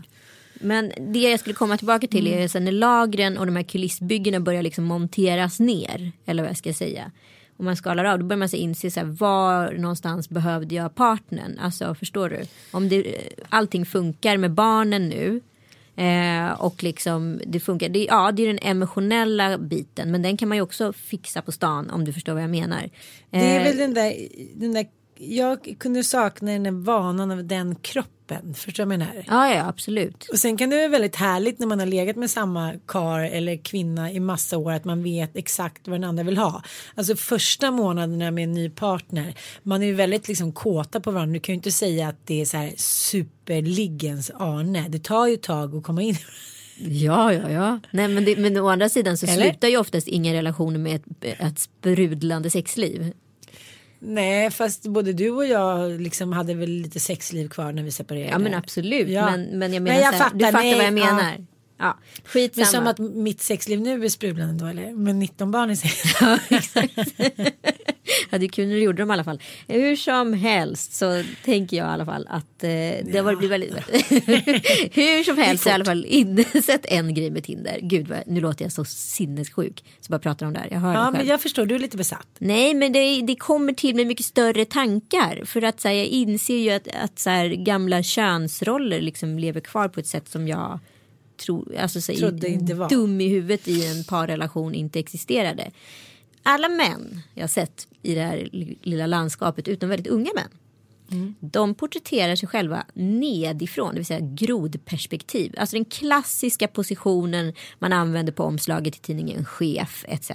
Men 0.60 0.92
det 1.12 1.18
jag 1.18 1.40
skulle 1.40 1.54
komma 1.54 1.76
tillbaka 1.76 2.06
till 2.06 2.26
är 2.26 2.48
sen 2.48 2.64
när 2.64 2.72
lagren 2.72 3.38
och 3.38 3.46
de 3.46 3.56
här 3.56 3.62
kulissbyggena 3.62 4.40
börjar 4.40 4.62
liksom 4.62 4.84
monteras 4.84 5.60
ner. 5.60 6.12
Eller 6.26 6.42
vad 6.42 6.50
jag 6.50 6.56
ska 6.56 6.72
säga. 6.72 7.12
Om 7.56 7.64
man 7.64 7.76
skalar 7.76 8.04
av 8.04 8.18
då 8.18 8.24
börjar 8.24 8.38
man 8.38 8.48
så 8.48 8.56
inse 8.56 8.90
så 8.90 9.00
här, 9.00 9.06
var 9.06 9.72
någonstans 9.72 10.28
behövde 10.28 10.74
jag 10.74 10.94
partnern. 10.94 11.58
Alltså 11.58 11.94
förstår 11.94 12.28
du? 12.28 12.40
Om 12.70 12.88
det, 12.88 13.14
allting 13.48 13.86
funkar 13.86 14.36
med 14.36 14.50
barnen 14.50 15.08
nu. 15.08 15.40
Eh, 15.96 16.50
och 16.60 16.82
liksom 16.82 17.40
det 17.46 17.60
funkar. 17.60 17.88
Det, 17.88 18.04
ja 18.04 18.32
det 18.32 18.42
är 18.42 18.46
den 18.46 18.58
emotionella 18.62 19.58
biten. 19.58 20.10
Men 20.10 20.22
den 20.22 20.36
kan 20.36 20.48
man 20.48 20.58
ju 20.58 20.62
också 20.62 20.92
fixa 20.92 21.42
på 21.42 21.52
stan 21.52 21.90
om 21.90 22.04
du 22.04 22.12
förstår 22.12 22.32
vad 22.32 22.42
jag 22.42 22.50
menar. 22.50 22.90
Det 23.30 23.38
är 23.38 23.60
Eh, 23.60 23.64
väl 23.64 23.76
den 23.76 23.94
där, 23.94 24.14
den 24.54 24.74
där, 24.74 24.86
jag 25.18 25.74
kunde 25.78 26.04
sakna 26.04 26.52
den 26.52 26.62
där 26.62 26.70
vanan 26.70 27.30
av 27.30 27.44
den 27.44 27.74
kroppen, 27.74 28.17
förstår 28.54 28.82
du 28.82 28.86
vad 28.86 28.92
jag 28.92 28.98
menar? 28.98 29.24
Ja, 29.26 29.54
ja 29.54 29.66
absolut. 29.68 30.28
Och 30.32 30.38
sen 30.38 30.56
kan 30.56 30.70
det 30.70 30.76
vara 30.76 30.88
väldigt 30.88 31.16
härligt 31.16 31.58
när 31.58 31.66
man 31.66 31.78
har 31.78 31.86
legat 31.86 32.16
med 32.16 32.30
samma 32.30 32.74
kar 32.86 33.20
eller 33.20 33.56
kvinna 33.56 34.12
i 34.12 34.20
massa 34.20 34.58
år 34.58 34.72
att 34.72 34.84
man 34.84 35.02
vet 35.02 35.36
exakt 35.36 35.88
vad 35.88 36.00
den 36.00 36.08
andra 36.08 36.22
vill 36.24 36.38
ha. 36.38 36.62
Alltså 36.94 37.16
första 37.16 37.70
månaderna 37.70 38.30
med 38.30 38.44
en 38.44 38.52
ny 38.52 38.70
partner, 38.70 39.34
man 39.62 39.82
är 39.82 39.86
ju 39.86 39.94
väldigt 39.94 40.28
liksom 40.28 40.52
kåta 40.52 41.00
på 41.00 41.10
varandra. 41.10 41.32
Du 41.32 41.40
kan 41.40 41.52
ju 41.52 41.56
inte 41.56 41.72
säga 41.72 42.08
att 42.08 42.26
det 42.26 42.40
är 42.40 42.44
så 42.44 42.56
här 42.56 42.72
superliggens 42.76 44.30
Arne. 44.34 44.86
Det 44.88 45.04
tar 45.04 45.26
ju 45.26 45.34
ett 45.34 45.42
tag 45.42 45.76
att 45.76 45.82
komma 45.82 46.02
in. 46.02 46.16
Ja, 46.80 47.32
ja, 47.32 47.50
ja. 47.50 47.80
Nej, 47.90 48.08
men, 48.08 48.24
det, 48.24 48.36
men 48.36 48.56
å 48.56 48.68
andra 48.68 48.88
sidan 48.88 49.18
så 49.18 49.26
Eller? 49.26 49.42
slutar 49.42 49.68
ju 49.68 49.76
oftast 49.76 50.08
inga 50.08 50.32
relationer 50.32 50.78
med 50.78 50.96
ett, 50.96 51.40
ett 51.40 51.58
sprudlande 51.58 52.50
sexliv. 52.50 53.12
Nej, 54.00 54.50
fast 54.50 54.86
både 54.86 55.12
du 55.12 55.30
och 55.30 55.46
jag 55.46 56.00
liksom 56.00 56.32
hade 56.32 56.54
väl 56.54 56.70
lite 56.70 57.00
sexliv 57.00 57.48
kvar 57.48 57.72
när 57.72 57.82
vi 57.82 57.90
separerade. 57.90 58.30
Ja, 58.30 58.38
men 58.38 58.54
absolut. 58.54 59.08
Ja. 59.08 59.30
Men, 59.30 59.58
men 59.58 59.72
jag 59.72 59.82
menar, 59.82 59.96
Nej, 59.96 60.04
jag 60.04 60.14
så 60.14 60.22
här, 60.22 60.24
fattar, 60.24 60.38
du 60.38 60.44
fattar 60.44 60.58
nej, 60.58 60.74
vad 60.74 60.84
jag 60.84 60.98
ja. 60.98 61.14
menar. 61.16 61.32
Ja, 61.38 61.44
Men 61.78 61.94
skitsamma. 62.24 62.66
som 62.66 62.86
att 62.86 62.98
mitt 62.98 63.40
sexliv 63.40 63.80
nu 63.80 64.04
är 64.04 64.08
sprudlande 64.08 64.64
då 64.64 64.70
eller? 64.70 64.92
Med 64.92 65.16
19 65.16 65.50
barn 65.50 65.70
i 65.70 65.76
sig. 65.76 65.90
ja, 68.30 68.38
det 68.38 68.46
är 68.46 68.48
kul 68.48 68.68
när 68.68 68.74
du 68.74 68.80
gjorde 68.80 69.02
dem 69.02 69.10
i 69.10 69.12
alla 69.12 69.24
fall. 69.24 69.42
Hur 69.66 69.96
som 69.96 70.32
helst 70.32 70.92
så 70.92 71.22
tänker 71.44 71.76
jag 71.76 71.86
i 71.86 71.90
alla 71.90 72.06
fall 72.06 72.26
att 72.30 72.64
eh, 72.64 72.68
det 72.68 73.22
har 73.24 73.36
blivit 73.36 73.50
väldigt... 73.50 73.74
Hur 74.96 75.24
som 75.24 75.38
helst 75.38 75.62
så 75.62 75.70
har 75.70 75.72
jag 75.72 75.78
i 75.78 75.80
alla 75.80 75.84
fall 75.84 76.04
insett 76.04 76.86
en 76.86 77.14
grej 77.14 77.30
med 77.30 77.44
Tinder. 77.44 77.78
Gud, 77.82 78.08
vad, 78.08 78.18
nu 78.26 78.40
låter 78.40 78.64
jag 78.64 78.72
så 78.72 78.84
sinnessjuk. 78.84 79.84
Så 80.00 80.10
bara 80.10 80.18
pratar 80.18 80.46
om 80.46 80.52
det 80.52 80.58
här. 80.58 80.68
Jag 80.70 80.80
hör 80.80 80.94
Ja, 80.94 81.10
men 81.10 81.26
jag 81.26 81.42
förstår, 81.42 81.66
du 81.66 81.74
är 81.74 81.78
lite 81.78 81.96
besatt. 81.96 82.28
Nej, 82.38 82.74
men 82.74 82.92
det, 82.92 83.22
det 83.22 83.36
kommer 83.36 83.72
till 83.72 83.96
med 83.96 84.06
mycket 84.06 84.26
större 84.26 84.64
tankar. 84.64 85.42
För 85.44 85.62
att 85.62 85.84
här, 85.84 85.92
jag 85.92 86.06
inser 86.06 86.58
ju 86.58 86.70
att, 86.70 86.88
att 87.02 87.18
så 87.18 87.30
här, 87.30 87.48
gamla 87.48 88.02
könsroller 88.02 89.00
liksom 89.00 89.38
lever 89.38 89.60
kvar 89.60 89.88
på 89.88 90.00
ett 90.00 90.06
sätt 90.06 90.28
som 90.28 90.48
jag 90.48 90.80
tro, 91.48 91.64
alltså, 91.78 92.00
så, 92.00 92.14
Trodde 92.14 92.48
inte 92.48 92.74
var. 92.74 92.88
dum 92.88 93.20
i 93.20 93.28
huvudet 93.28 93.68
i 93.68 93.86
en 93.86 94.04
parrelation 94.04 94.74
inte 94.74 94.98
existerade. 94.98 95.70
Alla 96.42 96.68
män 96.68 97.20
jag 97.34 97.50
sett 97.50 97.86
i 98.02 98.14
det 98.14 98.20
här 98.20 98.48
lilla 98.82 99.06
landskapet, 99.06 99.68
utom 99.68 99.88
väldigt 99.88 100.06
unga 100.06 100.30
män. 100.34 100.48
De 101.40 101.74
porträtterar 101.74 102.36
sig 102.36 102.48
själva 102.48 102.84
nedifrån, 102.94 103.90
det 103.90 103.96
vill 103.98 104.06
säga 104.06 104.20
grodperspektiv. 104.20 105.54
Alltså 105.58 105.76
den 105.76 105.84
klassiska 105.84 106.68
positionen 106.68 107.52
man 107.78 107.92
använder 107.92 108.32
på 108.32 108.42
omslaget 108.44 108.96
i 108.96 108.98
tidningen 108.98 109.44
chef 109.44 110.04
etc. 110.08 110.30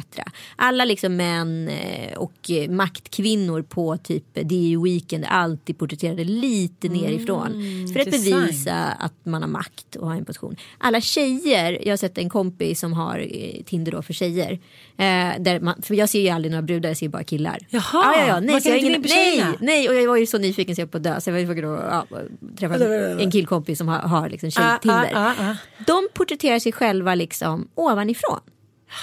Alla 0.55 0.85
liksom 0.85 1.15
män 1.15 1.67
eh, 1.67 2.17
och 2.17 2.51
eh, 2.51 2.69
maktkvinnor 2.69 3.61
på 3.61 3.97
typ 3.97 4.25
DI 4.33 4.75
Weekend 4.75 5.25
alltid 5.27 5.77
porträtterade 5.77 6.23
lite 6.23 6.89
nerifrån. 6.89 7.51
För 7.93 7.99
att 7.99 8.07
intressant. 8.07 8.41
bevisa 8.41 8.75
att 8.75 9.25
man 9.25 9.41
har 9.41 9.49
makt 9.49 9.95
och 9.95 10.07
har 10.07 10.15
en 10.15 10.25
position. 10.25 10.55
Alla 10.77 11.01
tjejer, 11.01 11.79
jag 11.81 11.91
har 11.91 11.97
sett 11.97 12.17
en 12.17 12.29
kompis 12.29 12.79
som 12.79 12.93
har 12.93 13.19
eh, 13.19 13.63
Tinder 13.63 13.91
då 13.91 14.01
för 14.01 14.13
tjejer. 14.13 14.51
Eh, 14.97 15.39
där 15.39 15.59
man, 15.59 15.81
för 15.81 15.95
jag 15.95 16.09
ser 16.09 16.21
ju 16.21 16.29
aldrig 16.29 16.51
några 16.51 16.61
brudar, 16.61 16.89
jag 16.89 16.97
ser 16.97 17.07
bara 17.07 17.23
killar. 17.23 17.59
Jaha, 17.69 17.83
ja, 17.93 18.15
ja, 18.17 18.27
ja. 18.27 18.39
Nej, 18.39 18.49
har 18.51 18.57
inte 18.57 18.77
ingen, 18.77 18.95
in 18.95 19.01
på 19.01 19.07
nej, 19.07 19.31
tjejerna. 19.31 19.57
nej, 19.59 19.89
och 19.89 19.95
jag 19.95 20.07
var 20.07 20.17
ju 20.17 20.25
så 20.25 20.37
nyfiken 20.37 20.62
så 20.75 20.81
jag 20.81 20.91
på 20.91 20.97
att 20.97 21.03
dö. 21.03 21.21
Så 21.21 21.29
jag 21.29 21.33
var 21.47 21.53
tvungen 21.53 21.75
att 21.75 22.05
ja, 22.11 22.17
träffa 22.59 22.75
en 23.21 23.31
killkompis 23.31 23.77
som 23.77 23.87
har, 23.87 23.99
har 23.99 24.29
liksom 24.29 24.47
Ah, 24.47 24.51
tjej-Tinder. 24.51 25.11
ah, 25.13 25.27
ah, 25.39 25.49
ah. 25.51 25.55
De 25.87 26.07
porträtterar 26.13 26.59
sig 26.59 26.71
själva 26.71 27.15
liksom 27.15 27.67
ovanifrån. 27.75 28.39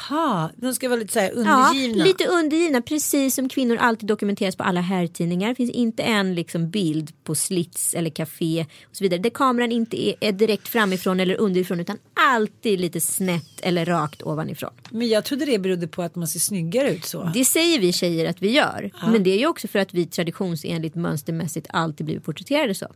Ha, 0.08 0.50
de 0.56 0.74
ska 0.74 0.88
vara 0.88 0.98
lite 1.00 1.12
så 1.12 1.18
här 1.20 1.32
Ja, 1.36 1.68
undergivna. 1.68 2.04
lite 2.04 2.26
undergivna, 2.26 2.82
precis 2.82 3.34
som 3.34 3.48
kvinnor 3.48 3.76
alltid 3.76 4.08
dokumenteras 4.08 4.56
på 4.56 4.62
alla 4.62 4.80
herrtidningar. 4.80 5.48
Det 5.48 5.54
finns 5.54 5.70
inte 5.70 6.02
en 6.02 6.34
liksom 6.34 6.70
bild 6.70 7.12
på 7.24 7.34
slits 7.34 7.94
eller 7.94 8.10
café 8.10 8.66
och 8.90 8.96
så 8.96 9.04
vidare. 9.04 9.20
Där 9.20 9.30
kameran 9.30 9.72
inte 9.72 10.08
är, 10.08 10.14
är 10.20 10.32
direkt 10.32 10.68
framifrån 10.68 11.20
eller 11.20 11.34
underifrån 11.40 11.80
utan 11.80 11.98
alltid 12.14 12.80
lite 12.80 13.00
snett 13.00 13.60
eller 13.62 13.84
rakt 13.86 14.22
ovanifrån. 14.22 14.70
Men 14.90 15.08
jag 15.08 15.24
trodde 15.24 15.44
det 15.44 15.58
berodde 15.58 15.88
på 15.88 16.02
att 16.02 16.16
man 16.16 16.28
ser 16.28 16.40
snyggare 16.40 16.90
ut 16.94 17.04
så. 17.04 17.30
Det 17.34 17.44
säger 17.44 17.80
vi 17.80 17.92
tjejer 17.92 18.30
att 18.30 18.42
vi 18.42 18.50
gör. 18.50 18.90
Men 19.12 19.22
det 19.22 19.30
är 19.30 19.38
ju 19.38 19.46
också 19.46 19.68
för 19.68 19.78
att 19.78 19.94
vi 19.94 20.06
traditionsenligt 20.06 20.94
mönstermässigt 20.94 21.66
alltid 21.70 22.06
blivit 22.06 22.24
porträtterade 22.24 22.74
så. 22.74 22.86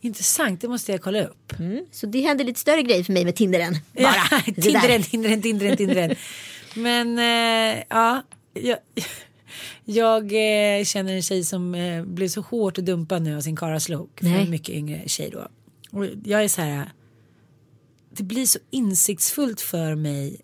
Intressant, 0.00 0.60
det 0.60 0.68
måste 0.68 0.92
jag 0.92 1.02
kolla 1.02 1.24
upp. 1.24 1.52
Mm. 1.58 1.84
Så 1.90 2.06
det 2.06 2.20
händer 2.20 2.44
lite 2.44 2.60
större 2.60 2.82
grejer 2.82 3.04
för 3.04 3.12
mig 3.12 3.24
med 3.24 3.36
Tinderen. 3.36 3.76
Bara. 3.92 4.14
Ja. 4.46 4.52
Tinderen, 4.62 5.02
Tinderen, 5.02 5.42
Tinderen, 5.42 5.76
Tinderen. 5.76 6.16
Men 6.74 7.18
eh, 7.18 7.82
ja, 7.88 8.22
jag, 8.54 8.78
jag 9.84 10.22
eh, 10.22 10.84
känner 10.84 11.14
en 11.14 11.22
tjej 11.22 11.44
som 11.44 11.74
eh, 11.74 12.04
blev 12.04 12.28
så 12.28 12.40
hårt 12.40 12.74
dumpad 12.74 13.22
nu 13.22 13.36
av 13.36 13.40
sin 13.40 13.56
karaslok. 13.56 14.20
För 14.20 14.26
en 14.26 14.50
mycket 14.50 14.74
yngre 14.74 15.02
tjej 15.06 15.30
då. 15.30 15.48
Och 15.90 16.06
jag 16.24 16.44
är 16.44 16.48
så 16.48 16.62
här. 16.62 16.92
Det 18.10 18.22
blir 18.22 18.46
så 18.46 18.58
insiktsfullt 18.70 19.60
för 19.60 19.94
mig. 19.94 20.40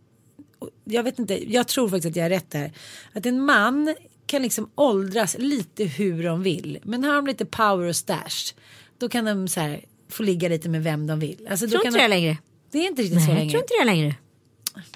Jag 0.84 1.02
vet 1.02 1.18
inte, 1.18 1.52
jag 1.52 1.68
tror 1.68 1.88
faktiskt 1.88 2.10
att 2.10 2.16
jag 2.16 2.26
är 2.26 2.30
rätt 2.30 2.50
där. 2.50 2.72
Att 3.12 3.26
en 3.26 3.40
man 3.44 3.94
kan 4.26 4.42
liksom 4.42 4.70
åldras 4.74 5.36
lite 5.38 5.84
hur 5.84 6.22
de 6.22 6.42
vill. 6.42 6.78
Men 6.82 7.04
har 7.04 7.14
de 7.14 7.26
lite 7.26 7.44
power 7.44 7.88
och 7.88 7.96
stash. 7.96 8.54
Då 8.98 9.08
kan 9.08 9.24
de 9.24 9.48
så 9.48 9.60
här 9.60 9.80
få 10.10 10.22
ligga 10.22 10.48
lite 10.48 10.68
med 10.68 10.82
vem 10.82 11.06
de 11.06 11.20
vill. 11.20 11.46
Alltså, 11.50 11.68
Tror 11.68 11.86
inte 11.86 11.98
de, 11.98 12.02
det 12.02 12.08
längre. 12.08 12.36
det 12.70 12.78
är 12.78 12.86
inte 12.86 13.02
riktigt 13.02 13.20
så 13.20 13.26
Nej, 13.26 13.34
länge. 13.34 13.44
jag 13.44 13.50
tror 13.50 13.62
inte 13.62 13.74
det 13.80 13.84
längre. 13.84 14.14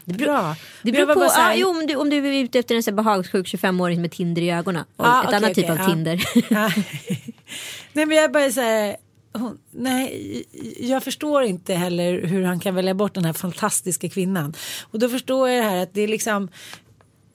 Det 0.04 0.14
beror, 0.14 0.26
Bra. 0.32 0.56
Det 0.82 0.92
beror 0.92 1.08
jag 1.08 1.14
på, 1.14 1.20
bara 1.20 1.28
så 1.28 1.40
här- 1.40 1.50
ah, 1.52 1.54
jo, 1.56 1.68
om, 1.68 1.86
du, 1.86 1.94
om 1.96 2.10
du 2.10 2.16
är 2.16 2.44
ute 2.44 2.58
efter 2.58 2.74
en 2.74 2.82
så 2.82 2.92
behagssjuk 2.92 3.46
25-åring 3.46 4.00
med 4.02 4.10
Tinder 4.10 4.42
i 4.42 4.50
ögonen. 4.50 4.84
Ah, 4.96 5.20
ett 5.20 5.26
okej, 5.26 5.36
annat 5.36 5.54
typ 5.54 5.64
okej, 5.64 5.72
av 5.72 5.78
ja. 5.78 5.86
Tinder. 5.94 6.22
Ja. 6.50 6.70
nej 7.92 8.06
men 8.06 8.10
jag 8.16 8.32
bara 8.32 8.50
så 8.50 8.60
här. 8.60 8.96
Hon, 9.32 9.58
nej, 9.70 10.44
jag 10.80 11.02
förstår 11.04 11.42
inte 11.42 11.74
heller 11.74 12.22
hur 12.26 12.42
han 12.44 12.60
kan 12.60 12.74
välja 12.74 12.94
bort 12.94 13.14
den 13.14 13.24
här 13.24 13.32
fantastiska 13.32 14.08
kvinnan. 14.08 14.54
Och 14.82 14.98
då 14.98 15.08
förstår 15.08 15.48
jag 15.48 15.64
det 15.64 15.70
här 15.70 15.76
att 15.82 15.94
det 15.94 16.00
är 16.00 16.08
liksom. 16.08 16.48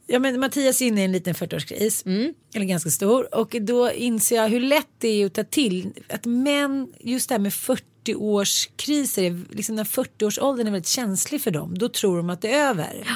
Ja 0.08 0.20
men 0.20 0.40
Mattias 0.40 0.82
är 0.82 0.86
inne 0.86 1.02
i 1.02 1.06
en 1.06 1.12
liten 1.12 1.34
40-årskris. 1.34 2.06
Mm. 2.08 2.34
Eller 2.56 2.66
ganska 2.66 2.90
stor. 2.90 3.36
Och 3.36 3.56
då 3.62 3.92
inser 3.92 4.36
jag 4.36 4.50
hur 4.50 4.60
lätt 4.60 4.88
det 4.98 5.08
är 5.08 5.26
att 5.26 5.34
ta 5.34 5.44
till. 5.44 5.92
Att 6.10 6.26
män, 6.26 6.94
just 7.00 7.30
det 7.30 7.36
här 7.36 7.40
med 7.40 7.52
40-årskriser. 7.52 9.22
är- 9.24 9.56
Liksom 9.56 9.76
när 9.76 9.84
40-årsåldern 9.84 10.68
är 10.68 10.72
väldigt 10.72 10.88
känslig 10.88 11.42
för 11.42 11.52
dem. 11.52 11.78
Då 11.78 11.90
tror 11.90 12.18
de 12.18 12.30
att 12.30 12.42
det 12.42 12.52
är 12.54 12.70
över. 12.70 13.08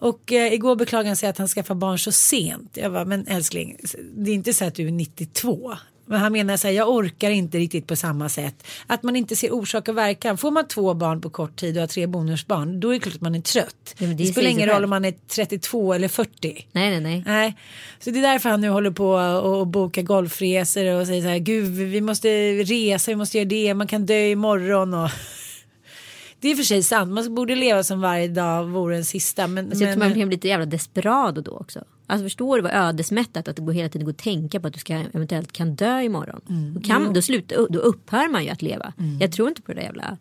Och 0.00 0.32
eh, 0.32 0.52
igår 0.52 0.76
beklagade 0.76 1.08
han 1.08 1.16
sig 1.16 1.28
att 1.28 1.38
han 1.38 1.48
skaffar 1.48 1.74
barn 1.74 1.98
så 1.98 2.12
sent. 2.12 2.76
Jag 2.76 2.92
bara, 2.92 3.04
men 3.04 3.26
älskling, 3.26 3.76
det 4.16 4.30
är 4.30 4.34
inte 4.34 4.54
så 4.54 4.64
att 4.64 4.74
du 4.74 4.86
är 4.86 4.92
92. 4.92 5.72
Men 6.08 6.20
han 6.20 6.32
menar 6.32 6.56
så 6.56 6.66
här, 6.68 6.74
jag 6.74 6.88
orkar 6.88 7.30
inte 7.30 7.58
riktigt 7.58 7.86
på 7.86 7.96
samma 7.96 8.28
sätt. 8.28 8.66
Att 8.86 9.02
man 9.02 9.16
inte 9.16 9.36
ser 9.36 9.52
orsak 9.52 9.88
och 9.88 9.96
verkan. 9.96 10.38
Får 10.38 10.50
man 10.50 10.68
två 10.68 10.94
barn 10.94 11.20
på 11.20 11.30
kort 11.30 11.56
tid 11.56 11.76
och 11.76 11.80
har 11.80 11.86
tre 11.86 12.06
bonusbarn, 12.06 12.80
då 12.80 12.88
är 12.88 12.92
det 12.92 13.00
klart 13.00 13.14
att 13.14 13.20
man 13.20 13.34
är 13.34 13.40
trött. 13.40 13.94
Ja, 13.98 14.06
men 14.06 14.16
det 14.16 14.24
det, 14.24 14.32
spelar 14.32 14.50
ingen 14.50 14.68
roll 14.68 14.84
om 14.84 14.90
man 14.90 15.04
är 15.04 15.14
32 15.28 15.92
eller 15.92 16.08
40. 16.08 16.66
nej, 16.72 16.90
nej, 16.90 17.00
nej. 17.00 17.22
Nej, 17.26 17.56
så 18.00 18.10
det 18.10 18.18
är 18.18 18.22
därför 18.22 18.50
han 18.50 18.60
nu 18.60 18.68
håller 18.68 18.90
på 18.90 19.08
och 19.48 19.66
boka 19.66 20.02
golfresor 20.02 20.94
och 20.94 21.06
säger 21.06 21.22
så 21.22 21.28
här, 21.28 21.38
gud 21.38 21.64
vi 21.64 22.00
måste 22.00 22.28
resa, 22.52 23.10
vi 23.10 23.16
måste 23.16 23.38
göra 23.38 23.48
det, 23.48 23.74
man 23.74 23.86
kan 23.86 24.06
dö 24.06 24.26
imorgon 24.26 24.94
och 24.94 25.10
det 26.40 26.48
är 26.48 26.56
för 26.56 26.62
sig 26.62 26.82
sant, 26.82 27.12
man 27.12 27.34
borde 27.34 27.54
leva 27.54 27.82
som 27.84 28.00
varje 28.00 28.28
dag 28.28 28.64
vore 28.64 28.96
en 28.96 29.04
sista. 29.04 29.46
Men, 29.46 29.76
Så 29.76 29.84
jag 29.84 29.92
tror 29.92 29.98
man 29.98 30.08
men 30.08 30.18
kan 30.18 30.28
bli 30.28 30.36
lite 30.36 30.48
jävla 30.48 30.66
desperado 30.66 31.40
då 31.40 31.52
också. 31.52 31.84
Alltså 32.10 32.24
förstår 32.24 32.56
du 32.56 32.62
vad 32.62 32.72
ödesmättat 32.74 33.48
att 33.48 33.56
det 33.56 33.62
går 33.62 33.72
hela 33.72 33.88
tiden 33.88 34.04
går 34.04 34.12
att 34.12 34.18
tänka 34.18 34.60
på 34.60 34.66
att 34.66 34.74
du 34.74 34.80
ska 34.80 34.94
eventuellt 34.94 35.52
kan 35.52 35.74
dö 35.74 36.00
imorgon. 36.00 36.40
Mm. 36.48 36.74
Då, 36.74 36.80
kan, 36.80 37.12
då, 37.12 37.22
slutar, 37.22 37.66
då 37.70 37.78
upphör 37.78 38.28
man 38.28 38.44
ju 38.44 38.50
att 38.50 38.62
leva. 38.62 38.92
Jag 39.20 39.32
tror 39.32 39.48
inte 39.48 39.62
på 39.62 39.72
det 39.72 39.80
där 39.80 39.86
jävla 39.86 40.18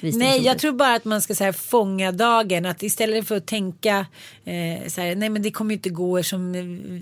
Nej, 0.00 0.42
jag 0.42 0.58
tror 0.58 0.72
bara 0.72 0.94
att 0.94 1.04
man 1.04 1.22
ska 1.22 1.34
så 1.34 1.44
här, 1.44 1.52
fånga 1.52 2.12
dagen. 2.12 2.66
Att 2.66 2.82
istället 2.82 3.28
för 3.28 3.36
att 3.36 3.46
tänka 3.46 4.06
eh, 4.44 4.88
så 4.88 5.00
här, 5.00 5.14
nej 5.14 5.28
men 5.28 5.42
det 5.42 5.50
kommer 5.50 5.70
ju 5.70 5.76
inte 5.76 5.90
gå 5.90 6.18
eh, 6.18 6.22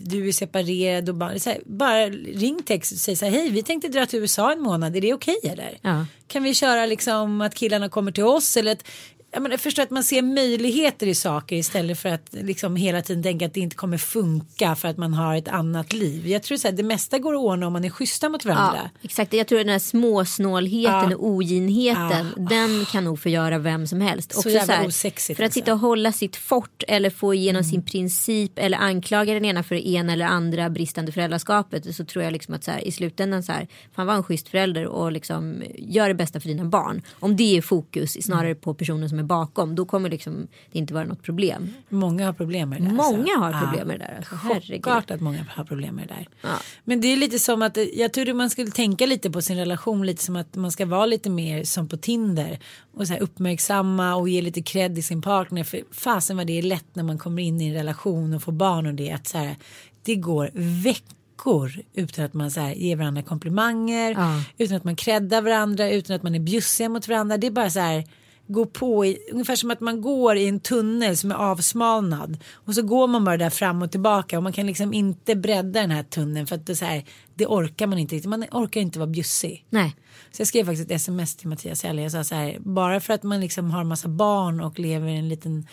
du 0.02 0.28
är 0.28 0.32
separerad. 0.32 1.08
Och 1.08 1.14
bara, 1.14 1.38
så 1.38 1.50
här, 1.50 1.60
bara 1.66 2.06
ring 2.10 2.62
text 2.62 2.92
och 2.92 2.98
säg 2.98 3.16
så 3.16 3.24
här, 3.24 3.32
hej 3.32 3.50
vi 3.50 3.62
tänkte 3.62 3.88
dra 3.88 4.06
till 4.06 4.18
USA 4.18 4.52
en 4.52 4.60
månad, 4.60 4.96
är 4.96 5.00
det 5.00 5.14
okej 5.14 5.38
eller? 5.42 5.78
Ja. 5.82 6.06
Kan 6.26 6.42
vi 6.42 6.54
köra 6.54 6.86
liksom 6.86 7.40
att 7.40 7.54
killarna 7.54 7.88
kommer 7.88 8.12
till 8.12 8.24
oss 8.24 8.56
eller 8.56 8.72
att 8.72 8.84
jag 9.32 9.60
förstår 9.60 9.82
att 9.82 9.90
man 9.90 10.04
ser 10.04 10.22
möjligheter 10.22 11.06
i 11.06 11.14
saker 11.14 11.56
istället 11.56 11.98
för 11.98 12.08
att 12.08 12.28
liksom 12.32 12.76
hela 12.76 13.02
tiden 13.02 13.22
tänka 13.22 13.46
att 13.46 13.54
det 13.54 13.60
inte 13.60 13.76
kommer 13.76 13.98
funka 13.98 14.74
för 14.74 14.88
att 14.88 14.96
man 14.96 15.14
har 15.14 15.36
ett 15.36 15.48
annat 15.48 15.92
liv. 15.92 16.28
Jag 16.28 16.42
tror 16.42 16.56
så 16.58 16.68
här, 16.68 16.74
det 16.74 16.82
mesta 16.82 17.18
går 17.18 17.34
att 17.34 17.40
ordna 17.40 17.66
om 17.66 17.72
man 17.72 17.84
är 17.84 17.90
schyssta 17.90 18.28
mot 18.28 18.44
varandra. 18.44 18.80
Ja, 18.84 18.90
exakt. 19.02 19.32
Jag 19.32 19.46
tror 19.48 19.58
den 19.58 19.68
här 19.68 19.78
småsnålheten 19.78 21.10
Ja. 21.10 21.16
och 21.16 21.26
oginheten 21.26 22.26
den 22.36 22.84
kan 22.84 23.04
nog 23.04 23.18
förgöra 23.18 23.58
vem 23.58 23.86
som 23.86 24.00
helst. 24.00 24.36
Också 24.36 24.50
jävla 24.50 24.86
osexigt, 24.86 25.36
för 25.36 25.44
att 25.44 25.48
alltså. 25.48 25.60
sitta 25.60 25.72
och 25.72 25.78
hålla 25.78 26.12
sitt 26.12 26.36
fort 26.36 26.82
eller 26.88 27.10
få 27.10 27.34
igenom 27.34 27.60
Mm. 27.60 27.70
sin 27.70 27.82
princip 27.82 28.52
eller 28.58 28.78
anklaga 28.78 29.34
den 29.34 29.44
ena 29.44 29.62
för 29.62 29.74
det 29.74 29.88
ena 29.88 30.12
eller 30.12 30.26
andra 30.26 30.70
bristande 30.70 31.12
föräldraskapet 31.12 31.94
så 31.96 32.04
tror 32.04 32.24
jag 32.24 32.32
liksom 32.32 32.54
att 32.54 32.64
så 32.64 32.70
här, 32.70 32.80
i 32.88 32.92
slutändan 32.92 33.42
så 33.42 33.52
här, 33.52 33.68
fan 33.94 34.06
var 34.06 34.14
en 34.14 34.22
schysst 34.22 34.48
förälder 34.48 34.86
och 34.86 35.12
liksom 35.12 35.62
gör 35.78 36.08
det 36.08 36.14
bästa 36.14 36.40
för 36.40 36.48
dina 36.48 36.64
barn. 36.64 37.02
Om 37.20 37.36
det 37.36 37.56
är 37.56 37.62
fokus 37.62 38.12
snarare 38.24 38.46
Mm. 38.46 38.60
på 38.60 38.74
personen 38.74 39.08
som 39.08 39.18
är 39.18 39.21
bakom 39.22 39.74
då 39.74 39.84
kommer 39.84 40.10
liksom 40.10 40.46
det 40.72 40.78
inte 40.78 40.94
vara 40.94 41.04
något 41.04 41.22
problem. 41.22 41.72
Många 41.88 42.26
har 42.26 42.32
problem 42.32 42.68
med 42.68 42.82
det 42.82 42.86
där. 42.88 42.92
Många 42.94 43.36
har 43.38 43.52
Ja. 43.52 43.60
problem 43.60 43.88
med 43.88 44.00
det 44.00 44.04
där. 44.04 44.16
Alltså, 44.16 45.14
att 45.14 45.20
många 45.20 45.46
har 45.56 45.64
problem 45.64 45.94
med 45.94 46.08
det 46.08 46.14
där. 46.14 46.28
Ja. 46.42 46.48
Men 46.84 47.00
det 47.00 47.08
är 47.08 47.16
lite 47.16 47.38
som 47.38 47.62
att 47.62 47.78
jag 47.94 48.12
trodde 48.12 48.34
man 48.34 48.50
skulle 48.50 48.70
tänka 48.70 49.06
lite 49.06 49.30
på 49.30 49.42
sin 49.42 49.56
relation 49.56 50.06
lite 50.06 50.22
som 50.24 50.36
att 50.36 50.54
man 50.56 50.72
ska 50.72 50.86
vara 50.86 51.06
lite 51.06 51.30
mer 51.30 51.64
som 51.64 51.88
på 51.88 51.96
Tinder 51.96 52.58
och 52.96 53.06
så 53.06 53.12
här 53.12 53.20
uppmärksamma 53.22 54.14
och 54.14 54.28
ge 54.28 54.42
lite 54.42 54.62
cred 54.62 54.98
i 54.98 55.02
sin 55.02 55.22
partner 55.22 55.64
för 55.64 55.80
fasen 55.92 56.36
vad 56.36 56.46
det 56.46 56.58
är 56.58 56.62
lätt 56.62 56.86
när 56.96 57.02
man 57.02 57.18
kommer 57.18 57.42
in 57.42 57.60
i 57.60 57.66
en 57.68 57.74
relation 57.74 58.34
och 58.34 58.42
får 58.42 58.52
barn 58.52 58.86
och 58.86 58.94
det 58.94 59.10
att 59.12 59.26
så 59.26 59.38
här 59.38 59.56
det 60.02 60.14
går 60.14 60.50
veckor 60.82 61.72
utan 61.94 62.24
att 62.24 62.34
man 62.34 62.50
så 62.50 62.60
här 62.60 62.72
ger 62.74 62.96
varandra 62.96 63.22
komplimanger 63.22 64.10
Ja. 64.10 64.42
utan 64.58 64.76
att 64.76 64.84
man 64.84 64.96
creddar 64.96 65.42
varandra 65.42 65.90
utan 65.90 66.16
att 66.16 66.22
man 66.22 66.34
är 66.34 66.38
bjussiga 66.40 66.88
mot 66.88 67.08
varandra 67.08 67.36
det 67.36 67.46
är 67.46 67.50
bara 67.50 67.70
så 67.70 67.80
här 67.80 68.04
gå 68.46 68.66
på 68.66 69.06
i, 69.06 69.18
ungefär 69.32 69.56
som 69.56 69.70
att 69.70 69.80
man 69.80 70.00
går 70.00 70.36
i 70.36 70.48
en 70.48 70.60
tunnel 70.60 71.16
som 71.16 71.30
är 71.30 71.34
avsmalnad 71.34 72.38
och 72.52 72.74
så 72.74 72.82
går 72.82 73.06
man 73.06 73.24
bara 73.24 73.36
där 73.36 73.50
fram 73.50 73.82
och 73.82 73.90
tillbaka 73.90 74.36
och 74.36 74.42
man 74.42 74.52
kan 74.52 74.66
liksom 74.66 74.94
inte 74.94 75.36
bredda 75.36 75.80
den 75.80 75.90
här 75.90 76.02
tunneln 76.02 76.46
för 76.46 76.56
att 76.56 76.66
det, 76.66 76.76
så 76.76 76.84
här, 76.84 77.04
det 77.34 77.46
orkar 77.46 77.86
man 77.86 77.98
inte 77.98 78.14
riktigt. 78.14 78.30
Man 78.30 78.44
orkar 78.50 78.80
inte 78.80 78.98
vara 78.98 79.10
bjussig. 79.10 79.66
Nej. 79.70 79.96
Så 80.32 80.40
jag 80.40 80.48
skrev 80.48 80.64
faktiskt 80.64 80.90
ett 80.90 80.96
sms 80.96 81.36
till 81.36 81.48
Mattias 81.48 81.82
Helle. 81.82 82.02
Jag 82.02 82.12
sa 82.12 82.24
så 82.24 82.34
här, 82.34 82.56
bara 82.60 83.00
för 83.00 83.14
att 83.14 83.22
man 83.22 83.40
liksom 83.40 83.70
har 83.70 83.84
massa 83.84 84.08
barn 84.08 84.60
och 84.60 84.78
lever 84.78 85.08
i 85.08 85.16
en 85.16 85.28
liten 85.28 85.66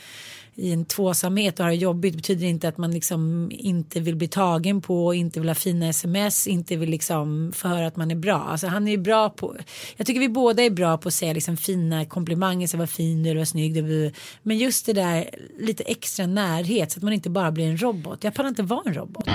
i 0.60 0.72
en 0.74 0.86
tvåsamhet 0.86 1.60
och 1.60 1.66
har 1.66 1.70
det 1.72 1.78
jobbigt 1.78 2.16
betyder 2.16 2.48
inte 2.48 2.68
att 2.68 2.78
man 2.78 2.92
liksom 2.92 3.52
inte 3.54 4.00
vill 4.00 4.16
bli 4.16 4.28
tagen 4.28 4.82
på, 4.82 5.14
inte 5.14 5.40
vill 5.40 5.50
ha 5.50 5.56
fina 5.56 5.88
sms, 5.90 6.48
inte 6.48 6.76
vill 6.76 6.90
liksom 6.90 7.52
få 7.56 7.68
höra 7.68 7.88
att 7.88 7.96
man 7.96 8.12
är 8.12 8.16
bra. 8.16 8.38
Alltså 8.50 8.68
han 8.68 8.88
är 8.88 8.92
ju 8.92 8.98
bra 8.98 9.30
på, 9.30 9.56
jag 9.98 10.08
tycker 10.08 10.20
vi 10.20 10.30
båda 10.30 10.64
är 10.64 10.70
bra 10.70 10.98
på 10.98 11.08
att 11.08 11.14
säga 11.14 11.34
liksom 11.34 11.58
fina 11.58 12.06
komplimanger, 12.06 12.68
så 12.68 12.78
vad 12.78 12.90
fin 12.90 13.24
du 13.24 13.30
är, 13.30 13.36
vad 13.36 13.48
snygg 13.48 13.74
du 13.74 14.06
är. 14.06 14.14
Men 14.44 14.58
just 14.58 14.86
det 14.86 14.94
där 14.94 15.30
lite 15.60 15.84
extra 15.84 16.26
närhet 16.28 16.92
så 16.92 17.00
att 17.00 17.04
man 17.04 17.14
inte 17.14 17.30
bara 17.30 17.52
blir 17.52 17.66
en 17.66 17.78
robot. 17.78 18.24
Jag 18.24 18.34
pallar 18.34 18.50
inte 18.50 18.64
vara 18.64 18.82
en 18.86 18.94
robot. 18.94 19.28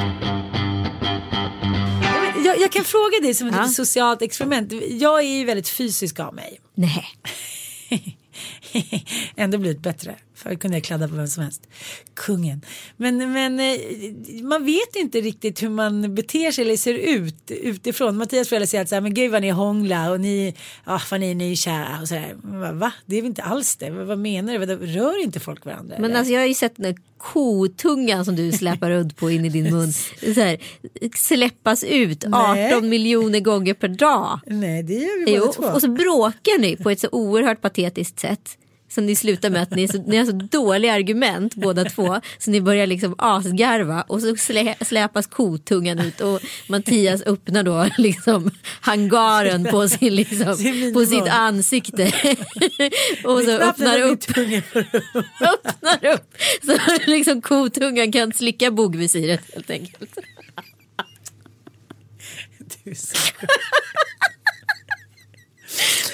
Jag, 2.45 2.61
jag 2.61 2.73
kan 2.73 2.85
fråga 2.85 3.21
dig 3.23 3.35
som 3.35 3.49
ett 3.49 3.55
Ja. 3.57 3.69
socialt 3.69 4.23
experiment. 4.23 4.73
Jag 4.91 5.19
är 5.21 5.39
ju 5.39 5.45
väldigt 5.45 5.69
fysisk 5.69 6.21
av 6.21 6.35
mig. 6.35 6.61
Nej. 6.75 7.05
Ändå 9.37 9.59
blivit 9.59 9.81
bättre. 9.81 10.15
Förr 10.35 10.55
kunde 10.55 10.77
jag 10.77 10.85
kladda 10.85 11.09
på 11.09 11.15
vem 11.15 11.27
som 11.27 11.43
helst. 11.43 11.63
Kungen. 12.15 12.61
Men, 12.97 13.33
men 13.33 13.61
eh, 13.61 13.77
man 14.43 14.65
vet 14.65 14.97
inte 14.97 15.21
riktigt 15.21 15.63
hur 15.63 15.69
man 15.69 16.15
beter 16.15 16.51
sig 16.51 16.65
eller 16.65 16.77
ser 16.77 16.95
ut 16.95 17.51
utifrån. 17.51 18.17
Mattias 18.17 18.49
föräldrar 18.49 18.67
säger 18.67 18.83
att 18.83 18.89
så 18.89 18.95
här, 18.95 19.03
men 19.03 19.15
gud 19.15 19.33
vad 19.33 19.43
ni 19.43 19.49
är 19.49 19.53
hångla 19.53 20.11
och 20.11 20.21
ni, 20.21 20.55
ja 20.85 21.01
vad 21.11 21.21
ni 21.21 21.31
är 21.31 21.35
nykära 21.35 21.99
och 22.03 22.09
sådär. 22.09 22.35
Va? 22.73 22.93
Det 23.07 23.17
är 23.17 23.23
väl 23.23 23.29
inte 23.29 23.43
alls 23.43 23.77
det. 23.77 23.91
Vad, 23.91 24.19
menar 24.19 24.59
du? 24.59 24.87
Rör 24.87 25.23
inte 25.23 25.41
folk 25.41 25.65
varandra? 25.65 25.95
Men 25.99 26.05
eller? 26.05 26.19
alltså 26.19 26.33
jag 26.33 26.41
har 26.41 26.47
ju 26.47 26.55
sett 26.55 26.77
den 26.77 26.93
där 26.93 27.03
kotungan 27.19 28.25
som 28.25 28.37
du 28.37 28.53
släpar 28.53 28.91
runt 28.91 29.17
på 29.17 29.31
in 29.31 29.45
i 29.45 29.49
din 29.49 29.71
mun. 29.71 29.93
Så 30.35 30.41
här, 30.41 30.59
släppas 31.17 31.85
ut 31.85 32.25
18 32.25 32.33
Nej. 32.33 32.83
miljoner 32.83 33.41
gånger 33.41 33.75
per 33.75 33.89
dag. 33.89 34.41
Nej 34.47 34.83
det 34.83 34.95
gör 34.95 35.27
vi 35.27 35.39
båda 35.39 35.53
två. 35.53 35.63
och 35.63 35.81
så 35.81 35.89
bråkar 35.89 36.61
ni 36.61 36.77
på 36.77 36.91
ett 36.91 37.01
så 37.01 37.09
oerhört 37.13 37.61
patetiskt 37.61 38.21
sätt. 38.21 38.59
Så 38.95 39.01
ni 39.01 39.17
slutar 39.17 39.51
med 39.51 39.63
att 39.63 39.71
ni, 39.71 39.83
är 39.83 39.89
så, 39.89 40.03
ni 40.07 40.17
har 40.17 40.25
så 40.25 40.33
dåliga 40.33 40.93
argument 40.93 41.55
båda 41.55 41.85
två. 41.85 42.21
Så 42.39 42.51
ni 42.51 42.61
börjar 42.61 42.87
liksom 42.87 43.15
asgarva 43.19 44.03
och 44.03 44.21
så 44.21 44.37
slä, 44.37 44.75
släpas 44.81 45.27
kotungan 45.27 45.99
ut 45.99 46.21
och 46.21 46.41
Mattias 46.69 47.23
öppnar 47.23 47.63
då 47.63 47.89
liksom 47.99 48.51
hangaren 48.81 49.65
på, 49.65 49.89
sin, 49.89 50.15
liksom, 50.15 50.57
Sin 50.57 50.95
på 50.95 51.07
sitt 51.07 51.29
ansikte. 51.29 52.05
och 53.25 53.41
så 53.41 53.51
öppnar 53.51 54.03
upp, 54.03 54.25
öppnar 55.41 56.13
upp 56.15 56.35
så 56.63 56.79
liksom 57.07 57.43
kotungan 57.43 58.13
kan 58.13 58.33
slicka 58.33 58.71
bogvisiret 58.71 59.41
helt 59.55 59.71
enkelt. 59.71 60.19
Du 62.85 62.95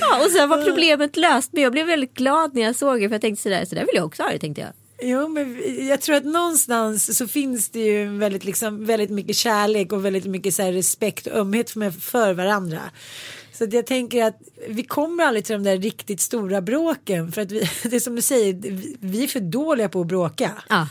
Ja, 0.01 0.25
och 0.25 0.31
sen 0.31 0.49
var 0.49 0.65
problemet 0.65 1.17
löst 1.17 1.53
men 1.53 1.63
jag 1.63 1.73
blev 1.73 1.87
väldigt 1.87 2.15
glad 2.15 2.55
när 2.55 2.63
jag 2.63 2.77
såg 2.77 3.01
det 3.01 3.09
för 3.09 3.15
jag 3.15 3.21
tänkte 3.21 3.43
sådär, 3.43 3.65
så 3.65 3.75
där 3.75 3.87
vill 3.87 3.95
jag 3.95 4.05
också 4.07 4.23
ha 4.23 4.31
det 4.31 4.39
tänkte 4.39 4.61
jag. 4.61 4.71
Jo, 5.03 5.29
men 5.29 5.63
jag 5.89 6.01
tror 6.01 6.17
att 6.17 6.25
någonstans 6.25 7.19
så 7.19 7.29
finns 7.29 7.69
det 7.69 7.81
ju 7.81 8.19
väldigt, 8.19 8.45
liksom, 8.45 8.85
väldigt 8.87 9.11
mycket 9.11 9.37
kärlek 9.37 9.93
och 9.93 10.05
väldigt 10.05 10.25
mycket 10.25 10.55
så 10.55 10.63
respekt 10.63 11.27
och 11.27 11.37
ömhet 11.39 11.71
för, 11.71 11.91
för 11.91 12.33
varandra. 12.33 12.81
Så 13.61 13.67
jag 13.71 13.87
tänker 13.87 14.25
att 14.25 14.39
vi 14.69 14.83
kommer 14.83 15.25
aldrig 15.25 15.45
till 15.45 15.53
de 15.53 15.63
där 15.63 15.79
riktigt 15.79 16.21
stora 16.21 16.61
bråken 16.61 17.33
för 17.33 17.43
att 17.43 17.53
vi, 17.53 17.59
det 17.83 17.97
är 17.97 18.01
som 18.01 18.17
du 18.17 18.23
säger, 18.23 18.55
vi- 19.01 19.25
är 19.25 19.29
för 19.29 19.41
dåliga 19.41 19.89
på 19.89 20.01
att 20.01 20.07
bråka. 20.07 20.51
Ja, 20.69 20.89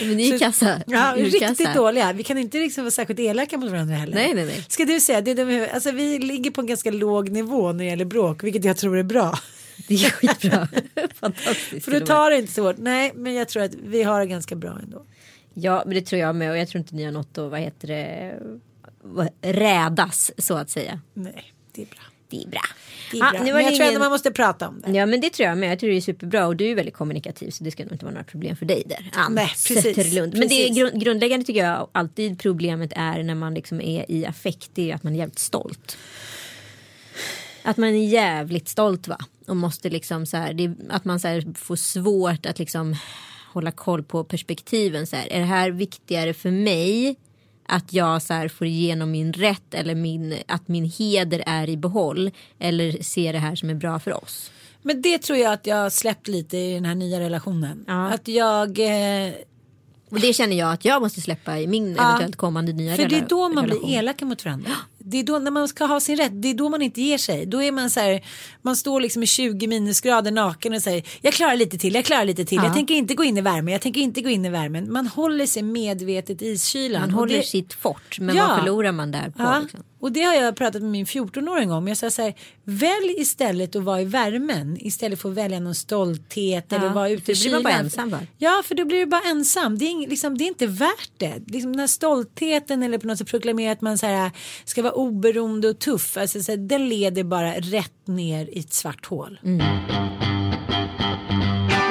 men 0.00 0.16
ni 0.16 0.30
är 0.30 0.38
kassa. 0.38 0.82
Ja, 0.86 1.14
riktigt 1.16 1.74
dåliga. 1.74 2.12
Vi 2.12 2.22
kan 2.22 2.38
inte 2.38 2.58
liksom 2.58 2.84
vara 2.84 2.90
särskilt 2.90 3.20
elaka 3.20 3.58
mot 3.58 3.70
varandra 3.70 3.94
heller. 3.94 4.14
Nej, 4.14 4.34
nej, 4.34 4.44
nej. 4.46 4.64
Ska 4.68 4.84
du 4.84 5.00
säga, 5.00 5.20
det 5.20 5.30
är 5.30 5.34
de, 5.46 5.68
alltså, 5.74 5.90
vi 5.90 6.18
ligger 6.18 6.50
på 6.50 6.60
en 6.60 6.66
ganska 6.66 6.90
låg 6.90 7.28
nivå 7.30 7.72
när 7.72 7.84
det 7.84 7.90
gäller 7.90 8.04
bråk, 8.04 8.44
vilket 8.44 8.64
jag 8.64 8.76
tror 8.76 8.98
är 8.98 9.02
bra. 9.02 9.38
Det 9.88 9.94
är 9.94 10.10
skitbra. 10.10 10.68
Fantastiskt. 11.14 11.84
För 11.84 11.92
du 11.92 12.00
tar 12.00 12.30
det 12.30 12.38
inte 12.38 12.52
så 12.52 12.62
hårt. 12.62 12.76
Nej, 12.78 13.12
men 13.14 13.34
jag 13.34 13.48
tror 13.48 13.62
att 13.62 13.74
vi 13.74 14.02
har 14.02 14.20
det 14.20 14.26
ganska 14.26 14.54
bra 14.56 14.78
ändå. 14.82 15.06
Ja, 15.54 15.82
men 15.86 15.94
det 15.94 16.00
tror 16.02 16.20
jag 16.20 16.36
med 16.36 16.50
och 16.50 16.58
jag 16.58 16.68
tror 16.68 16.78
inte 16.80 16.94
ni 16.94 17.04
har 17.04 17.12
något 17.12 17.38
att, 17.38 17.50
vad 17.50 17.60
heter 17.60 17.88
det, 17.88 18.34
rädas 19.42 20.32
så 20.38 20.54
att 20.54 20.70
säga. 20.70 21.00
Nej, 21.14 21.53
det 21.74 21.82
är 21.82 21.86
bra. 21.86 22.00
Det 22.28 22.42
är 22.42 22.46
bra. 22.48 22.60
Det 23.10 23.16
är 23.18 23.20
Ja, 23.24 23.30
bra. 23.30 23.40
nu 23.42 23.52
Men 23.52 23.62
jag 23.62 23.62
det 23.62 23.64
tror 23.64 23.74
ingen- 23.74 23.88
ändå 23.88 24.00
man 24.00 24.10
måste 24.10 24.30
prata 24.30 24.68
om 24.68 24.82
det. 24.86 24.92
Ja 24.92 25.06
men 25.06 25.20
det 25.20 25.30
tror 25.30 25.48
jag 25.48 25.58
med. 25.58 25.70
Jag 25.70 25.78
tror 25.78 25.90
det 25.90 25.96
är 25.96 26.00
superbra 26.00 26.46
och 26.46 26.56
du 26.56 26.66
är 26.70 26.74
väldigt 26.74 26.94
kommunikativ 26.94 27.50
så 27.50 27.64
det 27.64 27.70
ska 27.70 27.82
nog 27.82 27.92
inte 27.92 28.04
vara 28.04 28.12
några 28.14 28.24
problem 28.24 28.56
för 28.56 28.66
dig 28.66 28.82
där. 28.86 29.10
Ann 29.12 29.34
Nej, 29.34 29.46
precis. 29.48 29.82
Zetterlund. 29.82 30.38
Men 30.38 30.48
det 30.48 30.54
är 30.68 30.74
grund, 30.74 31.00
grundläggande 31.00 31.46
tycker 31.46 31.64
jag 31.64 31.88
alltid 31.92 32.38
problemet 32.38 32.92
är 32.96 33.22
när 33.22 33.34
man 33.34 33.54
liksom 33.54 33.80
är 33.80 34.10
i 34.10 34.26
affekt. 34.26 34.70
Det 34.74 34.90
är 34.90 34.94
att 34.94 35.02
man 35.02 35.12
är 35.14 35.18
jävligt 35.18 35.38
stolt. 35.38 35.96
Att 37.62 37.76
man 37.76 37.88
är 37.88 38.04
jävligt 38.08 38.68
stolt 38.68 39.08
va. 39.08 39.18
Och 39.46 39.56
måste 39.56 39.90
liksom 39.90 40.26
så 40.26 40.36
här, 40.36 40.52
det, 40.52 40.74
att 40.90 41.04
man 41.04 41.20
så 41.20 41.28
här 41.28 41.54
får 41.58 41.76
svårt 41.76 42.46
att 42.46 42.58
liksom 42.58 42.96
hålla 43.52 43.70
koll 43.70 44.02
på 44.02 44.24
perspektiven. 44.24 45.06
Så 45.06 45.16
här, 45.16 45.26
är 45.32 45.38
det 45.40 45.44
här 45.46 45.70
viktigare 45.70 46.34
för 46.34 46.50
mig? 46.50 47.16
Att 47.66 47.92
jag 47.92 48.22
så 48.22 48.48
får 48.48 48.66
igenom 48.66 49.10
min 49.10 49.32
rätt 49.32 49.74
eller 49.74 49.94
min, 49.94 50.38
att 50.48 50.68
min 50.68 50.84
heder 50.84 51.42
är 51.46 51.68
i 51.68 51.76
behåll. 51.76 52.30
Eller 52.58 53.02
ser 53.02 53.32
det 53.32 53.38
här 53.38 53.54
som 53.56 53.70
är 53.70 53.74
bra 53.74 53.98
för 53.98 54.24
oss. 54.24 54.50
Men 54.82 55.02
det 55.02 55.18
tror 55.18 55.38
jag 55.38 55.52
att 55.52 55.66
jag 55.66 55.76
har 55.76 55.90
släppt 55.90 56.28
lite 56.28 56.56
i 56.58 56.74
den 56.74 56.84
här 56.84 56.94
nya 56.94 57.20
relationen. 57.20 57.84
Ja. 57.88 58.08
Att 58.12 58.28
jag... 58.28 58.78
Eh, 58.78 59.32
Och 60.10 60.20
det 60.20 60.32
känner 60.32 60.56
jag 60.56 60.72
att 60.72 60.84
jag 60.84 61.02
måste 61.02 61.20
släppa 61.20 61.60
i 61.60 61.66
min 61.66 61.96
eventuellt 61.98 62.36
kommande 62.36 62.72
nya 62.72 62.96
för 62.96 63.08
det 63.08 63.16
är 63.16 63.26
då 63.28 63.48
man 63.48 63.64
relation. 63.64 63.86
blir 63.88 63.98
elaka 63.98 64.24
mot 64.24 64.44
varandra. 64.44 64.70
Det 65.06 65.18
är 65.18 65.22
då 65.22 65.38
när 65.38 65.50
man 65.50 65.68
ska 65.68 65.84
ha 65.84 66.00
sin 66.00 66.16
rätt. 66.16 66.42
Det 66.42 66.48
är 66.50 66.54
då 66.54 66.68
man 66.68 66.82
inte 66.82 67.02
ger 67.02 67.18
sig. 67.18 67.46
Då 67.46 67.62
är 67.62 67.72
man 67.72 67.90
så 67.90 68.00
här. 68.00 68.24
Man 68.62 68.76
står 68.76 69.00
liksom 69.00 69.22
i 69.22 69.26
20 69.26 69.66
minusgrader 69.66 70.30
naken 70.30 70.72
och 70.74 70.82
säger. 70.82 71.04
Jag 71.20 71.32
klarar 71.34 71.56
lite 71.56 71.78
till. 71.78 71.94
Jag 71.94 72.04
klarar 72.04 72.24
lite 72.24 72.44
till. 72.44 72.56
Ja. 72.58 72.64
Jag 72.64 72.74
tänker 72.74 72.94
inte 72.94 73.14
gå 73.14 73.24
in 73.24 73.38
i 73.38 73.40
värmen. 73.40 73.72
Jag 73.72 73.80
tänker 73.80 74.00
inte 74.00 74.20
gå 74.20 74.28
in 74.28 74.44
i 74.44 74.48
värmen. 74.50 74.92
Man 74.92 75.06
håller 75.06 75.46
sig 75.46 75.62
medvetet 75.62 76.42
i 76.42 76.46
iskylan. 76.48 77.00
Man 77.00 77.10
håller 77.10 77.36
det- 77.36 77.42
sitt 77.42 77.72
fort 77.72 78.18
men 78.20 78.36
Ja. 78.36 78.46
vad 78.48 78.58
förlorar 78.58 78.92
man 78.92 79.10
där 79.10 79.30
på? 79.30 79.42
Ja, 79.42 79.58
Liksom? 79.62 79.80
Och 80.04 80.12
det 80.12 80.22
har 80.22 80.34
jag 80.34 80.56
pratat 80.56 80.82
med 80.82 80.90
min 80.90 81.04
14-åring 81.04 81.72
om. 81.72 81.88
Jag 81.88 81.96
sa 81.96 82.10
så 82.10 82.22
här, 82.22 82.34
välj 82.64 83.14
istället 83.18 83.76
att 83.76 83.82
vara 83.82 84.00
i 84.00 84.04
värmen 84.04 84.76
istället 84.80 85.20
för 85.20 85.28
att 85.28 85.34
välja 85.34 85.60
någon 85.60 85.74
stolthet 85.74 86.66
Ja, 86.68 86.76
eller 86.76 86.88
vara 86.88 87.10
ute 87.10 87.32
i 87.32 87.34
för 87.34 87.44
då 87.44 87.50
blir 87.50 87.52
man 87.52 87.62
bara 87.62 87.72
ensam, 87.72 88.10
va? 88.10 88.18
Ja, 88.38 88.62
för 88.64 88.74
då 88.74 88.84
blir 88.84 88.98
du 88.98 89.06
bara 89.06 89.30
ensam. 89.30 89.78
Det 89.78 89.84
är, 89.84 90.08
liksom, 90.08 90.38
det 90.38 90.44
är 90.44 90.48
inte 90.48 90.66
värt 90.66 91.10
det. 91.16 91.42
Liksom 91.46 91.72
den 91.72 91.80
här 91.80 91.86
stoltheten 91.86 92.82
eller 92.82 92.98
på 92.98 93.06
något 93.06 93.18
sätt 93.18 93.28
proklamera 93.28 93.72
att 93.72 93.80
man 93.80 93.98
så 93.98 94.06
här, 94.06 94.30
ska 94.64 94.82
vara 94.82 94.92
oberoende 94.92 95.68
och 95.68 95.78
tuff. 95.78 96.16
Alltså, 96.16 96.42
så 96.42 96.52
här, 96.52 96.56
den 96.56 96.88
leder 96.88 97.24
bara 97.24 97.54
rätt 97.54 98.06
ner 98.06 98.48
i 98.52 98.58
ett 98.58 98.72
svart 98.72 99.06
hål. 99.06 99.40
Mm. 99.44 99.60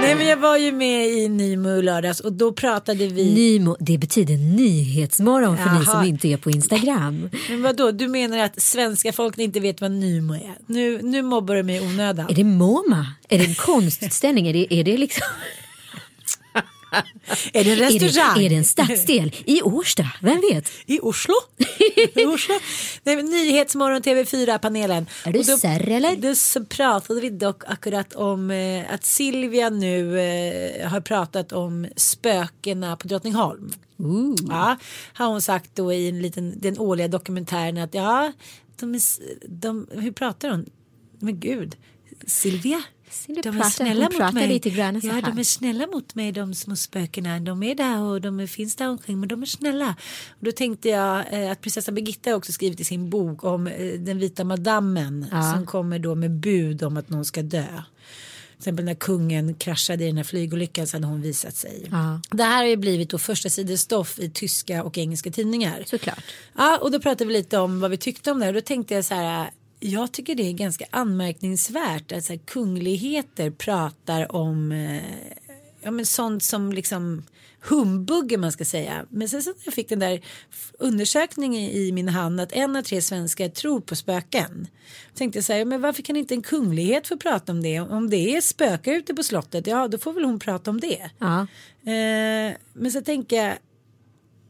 Nej 0.03 0.15
men 0.15 0.27
jag 0.27 0.37
var 0.37 0.57
ju 0.57 0.71
med 0.71 1.07
i 1.07 1.29
Nymo 1.29 1.81
lördags 1.81 2.19
och 2.19 2.33
då 2.33 2.53
pratade 2.53 3.07
vi. 3.07 3.33
Nymo, 3.33 3.77
det 3.79 3.97
betyder 3.97 4.37
nyhetsmorgon 4.37 5.57
för 5.57 5.69
ni 5.69 5.83
Jaha. 5.85 5.85
som 5.85 6.03
inte 6.03 6.27
är 6.27 6.37
på 6.37 6.49
Instagram. 6.49 7.29
Men 7.49 7.61
vadå, 7.61 7.91
du 7.91 8.07
menar 8.07 8.37
att 8.37 8.61
svenska 8.61 9.13
folk 9.13 9.37
inte 9.37 9.59
vet 9.59 9.81
vad 9.81 9.91
Nymo 9.91 10.33
är? 10.33 10.57
Nu, 10.67 11.01
nu 11.01 11.21
mobbar 11.21 11.55
du 11.55 11.63
mig 11.63 11.75
i 11.75 11.79
onödan. 11.79 12.29
Är 12.29 12.35
det 12.35 12.43
MoMA? 12.43 13.07
Är 13.29 13.37
det 13.37 13.45
en 13.45 13.55
konstutställning? 13.55 14.47
Är 14.47 14.53
det, 14.53 14.73
är 14.73 14.83
det 14.83 14.97
liksom... 14.97 15.27
Är 17.53 17.63
det 17.63 17.71
en 17.71 17.79
Är 17.79 17.99
restaurang? 17.99 18.37
det, 18.39 18.45
är 18.45 18.49
det 18.49 18.55
en 18.55 18.65
stadsdel 18.65 19.35
i 19.45 19.61
Årsta? 19.61 20.05
Vem 20.21 20.41
vet? 20.51 20.71
I 20.85 20.99
Oslo? 20.99 21.33
I 22.15 22.25
Oslo? 22.25 22.55
Nej, 23.03 23.23
Nyhetsmorgon 23.23 24.01
TV4-panelen. 24.01 25.05
Är 25.25 25.33
du 25.33 25.43
sär, 25.43 25.89
eller? 25.89 26.15
Då 26.15 26.35
så 26.35 26.65
pratade 26.65 27.21
vi 27.21 27.29
dock 27.29 27.63
akkurat 27.67 28.13
om 28.13 28.51
eh, 28.51 28.93
att 28.93 29.05
Silvia 29.05 29.69
nu 29.69 30.19
eh, 30.19 30.89
har 30.89 31.01
pratat 31.01 31.51
om 31.51 31.87
spökena 31.95 32.95
på 32.95 33.07
Drottningholm. 33.07 33.71
Ooh. 33.97 34.35
Ja, 34.49 34.77
har 35.13 35.25
hon 35.27 35.41
sagt 35.41 35.69
då 35.75 35.93
i 35.93 36.09
en 36.09 36.21
liten, 36.21 36.53
den 36.59 36.79
årliga 36.79 37.07
dokumentären 37.07 37.77
att 37.77 37.93
ja, 37.93 38.31
de 38.79 38.95
är, 38.95 39.01
de, 39.47 39.87
hur 39.91 40.11
pratar 40.11 40.49
hon? 40.49 40.65
Men 41.19 41.39
gud, 41.39 41.75
Silvia? 42.25 42.83
Silvia 43.13 43.41
de 43.41 43.59
är 43.59 43.63
snälla 43.63 44.09
mot 44.09 44.33
mig. 44.33 44.47
lite 44.47 44.69
grann 44.69 44.99
ja, 45.03 45.11
här. 45.13 45.21
de 45.21 45.39
är 45.39 45.43
snälla 45.43 45.87
mot 45.87 46.15
mig 46.15 46.31
de 46.31 46.53
små 46.53 46.75
spökena. 46.75 47.39
De 47.39 47.63
är 47.63 47.75
där 47.75 47.99
och 48.01 48.21
de 48.21 48.47
finns 48.47 48.75
där 48.75 48.89
omkring 48.89 49.19
men 49.19 49.29
de 49.29 49.41
är 49.41 49.45
snälla. 49.45 49.95
Och 50.29 50.45
då 50.45 50.51
tänkte 50.51 50.89
jag 50.89 51.33
eh, 51.33 51.51
att 51.51 51.61
prinsessa 51.61 51.91
Birgitta 51.91 52.35
också 52.35 52.51
skrivit 52.51 52.79
i 52.79 52.83
sin 52.83 53.09
bok 53.09 53.43
om 53.43 53.67
eh, 53.67 53.99
den 53.99 54.19
vita 54.19 54.43
madammen 54.43 55.25
Ja. 55.31 55.53
som 55.53 55.65
kommer 55.65 55.99
då 55.99 56.15
med 56.15 56.31
bud 56.31 56.83
om 56.83 56.97
att 56.97 57.09
någon 57.09 57.25
ska 57.25 57.41
dö. 57.41 57.65
Till 57.67 58.57
exempel 58.69 58.85
när 58.85 58.95
kungen 58.95 59.53
kraschade 59.53 60.03
i 60.03 60.07
den 60.07 60.17
här 60.17 60.23
flygolyckan 60.23 60.87
så 60.87 60.95
hade 60.97 61.07
hon 61.07 61.21
visat 61.21 61.55
sig. 61.55 61.87
Ja. 61.91 62.21
Det 62.31 62.43
här 62.43 62.57
har 62.57 62.69
ju 62.69 62.75
blivit 62.77 63.09
då 63.09 63.17
första 63.17 63.49
sidestoff 63.49 64.19
i 64.19 64.29
tyska 64.29 64.83
och 64.83 64.97
engelska 64.97 65.31
tidningar. 65.31 65.83
Såklart. 65.85 66.23
Ja, 66.57 66.77
och 66.77 66.91
då 66.91 66.99
pratade 66.99 67.25
vi 67.27 67.33
lite 67.33 67.57
om 67.57 67.79
vad 67.79 67.91
vi 67.91 67.97
tyckte 67.97 68.31
om 68.31 68.39
det. 68.39 68.47
Och 68.47 68.53
då 68.53 68.61
tänkte 68.61 68.93
jag 68.93 69.05
så 69.05 69.13
här. 69.15 69.49
Jag 69.85 70.11
tycker 70.11 70.35
det 70.35 70.43
är 70.43 70.53
ganska 70.53 70.85
anmärkningsvärt 70.89 72.11
att 72.11 72.23
så 72.23 72.33
här, 72.33 72.39
kungligheter 72.45 73.51
pratar 73.51 74.35
om 74.35 74.71
eh, 74.71 75.01
ja, 75.81 75.91
men 75.91 76.05
sånt 76.05 76.43
som 76.43 76.73
liksom 76.73 77.23
humbugger 77.61 78.37
man 78.37 78.51
ska 78.51 78.65
säga. 78.65 79.05
Men 79.09 79.29
sen 79.29 79.43
så 79.43 79.53
jag 79.65 79.73
fick 79.73 79.89
den 79.89 79.99
där 79.99 80.21
undersökningen 80.79 81.61
i 81.61 81.91
min 81.91 82.09
hand 82.09 82.41
att 82.41 82.51
en 82.51 82.75
av 82.75 82.81
tre 82.81 83.01
svenskar 83.01 83.49
tror 83.49 83.79
på 83.79 83.95
spöken. 83.95 84.67
Tänkte 85.13 85.37
jag 85.37 85.45
så 85.45 85.53
här, 85.53 85.65
men 85.65 85.81
varför 85.81 86.01
kan 86.01 86.15
inte 86.15 86.33
en 86.33 86.41
kunglighet 86.41 87.07
få 87.07 87.17
prata 87.17 87.51
om 87.51 87.63
det? 87.63 87.79
Om 87.79 88.09
det 88.09 88.35
är 88.35 88.41
spökar 88.41 88.93
ute 88.93 89.13
på 89.13 89.23
slottet, 89.23 89.67
ja 89.67 89.87
då 89.87 89.97
får 89.97 90.13
väl 90.13 90.23
hon 90.23 90.39
prata 90.39 90.71
om 90.71 90.79
det. 90.79 91.09
Ja. 91.19 91.41
Eh, 91.91 92.53
men 92.73 92.91
så 92.91 93.01
tänker 93.01 93.35
jag 93.35 93.57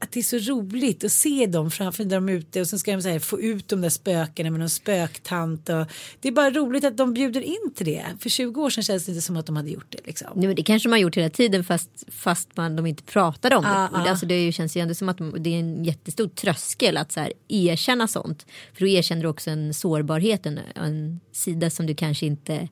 att 0.04 0.12
det 0.12 0.20
är 0.20 0.24
så 0.24 0.38
roligt 0.54 1.04
att 1.04 1.12
se 1.12 1.46
dem 1.46 1.72
framför 1.72 2.04
dem 2.04 2.30
ute 2.30 2.62
och 2.62 2.68
sen 2.68 2.80
ska 2.80 2.92
de 2.92 3.02
så 3.02 3.10
här 3.10 3.20
få 3.20 3.42
ut 3.42 3.68
de 3.68 3.82
där 3.82 3.90
spökena 3.90 4.50
med 4.52 4.60
någon 4.60 4.70
spöktant 4.70 5.70
och 5.70 5.86
det 6.22 6.28
är 6.28 6.32
bara 6.32 6.50
roligt 6.50 6.84
att 6.86 6.98
de 6.98 7.14
bjuder 7.14 7.42
in 7.42 7.72
till 7.76 7.86
det. 7.86 8.06
För 8.20 8.30
20 8.30 8.62
år 8.62 8.70
sedan 8.70 8.84
känns 8.84 9.06
det 9.06 9.12
inte 9.12 9.22
som 9.22 9.38
att 9.38 9.46
de 9.46 9.56
hade 9.56 9.70
gjort 9.70 9.86
det 9.90 10.00
liksom. 10.06 10.28
Nej, 10.36 10.48
men 10.48 10.56
det 10.56 10.64
kanske 10.64 10.90
man 10.90 11.00
gjort 11.00 11.18
hela 11.18 11.30
tiden 11.30 11.64
fast, 11.64 11.90
fast 12.12 12.58
man, 12.58 12.76
de 12.76 12.86
inte 12.86 13.04
pratade 13.04 13.56
om 13.56 13.66
Ah, 13.66 13.90
det. 13.92 13.98
ah. 13.98 14.10
Alltså, 14.10 14.26
det 14.26 14.34
är 14.36 14.52
känns 14.52 14.78
ju 14.78 14.82
ändå 14.82 14.94
som 14.94 15.10
att 15.10 15.18
de- 15.18 15.44
det 15.44 15.50
är 15.56 15.60
en 15.60 15.84
jättestor 15.84 16.28
tröskel 16.28 16.98
att 16.98 17.12
så 17.12 17.20
här, 17.20 17.34
erkänna 17.48 18.08
sånt. 18.08 18.46
För 18.74 18.80
då 18.82 18.88
erkänner 18.88 19.22
du 19.22 19.28
också 19.28 19.50
en 19.50 19.74
sårbarhet, 19.74 20.46
en, 20.46 20.60
en 20.76 21.20
sida 21.32 21.70
som 21.70 21.86
du 21.86 21.96
kanske 21.96 22.26
inte 22.26 22.68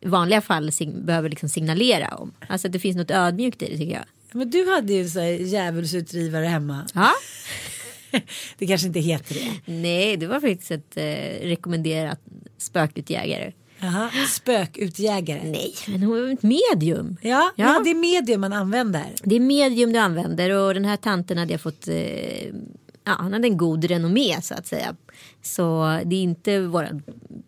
i 0.00 0.08
vanliga 0.08 0.40
fall 0.40 0.70
behöver 1.04 1.28
liksom 1.28 1.48
signalera 1.48 2.08
om. 2.16 2.32
Alltså 2.48 2.66
att 2.66 2.72
det 2.72 2.78
finns 2.78 2.96
något 2.96 3.10
ödmjukt 3.10 3.62
i 3.62 3.70
det 3.70 3.76
tycker 3.78 3.94
jag. 3.94 4.04
Men 4.32 4.50
du 4.50 4.70
hade 4.70 4.92
ju 4.92 5.08
så 5.08 5.20
här 5.20 5.30
djävulsutdrivare 5.30 6.46
hemma. 6.46 6.86
Ja. 6.94 7.10
Det 8.58 8.66
kanske 8.66 8.86
inte 8.86 9.00
heter 9.00 9.34
det. 9.34 9.72
Nej, 9.72 10.16
det 10.16 10.26
var 10.26 10.40
faktiskt 10.40 10.70
ett 10.70 10.96
eh, 10.96 11.46
rekommenderat 11.48 12.20
spökutjägare. 12.58 13.52
Jaha, 13.80 14.10
spökutjägare. 14.28 15.40
Nej, 15.44 15.74
men 15.86 16.02
hon 16.02 16.22
var 16.22 16.32
ett 16.32 16.42
medium. 16.42 17.16
Ja, 17.22 17.52
Ja. 17.56 17.72
Men 17.72 17.84
det 17.84 17.90
är 17.90 17.94
medium 17.94 18.40
man 18.40 18.52
använder. 18.52 19.06
Det 19.22 19.36
är 19.36 19.40
medium 19.40 19.92
du 19.92 19.98
använder 19.98 20.50
och 20.50 20.74
den 20.74 20.84
här 20.84 20.96
tanten 20.96 21.38
hade 21.38 21.52
jag 21.52 21.60
fått, 21.60 21.88
eh, 21.88 22.46
ja, 23.04 23.12
han 23.18 23.32
hade 23.32 23.48
en 23.48 23.56
god 23.56 23.84
renommé 23.84 24.42
så 24.42 24.54
att 24.54 24.66
säga. 24.66 24.96
Så 25.42 25.98
det 26.04 26.16
är 26.16 26.22
inte 26.22 26.60
vår 26.60 27.02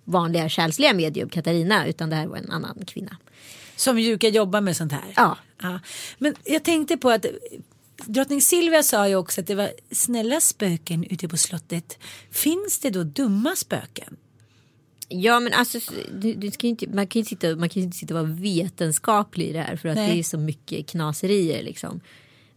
vanliga 0.05 0.49
själsliga 0.49 0.95
medium 0.95 1.29
Katarina 1.29 1.87
utan 1.87 2.11
det 2.11 2.17
här 2.17 2.27
var 2.27 2.37
en 2.37 2.51
annan 2.51 2.79
kvinna. 2.87 3.17
Som 3.81 3.97
brukar 3.97 4.29
jobba 4.29 4.61
med 4.61 4.77
sånt 4.77 4.93
här. 4.93 5.13
Ja. 5.17 5.37
ja. 5.63 5.81
Men 6.19 6.35
jag 6.45 6.63
tänkte 6.65 6.97
på 6.97 7.11
att 7.11 7.27
drottning 8.07 8.41
Silvia 8.41 8.83
sa 8.83 9.09
ju 9.09 9.17
också 9.17 9.41
att 9.41 9.47
det 9.47 9.55
var 9.55 9.71
snälla 9.91 10.41
spöken 10.41 11.05
ute 11.05 11.29
på 11.29 11.37
slottet. 11.37 11.99
Finns 12.31 12.79
det 12.79 12.91
då 12.91 13.05
dumma 13.05 13.57
spöken? 13.57 14.17
Ja 15.09 15.41
men 15.41 15.53
alltså 15.53 15.79
du, 16.13 16.35
du 16.35 16.51
ska 16.51 16.67
inte, 16.67 16.87
man 16.89 17.07
kan 17.07 17.21
ju 17.21 17.21
inte 17.21 17.29
sitta, 17.29 17.57
man 17.57 17.69
kan 17.69 17.81
ju 17.81 17.87
inte 17.87 17.97
sitta 17.97 18.15
och 18.15 18.21
vara 18.21 18.37
vetenskaplig 18.41 19.47
i 19.47 19.53
det 19.53 19.61
här 19.61 19.77
för 19.77 19.89
att 19.89 19.97
Nej. 19.97 20.13
det 20.13 20.19
är 20.19 20.23
så 20.23 20.39
mycket 20.39 20.87
knaserier 20.87 21.63
liksom. 21.63 22.01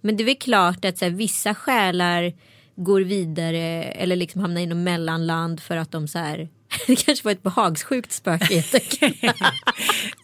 Men 0.02 0.18
det 0.18 0.24
är 0.24 0.26
väl 0.26 0.36
klart 0.36 0.86
att 0.86 0.98
så 0.98 1.06
här, 1.06 1.12
vissa 1.12 1.56
själar 1.56 2.34
går 2.76 3.02
vidare 3.02 3.84
eller 3.84 4.16
liksom 4.16 4.42
hamnar 4.42 4.62
i 4.62 4.66
något 4.66 4.78
mellanland 4.78 5.60
för 5.60 5.78
att 5.78 5.92
de 5.92 6.08
så 6.08 6.20
här 6.20 6.50
det 6.88 6.96
kanske 6.96 7.24
var 7.26 7.32
ett 7.32 7.44
behagssjukt 7.44 8.12
spöke 8.14 8.46
helt 8.46 8.76
enkelt. 8.76 9.16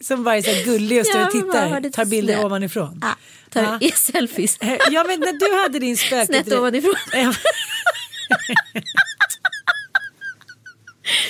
Som 0.00 0.24
bara 0.24 0.36
är 0.36 0.42
så 0.42 0.70
gullig 0.70 1.00
och 1.00 1.06
står 1.06 1.20
Ja, 1.20 1.26
och 1.26 1.32
tittar. 1.32 1.90
Tar 1.90 2.04
bilder 2.04 2.34
snällt? 2.34 2.46
ovanifrån. 2.46 2.98
Ja, 3.02 3.14
tar 3.50 3.62
Ja. 3.62 3.78
ja. 3.80 3.90
selfies. 3.96 4.58
Ja 4.90 5.04
men 5.06 5.20
när 5.20 5.32
du 5.32 5.62
hade 5.62 5.78
din 5.78 5.96
spöke. 5.96 6.26
Snett 6.26 6.52
ovanifrån. 6.52 6.94
Ja, 7.12 7.34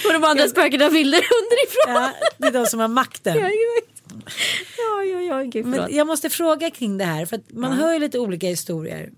Och 0.07 0.13
de 0.13 0.25
andra 0.25 0.49
spökena 0.49 0.85
har 0.85 0.91
bilder 0.91 1.19
underifrån. 1.43 1.95
ja, 1.95 2.11
det 2.39 2.47
är 2.47 2.53
de 2.53 2.67
som 2.67 2.81
har 2.81 2.89
makten. 2.89 3.37
Ja, 3.39 3.49
ja, 4.79 5.05
ja, 5.05 5.21
ja, 5.21 5.43
gud. 5.43 5.67
Men 5.67 5.95
jag 5.95 6.07
måste 6.07 6.31
fråga 6.31 6.71
kring 6.71 6.99
det 6.99 7.05
här 7.05 7.27
för 7.27 7.41
man 7.49 7.73
hör 7.73 7.93
ju 7.93 7.99
lite 7.99 8.19
olika 8.19 8.47
historier. 8.47 9.11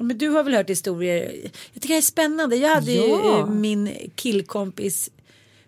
Men 0.00 0.18
du 0.18 0.28
har 0.28 0.42
väl 0.42 0.54
hört 0.54 0.70
historier. 0.70 1.32
Jag 1.72 1.82
tycker 1.82 1.94
det 1.94 1.98
är 1.98 2.02
spännande. 2.02 2.56
Jag 2.56 2.74
hade 2.74 2.92
ju 2.92 2.98
Ja. 3.00 3.38
eh, 3.38 3.46
min 3.46 4.10
killkompis 4.14 5.10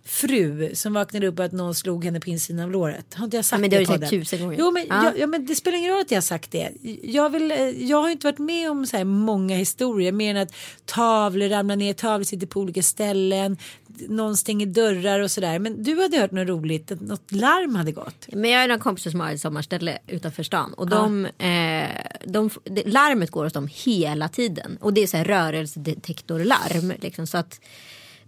fru 0.05 0.75
som 0.75 0.93
vaknade 0.93 1.27
upp 1.27 1.39
att 1.39 1.53
någon 1.53 1.75
slog 1.75 2.05
henne 2.05 2.21
på 2.21 2.31
insidan 2.31 2.65
av 2.65 2.71
låret. 2.71 3.15
Har 3.15 3.25
inte 3.25 3.37
jag 3.37 3.45
sagt 3.45 3.59
Ja, 3.59 3.61
men 3.61 3.71
det 3.71 3.77
har 3.77 3.81
du 3.81 3.87
sagt 3.87 4.11
tusen 4.11 4.41
gånger. 4.41 4.57
Jo 4.59 4.71
men, 4.71 4.87
Ja. 4.89 5.05
jag, 5.05 5.19
ja, 5.19 5.27
men 5.27 5.47
det 5.47 5.55
spelar 5.55 5.79
ingen 5.79 5.91
roll 5.91 6.01
att 6.01 6.11
jag 6.11 6.17
har 6.17 6.23
sagt 6.23 6.51
det. 6.51 6.71
Jag, 7.03 7.31
vill, 7.31 7.51
eh, 7.51 7.59
jag 7.61 8.03
har 8.03 8.11
inte 8.11 8.27
varit 8.27 8.39
med 8.39 8.71
om 8.71 8.87
så 8.87 8.97
här 8.97 9.05
många 9.05 9.57
historier 9.57 10.13
mer 10.13 10.35
än 10.35 10.43
att 10.43 10.55
tavlor 10.85 11.49
ramlar 11.49 11.77
ner, 11.77 11.93
tavlor 11.93 12.25
sitter 12.25 12.47
på 12.47 12.61
olika 12.61 12.83
ställen, 12.83 13.57
någon 14.09 14.37
stänger 14.37 14.67
dörrar 14.67 15.21
och 15.21 15.31
sådär. 15.31 15.59
Men 15.59 15.83
du 15.83 16.03
hade 16.03 16.19
hört 16.19 16.31
något 16.31 16.49
roligt, 16.49 16.93
att 16.93 17.01
något 17.01 17.33
larm 17.33 17.75
hade 17.75 17.93
gått. 17.93 18.27
Men 18.33 18.51
jag 18.51 18.61
har 18.61 18.69
några 18.69 18.83
kompisar 18.83 19.11
som 19.11 19.21
har 19.21 19.31
ett 19.31 19.41
sommarställe 19.41 19.99
utanför 20.07 20.43
stan 20.43 20.75
och 20.75 20.89
de, 20.89 21.27
eh, 21.27 21.89
de, 22.25 22.51
larmet 22.87 23.31
går 23.31 23.45
hos 23.45 23.53
dem 23.53 23.69
hela 23.73 24.29
tiden 24.29 24.79
och 24.81 24.95
det 24.95 25.03
är 25.03 25.07
så 25.07 25.17
här 25.17 25.25
rörelsedetektorlarm 25.25 26.93
liksom, 27.01 27.27
så 27.27 27.39
att 27.39 27.61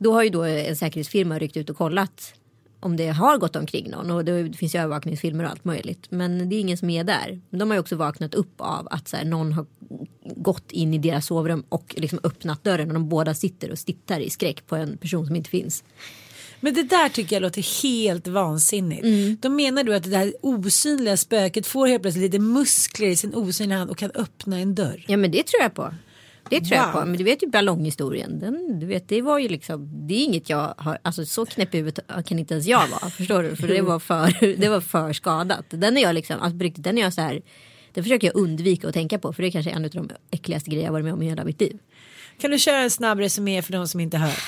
då 0.03 0.13
har 0.13 0.23
ju 0.23 0.31
då 0.31 0.43
en 0.45 0.77
säkerhetsfirma 0.77 1.39
ryckt 1.39 1.57
ut 1.57 1.71
och 1.71 1.77
kollat 1.77 2.35
om 2.81 2.97
det 2.97 3.09
har 3.09 3.39
gått 3.39 3.57
omkring 3.57 3.91
någon 3.91 4.11
och 4.11 4.25
det 4.25 4.57
finns 4.57 4.75
ju 4.75 4.79
övervakningsfilmer 4.79 5.45
och 5.45 5.51
allt 5.51 5.65
möjligt 5.65 6.07
men 6.11 6.49
det 6.49 6.57
är 6.57 6.61
ingen 6.61 6.79
som 6.79 6.91
är 6.91 7.05
där. 7.05 7.41
De 7.51 7.71
har 7.71 7.77
ju 7.77 7.81
också 7.81 7.97
vaknat 7.97 8.35
upp 8.35 8.55
av 8.57 8.89
att 8.91 9.09
så 9.09 9.17
här, 9.17 9.25
någon 9.25 9.53
har 9.53 9.67
gått 10.37 10.73
in 10.73 10.95
i 10.95 10.99
deras 10.99 11.27
sovrum 11.27 11.65
och 11.69 11.95
liksom 11.97 12.21
öppnat 12.23 12.65
dörren 12.65 12.89
och 12.89 12.95
de 12.95 13.09
båda 13.09 13.35
sitter 13.35 13.71
och 13.71 13.79
tittar 13.79 14.21
i 14.21 14.31
skräck 14.31 14.67
på 14.67 14.77
en 14.77 14.97
person 14.97 15.27
som 15.27 15.37
inte 15.37 15.51
finns. 15.51 15.85
Men 16.61 16.75
det 16.75 16.83
där 16.83 17.09
tycker 17.09 17.37
jag 17.37 17.41
låter 17.41 17.83
helt 17.83 18.29
vansinnigt. 18.29 19.05
Mm. 19.05 19.37
Då 19.41 19.49
menar 19.49 19.85
du 19.85 19.95
att 19.95 20.03
det 20.03 20.11
där 20.11 20.35
osynliga 20.41 21.17
spöket 21.17 21.67
får 21.67 21.87
helt 21.87 22.03
plötsligt 22.03 22.23
lite 22.23 22.39
muskler 22.39 23.09
i 23.09 23.17
sin 23.17 23.35
osynliga 23.35 23.79
hand 23.79 23.91
och 23.91 23.99
kan 23.99 24.11
öppna 24.15 24.59
en 24.59 24.75
dörr. 24.75 25.05
Ja 25.09 25.17
men 25.17 25.31
det 25.31 25.47
tror 25.47 25.63
jag 25.63 25.75
på. 25.75 25.95
Det 26.61 26.67
tror 26.67 26.77
jag 26.77 26.93
Wow. 26.93 27.01
på. 27.01 27.07
Men 27.07 27.17
du 27.17 27.25
vet 27.25 27.43
ju 27.43 27.47
ballonghistorien. 27.47 28.39
Den, 28.39 28.81
du 28.81 28.87
vet, 28.87 29.09
det 29.09 29.23
var 29.23 29.39
ju 29.39 29.49
liksom. 29.49 30.07
Det 30.09 30.15
är 30.15 30.25
inget 30.25 30.49
jag 30.51 30.75
har. 30.79 30.99
Alltså 31.03 31.25
så 31.25 31.47
knäpp 31.47 31.75
i 31.75 31.79
huvudet 31.79 32.07
kan 32.27 32.39
inte 32.39 32.55
ens 32.55 32.67
jag 32.67 32.89
vara. 32.89 33.11
Förstår 33.11 33.43
du? 33.43 33.57
För 33.57 33.69
det 33.69 33.81
var 33.81 33.99
för, 33.99 34.57
det 34.61 34.69
var 34.69 34.81
för 34.81 35.13
skadat. 35.13 35.65
Den 35.69 35.97
är 35.97 36.03
jag 36.03 36.15
liksom. 36.15 36.41
Alltså 36.41 36.59
på 36.59 36.65
riktigt, 36.65 36.85
den 36.85 36.99
är 36.99 37.03
jag 37.03 37.13
så 37.15 37.21
här. 37.21 37.43
Den 37.93 38.05
försöker 38.05 38.27
jag 38.27 38.37
undvika 38.37 38.89
att 38.89 38.95
tänka 38.95 39.19
på. 39.19 39.33
För 39.33 39.43
det 39.43 39.49
är 39.49 39.51
kanske 39.51 39.71
en 39.71 39.85
av 39.85 39.91
de 39.91 40.11
äckligaste 40.31 40.71
grejer 40.71 40.85
jag 40.85 40.93
varit 40.93 41.05
med 41.05 41.13
om 41.15 41.23
i 41.23 41.29
hela 41.29 41.45
mitt 41.45 41.61
liv. 41.61 41.79
Kan 42.41 42.51
du 42.51 42.59
köra 42.59 42.79
en 42.79 42.91
snabb 42.91 43.19
resumé 43.19 43.63
för 43.63 43.73
de 43.73 43.89
som 43.89 44.01
inte 44.01 44.17
hört? 44.19 44.43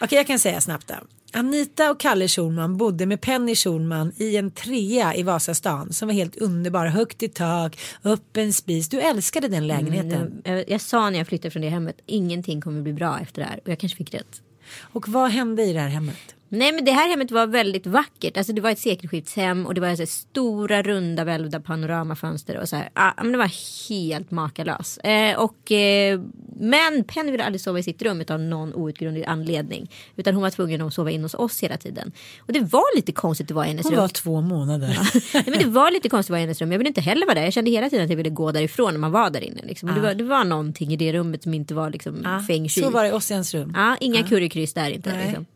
Okej, 0.00 0.16
jag 0.18 0.26
kan 0.26 0.38
säga 0.38 0.60
snabbt 0.60 0.88
då. 0.88 0.94
Anita 1.36 1.90
och 1.90 2.00
Kalle 2.00 2.28
Schulman 2.28 2.76
bodde 2.76 3.06
med 3.06 3.20
Penny 3.20 3.54
Schulman 3.54 4.12
i 4.16 4.36
en 4.36 4.50
trea 4.50 5.14
i 5.14 5.22
Vasastan 5.22 5.92
som 5.92 6.08
var 6.08 6.14
helt 6.14 6.36
underbar. 6.36 6.86
Högt 6.86 7.22
i 7.22 7.28
tak, 7.28 7.78
öppen 8.04 8.52
spis. 8.52 8.88
Du 8.88 9.00
älskade 9.00 9.48
den 9.48 9.66
lägenheten. 9.66 10.42
Jag, 10.44 10.70
jag 10.70 10.80
sa 10.80 11.10
när 11.10 11.18
jag 11.18 11.26
flyttade 11.26 11.50
från 11.50 11.62
det 11.62 11.68
hemmet. 11.68 11.96
Ingenting 12.06 12.60
kommer 12.60 12.82
bli 12.82 12.92
bra 12.92 13.18
efter 13.20 13.42
det 13.42 13.48
här. 13.48 13.60
Och 13.64 13.68
jag 13.68 13.78
kanske 13.78 13.96
fick 13.96 14.14
rätt. 14.14 14.42
Och 14.80 15.08
vad 15.08 15.30
hände 15.30 15.62
i 15.62 15.72
det 15.72 15.80
här 15.80 15.88
hemmet? 15.88 16.35
Nej 16.48 16.72
men 16.72 16.84
det 16.84 16.92
här 16.92 17.08
hemmet 17.10 17.30
var 17.30 17.46
väldigt 17.46 17.86
vackert. 17.86 18.36
Alltså 18.36 18.52
det 18.52 18.60
var 18.60 18.70
ett 18.70 18.78
sekelskiftshem 18.78 19.66
och 19.66 19.74
det 19.74 19.80
var 19.80 19.96
så 19.96 20.06
stora 20.06 20.82
runda 20.82 21.24
välvda 21.24 21.60
panoramafönster 21.60 22.56
och 22.58 22.68
så 22.68 22.76
här. 22.76 22.88
Ja 22.94 23.14
men 23.16 23.32
det 23.32 23.38
var 23.38 23.50
helt 23.88 24.30
makalös. 24.30 24.98
Eh, 24.98 25.38
och, 25.38 25.72
eh, 25.72 26.20
men 26.60 27.04
Penny 27.04 27.30
ville 27.30 27.44
aldrig 27.44 27.60
sova 27.60 27.78
i 27.78 27.82
sitt 27.82 28.02
rum 28.02 28.24
av 28.28 28.40
någon 28.40 28.74
outgrundlig 28.74 29.24
anledning. 29.24 29.90
Utan 30.16 30.34
hon 30.34 30.42
var 30.42 30.50
tvungen 30.50 30.80
att 30.80 30.94
sova 30.94 31.10
in 31.10 31.22
hos 31.22 31.34
oss 31.34 31.62
hela 31.62 31.76
tiden. 31.76 32.12
Och 32.40 32.52
det 32.52 32.60
var 32.60 32.96
lite 32.96 33.12
konstigt 33.12 33.50
att 33.50 33.54
vara 33.54 33.66
i 33.66 33.68
hennes 33.68 33.86
Hon 33.86 33.92
rum. 33.92 34.00
var 34.00 34.08
två 34.08 34.40
månader. 34.40 34.98
Nej, 35.34 35.44
men 35.46 35.58
det 35.58 35.66
var 35.66 35.90
lite 35.90 36.08
konstigt 36.08 36.26
att 36.26 36.30
vara 36.30 36.40
i 36.40 36.42
hennes 36.42 36.60
rum. 36.60 36.72
Jag 36.72 36.78
ville 36.78 36.88
inte 36.88 37.00
heller 37.00 37.26
vara 37.26 37.34
där. 37.34 37.42
Jag 37.44 37.52
kände 37.52 37.70
hela 37.70 37.90
tiden 37.90 38.04
att 38.04 38.10
jag 38.10 38.16
ville 38.16 38.30
gå 38.30 38.52
därifrån 38.52 38.92
när 38.92 39.00
man 39.00 39.12
var 39.12 39.30
där 39.30 39.40
inne. 39.40 39.60
Liksom. 39.64 39.88
Och 39.88 39.94
det, 39.94 40.00
var, 40.00 40.14
det 40.14 40.24
var 40.24 40.44
någonting 40.44 40.92
i 40.92 40.96
det 40.96 41.12
rummet 41.12 41.42
som 41.42 41.54
inte 41.54 41.74
var 41.74 41.90
liksom 41.90 42.42
feng 42.48 42.68
shui. 42.68 42.82
Så 42.82 42.90
var 42.90 43.02
det 43.02 43.08
i 43.08 43.12
Ossians 43.12 43.54
rum. 43.54 43.72
Ja, 43.76 43.96
inga 44.00 44.22
currykryss 44.22 44.74
där 44.74 44.90
inte. 44.90 45.24
Liksom. 45.26 45.46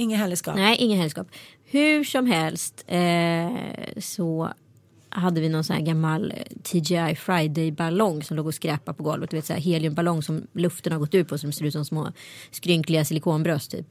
Inga 0.00 0.16
helgskap. 0.16 0.56
Nej, 0.56 0.76
ingen 0.78 0.98
helgskap. 0.98 1.26
Hur 1.64 2.04
som 2.04 2.26
helst 2.26 2.84
eh, 2.86 3.48
så 3.96 4.52
hade 5.08 5.40
vi 5.40 5.48
någon 5.48 5.64
sån 5.64 5.76
här 5.76 5.82
gammal 5.82 6.32
eh, 6.36 6.56
TGI 6.62 7.14
Friday-ballong 7.14 8.22
som 8.22 8.36
låg 8.36 8.46
och 8.46 8.54
skräpade 8.54 8.96
på 8.96 9.02
golvet. 9.02 9.30
Du 9.30 9.36
vet 9.36 9.46
så 9.46 9.52
här 9.52 9.60
heliumballong 9.60 10.22
som 10.22 10.46
luften 10.52 10.92
har 10.92 10.98
gått 10.98 11.14
ut 11.14 11.28
på 11.28 11.38
som 11.38 11.52
ser 11.52 11.64
ut 11.64 11.72
som 11.72 11.84
små 11.84 12.12
skrynkliga 12.50 13.04
silikonbröst 13.04 13.70
typ. 13.70 13.86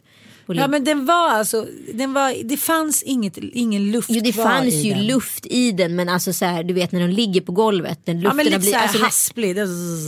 Ja 0.48 0.68
men 0.68 0.84
den 0.84 1.06
var 1.06 1.30
alltså, 1.30 1.66
den 1.94 2.14
var, 2.14 2.44
det 2.44 2.58
fanns 2.58 3.04
inget, 3.04 3.38
ingen 3.38 3.92
luft 3.92 4.10
Jo 4.12 4.22
det 4.24 4.34
fanns 4.34 4.74
ju 4.74 4.94
den. 4.94 5.08
luft 5.08 5.46
i 5.46 5.72
den 5.72 5.96
men 5.96 6.10
alltså 6.10 6.34
så 6.34 6.46
här 6.46 6.64
du 6.64 6.74
vet 6.74 6.92
när 6.92 7.00
de 7.00 7.08
ligger 7.08 7.42
på 7.42 7.52
golvet. 7.52 8.00
Den 8.06 8.16
Ja 8.16 8.24
luften 8.24 8.38
men 8.38 8.46
lite 8.46 8.56
har 8.56 8.60
blivit, 8.60 8.74
såhär 8.76 8.84
alltså, 8.84 9.04
hasplig. 9.04 9.58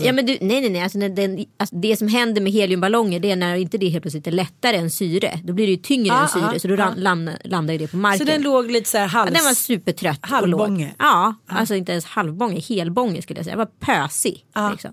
Ja 0.04 0.14
men 0.14 0.26
du, 0.26 0.38
nej 0.42 0.62
nej 0.62 0.70
nej, 0.70 0.82
alltså, 0.82 1.00
den, 1.00 1.46
alltså, 1.58 1.76
det 1.76 1.98
som 1.98 2.08
händer 2.08 2.42
med 2.42 2.52
heliumballonger 2.52 3.20
det 3.20 3.32
är 3.32 3.36
när 3.36 3.56
inte 3.56 3.78
det 3.78 3.90
helt 3.90 4.02
plötsligt 4.02 4.28
är 4.28 4.32
lättare 4.32 4.78
än 4.78 4.92
syre. 4.92 5.40
Då 5.44 5.54
blir 5.54 5.66
det 5.66 5.72
ju 5.72 5.78
tyngre 5.78 6.08
Ja, 6.08 6.22
än 6.22 6.28
syre 6.30 6.50
ja, 6.54 6.60
så 6.60 6.68
då 6.68 6.76
ja. 6.76 6.94
ram, 6.98 7.30
landar 7.44 7.74
ju 7.74 7.78
det 7.78 7.88
på 7.88 7.98
marken. 7.98 8.28
Så 8.28 8.34
den 8.34 8.42
låg 8.42 8.72
lite 8.72 8.90
såhär 8.90 9.04
Ja, 9.04 9.10
hals... 9.10 9.34
den 9.34 9.44
var 9.44 9.54
supertrött. 9.54 10.20
Halvbånge. 10.22 10.96
Ja, 11.00 11.36
alltså 11.48 11.76
inte 11.76 11.92
ens 11.92 12.06
halvbånge, 12.06 12.60
helbånge 12.60 13.22
skulle 13.22 13.40
jag 13.40 13.46
säga. 13.46 13.54
Jag 13.54 13.58
var 13.58 14.06
pösig. 14.06 14.46
Ja. 14.54 14.72
Liksom. 14.72 14.92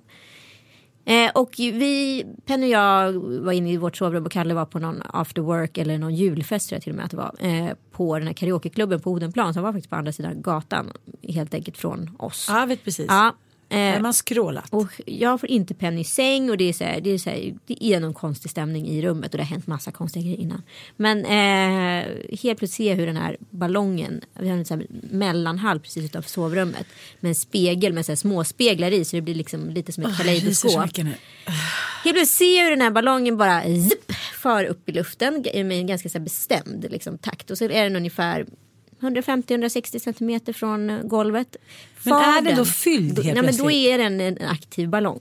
Eh, 1.08 1.30
och 1.34 1.54
vi, 1.58 2.24
Penny 2.46 2.66
och 2.66 2.70
jag 2.70 3.12
var 3.12 3.52
inne 3.52 3.72
i 3.72 3.76
vårt 3.76 3.96
sovrum 3.96 4.26
och 4.26 4.32
Kalle 4.32 4.54
var 4.54 4.64
på 4.64 4.78
någon 4.78 5.02
after 5.08 5.42
work 5.42 5.78
eller 5.78 5.98
någon 5.98 6.14
julfest 6.14 6.68
tror 6.68 6.76
jag 6.76 6.82
till 6.82 6.92
och 6.92 6.96
med 6.96 7.04
att 7.04 7.10
det 7.10 7.16
var. 7.16 7.34
Eh, 7.38 7.74
på 7.92 8.18
den 8.18 8.26
här 8.26 8.34
karaokeklubben 8.34 9.00
på 9.00 9.10
Odenplan 9.10 9.54
som 9.54 9.62
var 9.62 9.72
faktiskt 9.72 9.90
på 9.90 9.96
andra 9.96 10.12
sidan 10.12 10.42
gatan. 10.42 10.92
Helt 11.22 11.54
enkelt 11.54 11.78
från 11.78 12.16
oss. 12.18 12.46
Ja, 12.50 12.66
vet 12.66 12.84
precis. 12.84 13.06
Ja, 13.08 13.34
eh, 13.68 14.00
man 14.00 14.14
skrålat. 14.14 14.68
och 14.70 15.00
jag 15.06 15.40
får 15.40 15.50
inte 15.50 15.74
Penny 15.74 16.00
i 16.00 16.04
säng 16.04 16.50
och 16.50 16.56
det 16.56 16.68
är, 16.68 16.72
så 16.72 16.84
här, 16.84 17.00
det, 17.00 17.10
är 17.10 17.18
så 17.18 17.30
här, 17.30 17.54
det 17.66 17.84
är 17.84 18.00
någon 18.00 18.14
konstig 18.14 18.50
stämning 18.50 18.86
i 18.86 19.02
rummet 19.02 19.34
och 19.34 19.38
det 19.38 19.44
har 19.44 19.50
hänt 19.50 19.66
massa 19.66 19.92
konstiga 19.92 20.24
grejer 20.24 20.40
innan. 20.40 20.62
Men 20.96 21.24
eh, 21.24 22.06
helt 22.30 22.58
plötsligt 22.58 22.70
ser 22.70 22.88
jag 22.88 22.96
hur 22.96 23.06
den 23.06 23.16
här 23.16 23.36
ballongen, 23.50 24.20
vi 24.38 24.48
har 24.48 24.56
en 24.56 24.64
sån 24.64 24.78
här 24.78 24.86
mellanhall 25.10 25.80
precis 25.80 26.04
utanför 26.04 26.30
sovrummet 26.30 26.86
med 27.20 27.28
en 27.28 27.34
spegel 27.34 27.92
med 27.92 28.06
så 28.06 28.12
här 28.12 28.16
små 28.16 28.44
speglar 28.44 28.90
i 28.90 29.04
så 29.04 29.16
det 29.16 29.22
blir 29.22 29.34
liksom 29.34 29.70
lite 29.70 29.92
som 29.92 30.04
ett 30.04 30.10
så 30.10 30.16
kaleidoskop. 30.16 30.96
nu. 30.96 31.14
Helt 32.04 32.16
plötsligt 32.16 32.28
ser 32.28 32.58
jag 32.58 32.64
hur 32.64 32.70
den 32.70 32.80
här 32.80 32.90
ballongen 32.90 33.36
bara 33.36 33.62
zipp, 33.62 34.12
far 34.42 34.64
upp 34.64 34.88
i 34.88 34.92
luften 34.92 35.44
med 35.54 35.72
en 35.72 35.86
ganska 35.86 36.08
så 36.08 36.20
bestämd 36.20 36.86
liksom, 36.90 37.18
takt. 37.18 37.50
Och 37.50 37.58
så 37.58 37.64
är 37.64 37.84
den 37.84 37.96
ungefär 37.96 38.46
150-160 39.00 39.98
centimeter 39.98 40.52
från 40.52 41.00
golvet. 41.04 41.56
Men 42.02 42.10
Far 42.10 42.38
är 42.38 42.42
den 42.42 42.56
då 42.56 42.64
fylld 42.64 43.14
då, 43.14 43.22
helt 43.22 43.34
nej, 43.34 43.44
men 43.44 43.56
Då 43.56 43.70
är 43.70 43.98
den 43.98 44.20
en 44.20 44.38
aktiv 44.48 44.88
ballong. 44.88 45.20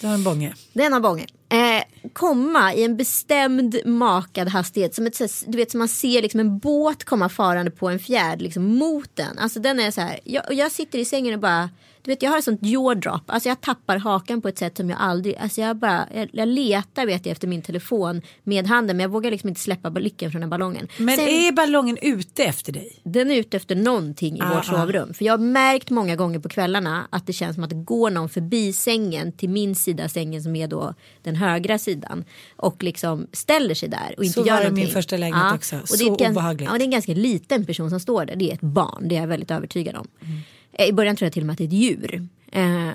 Det 0.00 0.06
var 0.06 0.14
en 0.14 0.24
bånge. 0.24 0.54
Denna 0.72 1.00
bången. 1.00 1.26
Eh, 1.48 2.08
komma 2.12 2.74
i 2.74 2.84
en 2.84 2.96
bestämd 2.96 3.76
makad 3.84 4.48
hastighet. 4.48 4.94
Som 4.94 5.06
ett, 5.06 5.20
du 5.46 5.58
vet 5.58 5.70
som 5.70 5.78
man 5.78 5.88
ser 5.88 6.22
liksom 6.22 6.40
en 6.40 6.58
båt 6.58 7.04
komma 7.04 7.28
farande 7.28 7.70
på 7.70 7.88
en 7.88 7.98
fjärd 7.98 8.42
liksom, 8.42 8.64
mot 8.64 9.16
den. 9.16 9.38
Alltså 9.38 9.60
den 9.60 9.80
är 9.80 9.90
så 9.90 10.00
här. 10.00 10.20
Jag, 10.24 10.44
jag 10.54 10.72
sitter 10.72 10.98
i 10.98 11.04
sängen 11.04 11.34
och 11.34 11.40
bara. 11.40 11.70
Du 12.02 12.10
vet 12.10 12.22
jag 12.22 12.30
har 12.30 12.38
ett 12.38 12.44
sånt 12.44 12.60
jaw 12.62 12.94
drop. 13.00 13.22
Alltså 13.26 13.48
jag 13.48 13.60
tappar 13.60 13.96
hakan 13.98 14.42
på 14.42 14.48
ett 14.48 14.58
sätt 14.58 14.76
som 14.76 14.90
jag 14.90 14.98
aldrig. 15.00 15.36
Alltså 15.36 15.60
jag 15.60 15.76
bara. 15.76 16.08
Jag, 16.14 16.28
jag 16.32 16.48
letar 16.48 17.06
vet 17.06 17.26
jag 17.26 17.32
efter 17.32 17.48
min 17.48 17.62
telefon 17.62 18.22
med 18.42 18.66
handen. 18.66 18.96
Men 18.96 19.04
jag 19.04 19.10
vågar 19.10 19.30
liksom 19.30 19.48
inte 19.48 19.60
släppa 19.60 19.90
blicken 19.90 20.30
från 20.30 20.40
den 20.40 20.50
ballongen. 20.50 20.88
Men 20.98 21.16
Sen- 21.16 21.28
är 21.28 21.52
ballongen 21.52 21.98
ute 22.02 22.44
efter 22.44 22.72
dig? 22.72 23.00
den 23.04 23.30
är 23.30 23.34
ute 23.34 23.56
efter 23.56 23.74
någonting 23.76 24.36
i 24.36 24.40
Ah, 24.42 24.54
vårt 24.54 24.64
sovrum. 24.66 25.14
För 25.14 25.24
jag 25.24 25.32
har 25.32 25.38
märkt 25.38 25.90
många 25.90 26.16
gånger 26.16 26.38
på 26.38 26.48
kvällarna 26.48 27.06
att 27.10 27.26
det 27.26 27.32
känns 27.32 27.54
som 27.54 27.64
att 27.64 27.70
det 27.70 27.76
går 27.76 28.10
någon 28.10 28.28
förbi 28.28 28.72
sängen 28.72 29.32
till 29.32 29.48
min 29.48 29.74
sida 29.74 30.04
av 30.04 30.08
sängen 30.08 30.42
som 30.42 30.56
är 30.56 30.68
då 30.68 30.94
den 31.22 31.36
högra 31.36 31.78
sidan. 31.78 32.24
Och 32.56 32.82
liksom 32.82 33.26
ställer 33.32 33.74
sig 33.74 33.88
där 33.88 34.14
och 34.18 34.24
inte 34.24 34.40
Så 34.40 34.46
gör 34.46 34.54
var 34.54 34.56
det 34.56 34.60
i 34.60 34.64
någonting. 34.64 34.84
min 34.84 34.92
första 34.94 35.16
lägenhet 35.16 35.54
också. 35.54 35.76
Och 35.76 35.82
det 35.98 36.04
är 36.04 36.08
Så 36.08 36.14
ett 36.24 36.30
obehagligt. 36.30 36.70
Ja, 36.72 36.78
det 36.78 36.82
är 36.82 36.84
en 36.84 36.90
ganska 36.90 37.14
liten 37.14 37.66
person 37.66 37.90
som 37.90 38.00
står 38.00 38.24
där. 38.24 38.36
Det 38.36 38.50
är 38.50 38.54
ett 38.54 38.60
barn, 38.60 39.08
det 39.08 39.16
är 39.16 39.20
jag 39.20 39.28
väldigt 39.28 39.50
övertygad 39.50 39.96
om. 39.96 40.08
Mm. 40.22 40.40
Eh, 40.72 40.86
I 40.86 40.92
början 40.92 41.16
tror 41.16 41.26
jag 41.26 41.32
till 41.32 41.42
och 41.42 41.46
med 41.46 41.52
att 41.52 41.58
det 41.58 41.64
är 41.64 41.68
ett 41.68 41.72
djur. 41.72 42.28
Eh, 42.52 42.90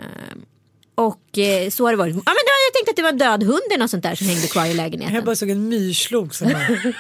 och 0.96 1.38
eh, 1.38 1.70
så 1.70 1.86
har 1.86 1.92
det 1.92 1.98
varit. 1.98 2.16
Ja, 2.16 2.22
men 2.26 2.36
då, 2.36 2.52
jag 2.68 2.74
tänkte 2.74 2.90
att 2.90 2.96
det 2.96 3.02
var 3.02 3.10
en 3.10 3.18
död 3.18 3.44
hund 3.44 3.62
eller 3.70 3.84
något 3.84 3.92
sånt 3.92 4.04
där 4.04 4.16
som 4.16 4.28
hängde 4.28 4.48
kvar 4.48 4.66
i 4.66 4.74
lägenheten. 4.74 5.16
Jag 5.16 5.26
bara 5.26 5.36
såg 5.36 5.50
en 5.50 5.70
myrslok 5.70 6.34
som 6.34 6.48
bara... 6.48 6.68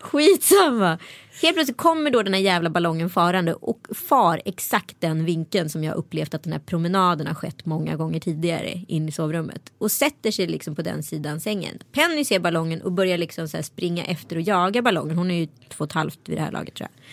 Skitsamma. 0.00 0.98
Helt 1.42 1.54
plötsligt 1.56 1.76
kommer 1.76 2.10
då 2.10 2.22
den 2.22 2.34
här 2.34 2.40
jävla 2.40 2.70
ballongen 2.70 3.10
farande 3.10 3.54
och 3.54 3.86
far 4.08 4.42
exakt 4.44 4.96
den 5.00 5.24
vinkeln 5.24 5.70
som 5.70 5.84
jag 5.84 5.96
upplevt 5.96 6.34
att 6.34 6.42
den 6.42 6.52
här 6.52 6.60
promenaden 6.60 7.26
har 7.26 7.34
skett 7.34 7.64
många 7.66 7.96
gånger 7.96 8.20
tidigare 8.20 8.84
in 8.88 9.08
i 9.08 9.12
sovrummet. 9.12 9.62
Och 9.78 9.90
sätter 9.90 10.30
sig 10.30 10.46
liksom 10.46 10.74
på 10.74 10.82
den 10.82 11.02
sidan 11.02 11.40
sängen. 11.40 11.78
Penny 11.92 12.24
ser 12.24 12.38
ballongen 12.38 12.82
och 12.82 12.92
börjar 12.92 13.18
liksom 13.18 13.48
så 13.48 13.56
här 13.56 13.64
springa 13.64 14.04
efter 14.04 14.36
och 14.36 14.42
jaga 14.42 14.82
ballongen. 14.82 15.18
Hon 15.18 15.30
är 15.30 15.34
ju 15.34 15.46
två 15.46 15.84
och 15.84 15.90
ett 15.90 15.92
halvt 15.92 16.18
vid 16.24 16.38
det 16.38 16.42
här 16.42 16.52
laget 16.52 16.74
tror 16.74 16.88
jag. 16.92 17.04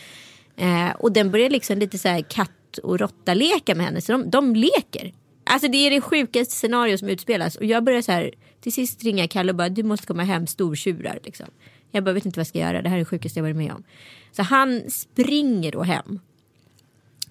Eh, 0.57 0.91
och 0.91 1.11
den 1.11 1.31
börjar 1.31 1.49
liksom 1.49 1.77
lite 1.79 1.97
så 1.97 2.07
här 2.07 2.21
katt 2.21 2.77
och 2.83 2.99
råtta 2.99 3.33
leka 3.33 3.75
med 3.75 3.85
henne. 3.85 4.01
Så 4.01 4.11
de, 4.11 4.29
de 4.29 4.55
leker. 4.55 5.13
Alltså 5.43 5.67
det 5.67 5.77
är 5.77 5.91
det 5.91 6.01
sjukaste 6.01 6.55
scenario 6.55 6.97
som 6.97 7.09
utspelas. 7.09 7.55
Och 7.55 7.65
jag 7.65 7.83
börjar 7.83 8.01
så 8.01 8.11
här. 8.11 8.31
Till 8.61 8.73
sist 8.73 9.03
ringer 9.03 9.23
jag 9.23 9.29
Kalle 9.29 9.51
och 9.51 9.55
bara 9.55 9.69
du 9.69 9.83
måste 9.83 10.07
komma 10.07 10.23
hem 10.23 10.47
stortjurar 10.47 11.19
liksom. 11.23 11.45
Jag 11.91 12.03
bara 12.03 12.13
vet 12.13 12.25
inte 12.25 12.39
vad 12.39 12.41
jag 12.41 12.47
ska 12.47 12.59
göra. 12.59 12.81
Det 12.81 12.89
här 12.89 12.95
är 12.95 12.99
det 12.99 13.05
sjukaste 13.05 13.39
jag 13.39 13.43
varit 13.43 13.55
med 13.55 13.71
om. 13.71 13.83
Så 14.31 14.43
han 14.43 14.91
springer 14.91 15.71
då 15.71 15.83
hem. 15.83 16.19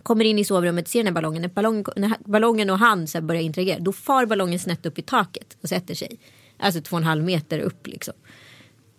Kommer 0.03 0.25
in 0.25 0.39
i 0.39 0.45
sovrummet, 0.45 0.89
ser 0.89 0.99
den 0.99 1.07
här 1.07 1.15
ballongen. 1.15 1.43
När, 1.43 1.49
ballong, 1.49 1.85
när 1.97 2.13
ballongen 2.25 2.71
och 2.71 2.79
han 2.79 3.07
så 3.07 3.21
börjar 3.21 3.43
interagera. 3.43 3.79
Då 3.79 3.93
far 3.93 4.27
ballongen 4.27 4.59
snett 4.59 4.87
upp 4.87 4.99
i 4.99 5.03
taket 5.03 5.57
och 5.63 5.69
sätter 5.69 5.95
sig. 5.95 6.19
Alltså 6.59 6.81
två 6.81 6.97
och 6.97 7.01
en 7.01 7.07
halv 7.07 7.25
meter 7.25 7.59
upp 7.59 7.87
liksom. 7.87 8.15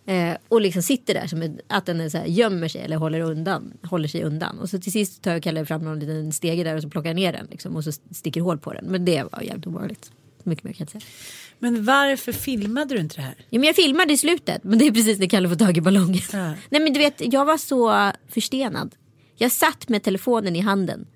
Eh, 0.07 0.37
och 0.47 0.61
liksom 0.61 0.81
sitter 0.81 1.13
där 1.13 1.27
som 1.27 1.57
att 1.67 1.85
den 1.85 2.01
är 2.01 2.09
så 2.09 2.17
här, 2.17 2.25
gömmer 2.25 2.67
sig 2.67 2.81
eller 2.81 2.97
håller, 2.97 3.19
undan, 3.19 3.73
håller 3.83 4.07
sig 4.07 4.23
undan. 4.23 4.59
Och 4.59 4.69
så 4.69 4.79
till 4.79 4.91
sist 4.91 5.21
tar 5.21 5.31
jag 5.31 5.43
Kalle 5.43 5.65
fram 5.65 5.81
någon 5.81 5.99
liten 5.99 6.31
stege 6.31 6.63
där 6.63 6.75
och 6.75 6.81
så 6.81 6.89
plockar 6.89 7.09
jag 7.09 7.15
ner 7.15 7.33
den. 7.33 7.47
Liksom, 7.51 7.75
och 7.75 7.83
så 7.83 7.91
sticker 7.91 8.41
hål 8.41 8.57
på 8.57 8.73
den. 8.73 8.85
Men 8.85 9.05
det 9.05 9.23
var 9.23 9.41
jävligt 9.41 9.67
obehagligt. 9.67 10.11
Mycket 10.43 10.63
mer 10.63 10.73
kan 10.73 10.87
jag 10.93 11.01
säga. 11.01 11.11
Men 11.59 11.85
varför 11.85 12.31
filmade 12.31 12.95
du 12.95 13.01
inte 13.01 13.15
det 13.15 13.21
här? 13.21 13.35
Ja, 13.49 13.59
men 13.59 13.63
jag 13.63 13.75
filmade 13.75 14.13
i 14.13 14.17
slutet. 14.17 14.63
Men 14.63 14.79
det 14.79 14.87
är 14.87 14.91
precis 14.91 15.19
när 15.19 15.27
Kalle 15.27 15.49
får 15.49 15.55
tag 15.55 15.77
i 15.77 15.81
ballongen. 15.81 16.21
Ja. 16.33 16.53
Nej 16.69 16.81
men 16.81 16.93
du 16.93 16.99
vet, 16.99 17.33
jag 17.33 17.45
var 17.45 17.57
så 17.57 18.11
förstenad. 18.27 18.95
Jag 19.37 19.51
satt 19.51 19.89
med 19.89 20.03
telefonen 20.03 20.55
i 20.55 20.59
handen. 20.59 21.07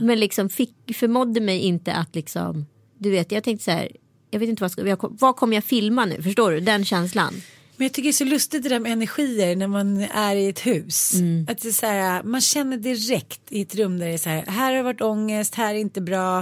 Men 0.00 0.20
liksom 0.20 0.48
fick, 0.48 0.74
förmådde 0.94 1.40
mig 1.40 1.58
inte 1.58 1.92
att 1.92 2.14
liksom. 2.14 2.66
Du 2.98 3.10
vet, 3.10 3.32
jag 3.32 3.44
tänkte 3.44 3.64
så 3.64 3.70
här. 3.70 3.88
Jag 4.30 4.40
vet 4.40 4.48
inte 4.48 4.62
vad, 4.62 4.70
ska, 4.70 4.88
jag, 4.88 4.98
vad 5.20 5.36
kommer 5.36 5.56
jag 5.56 5.64
filma 5.64 6.04
nu? 6.04 6.22
Förstår 6.22 6.52
du? 6.52 6.60
Den 6.60 6.84
känslan. 6.84 7.34
Men 7.78 7.84
jag 7.84 7.92
tycker 7.92 8.08
det 8.08 8.10
är 8.10 8.12
så 8.12 8.24
lustigt 8.24 8.62
det 8.62 8.68
där 8.68 8.80
med 8.80 8.92
energier 8.92 9.56
när 9.56 9.66
man 9.66 10.00
är 10.00 10.36
i 10.36 10.48
ett 10.48 10.66
hus. 10.66 11.14
Mm. 11.14 11.46
Att 11.50 11.62
det 11.62 11.68
är 11.68 11.72
så 11.72 11.86
här, 11.86 12.22
man 12.22 12.40
känner 12.40 12.76
direkt 12.76 13.40
i 13.48 13.62
ett 13.62 13.74
rum 13.74 13.98
där 13.98 14.06
det 14.06 14.12
är 14.12 14.18
så 14.18 14.30
här, 14.30 14.44
här 14.46 14.70
har 14.70 14.76
det 14.76 14.82
varit 14.82 15.00
ångest, 15.00 15.54
här 15.54 15.74
är 15.74 15.78
inte 15.78 16.00
bra. 16.00 16.38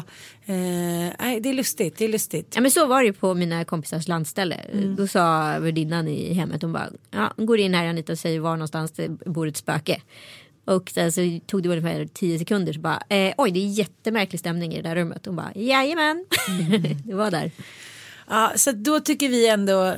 Eh, 0.47 0.55
det 1.41 1.49
är 1.49 1.53
lustigt, 1.53 1.99
det 1.99 2.05
är 2.05 2.09
lustigt. 2.09 2.53
Ja 2.55 2.61
men 2.61 2.71
så 2.71 2.87
var 2.87 3.05
det 3.05 3.13
på 3.13 3.35
mina 3.35 3.65
kompisars 3.65 4.09
landställe. 4.09 4.55
Mm. 4.55 4.97
Då 4.97 5.07
sa 5.07 5.59
värdinnan 5.59 6.09
i 6.09 6.33
hemmet, 6.33 6.63
hon 6.63 6.73
bara, 6.73 6.91
ja, 7.11 7.33
går 7.37 7.59
in 7.59 7.75
här 7.75 7.87
Anita 7.87 8.13
och 8.13 8.19
säger 8.19 8.41
var 8.41 8.57
någonstans 8.57 8.93
det 8.93 9.09
bor 9.09 9.49
ett 9.49 9.57
spöke. 9.57 10.03
Och 10.65 10.91
sen 10.91 11.13
så 11.13 11.41
tog 11.47 11.63
det 11.63 11.69
ungefär 11.69 12.07
tio 12.07 12.39
sekunder 12.39 12.73
så 12.73 12.81
bara, 12.81 13.03
eh, 13.09 13.35
oj 13.39 13.51
det 13.51 13.61
är 13.61 13.67
jättemärklig 13.67 14.41
stämning 14.41 14.73
i 14.73 14.83
det 14.83 14.89
där 14.89 14.97
rummet. 14.97 15.27
Hon 15.27 15.37
bara, 15.37 15.53
jajamän, 15.55 16.27
det 17.05 17.15
var 17.15 17.31
där. 17.31 17.51
Ja, 18.29 18.53
så 18.57 18.73
då 18.73 19.01
tycker 19.01 19.29
vi 19.29 19.49
ändå, 19.49 19.95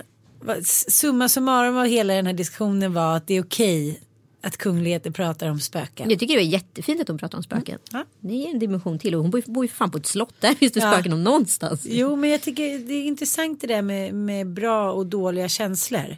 summa 0.88 1.28
summarum 1.28 1.76
av 1.76 1.86
hela 1.86 2.14
den 2.14 2.26
här 2.26 2.32
diskussionen 2.32 2.92
var 2.94 3.16
att 3.16 3.26
det 3.26 3.34
är 3.34 3.42
okej 3.44 4.00
att 4.42 4.56
kungligheter 4.56 5.10
pratar 5.10 5.48
om 5.50 5.60
spöken. 5.60 6.10
Jag 6.10 6.18
tycker 6.18 6.34
det 6.34 6.40
var 6.44 6.50
jättefint 6.52 7.00
att 7.00 7.08
hon 7.08 7.18
pratade 7.18 7.36
om 7.36 7.42
spöken. 7.42 7.78
Ja. 7.92 8.04
Det 8.20 8.46
är 8.46 8.50
en 8.50 8.58
dimension 8.58 8.98
till 8.98 9.14
och 9.14 9.22
hon 9.22 9.30
bor 9.30 9.40
ju, 9.46 9.52
bor 9.52 9.64
ju 9.64 9.68
fan 9.68 9.90
på 9.90 9.98
ett 9.98 10.06
slott. 10.06 10.34
Där 10.40 10.54
finns 10.54 10.72
det 10.72 10.80
Ja. 10.80 10.92
spöken 10.92 11.12
om 11.12 11.24
någonstans. 11.24 11.86
Jo, 11.90 12.16
men 12.16 12.30
jag 12.30 12.42
tycker 12.42 12.78
det 12.78 12.94
är 12.94 13.04
intressant 13.04 13.60
det 13.60 13.66
där 13.66 13.82
med, 13.82 14.14
med 14.14 14.46
bra 14.46 14.92
och 14.92 15.06
dåliga 15.06 15.48
känslor. 15.48 16.16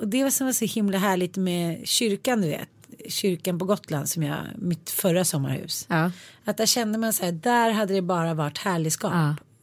Och 0.00 0.08
det 0.08 0.22
var 0.22 0.30
som 0.30 0.46
var 0.46 0.52
så 0.52 0.64
himla 0.64 0.98
härligt 0.98 1.36
med 1.36 1.88
kyrkan, 1.88 2.40
du 2.42 2.48
vet. 2.48 2.68
Kyrkan 3.08 3.58
på 3.58 3.64
Gotland 3.64 4.08
som 4.08 4.22
jag, 4.22 4.36
mitt 4.58 4.90
förra 4.90 5.24
sommarhus. 5.24 5.86
Ja. 5.88 6.10
Att 6.44 6.56
där 6.56 6.66
kände 6.66 6.98
man 6.98 7.12
så 7.12 7.24
här, 7.24 7.32
där 7.32 7.70
hade 7.70 7.94
det 7.94 8.02
bara 8.02 8.34
varit 8.34 8.58
härligskap. 8.58 9.12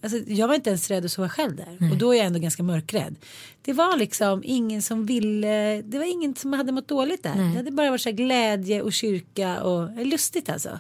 Ja. 0.02 0.10
Alltså, 0.10 0.32
jag 0.32 0.47
var 0.47 0.56
inte 0.56 0.70
ens 0.70 0.89
rädd 0.89 1.06
att 1.06 1.12
sova 1.12 1.30
själv 1.30 1.56
där. 1.56 1.91
Och 1.91 1.97
då 1.97 2.14
är 2.14 2.18
jag 2.18 2.26
ändå 2.26 2.39
ganska 2.39 2.64
mörkrädd. 2.64 3.16
Det 3.62 3.74
var 3.74 3.97
liksom 3.97 4.41
ingen 4.45 4.82
som 4.82 5.06
ville, 5.06 5.82
det 5.82 5.97
var 5.97 6.06
ingen 6.06 6.36
som 6.36 6.54
hade 6.54 6.72
mått 6.72 6.88
dåligt 6.88 7.24
där. 7.24 7.36
Det 7.36 7.58
hade 7.58 7.72
bara 7.72 7.89
varit 7.89 8.02
så 8.02 8.12
glädje 8.12 8.82
och 8.82 8.93
kyrka 8.93 9.64
och 9.64 9.84
eh, 9.84 10.06
lustigt 10.06 10.49
alltså. 10.49 10.70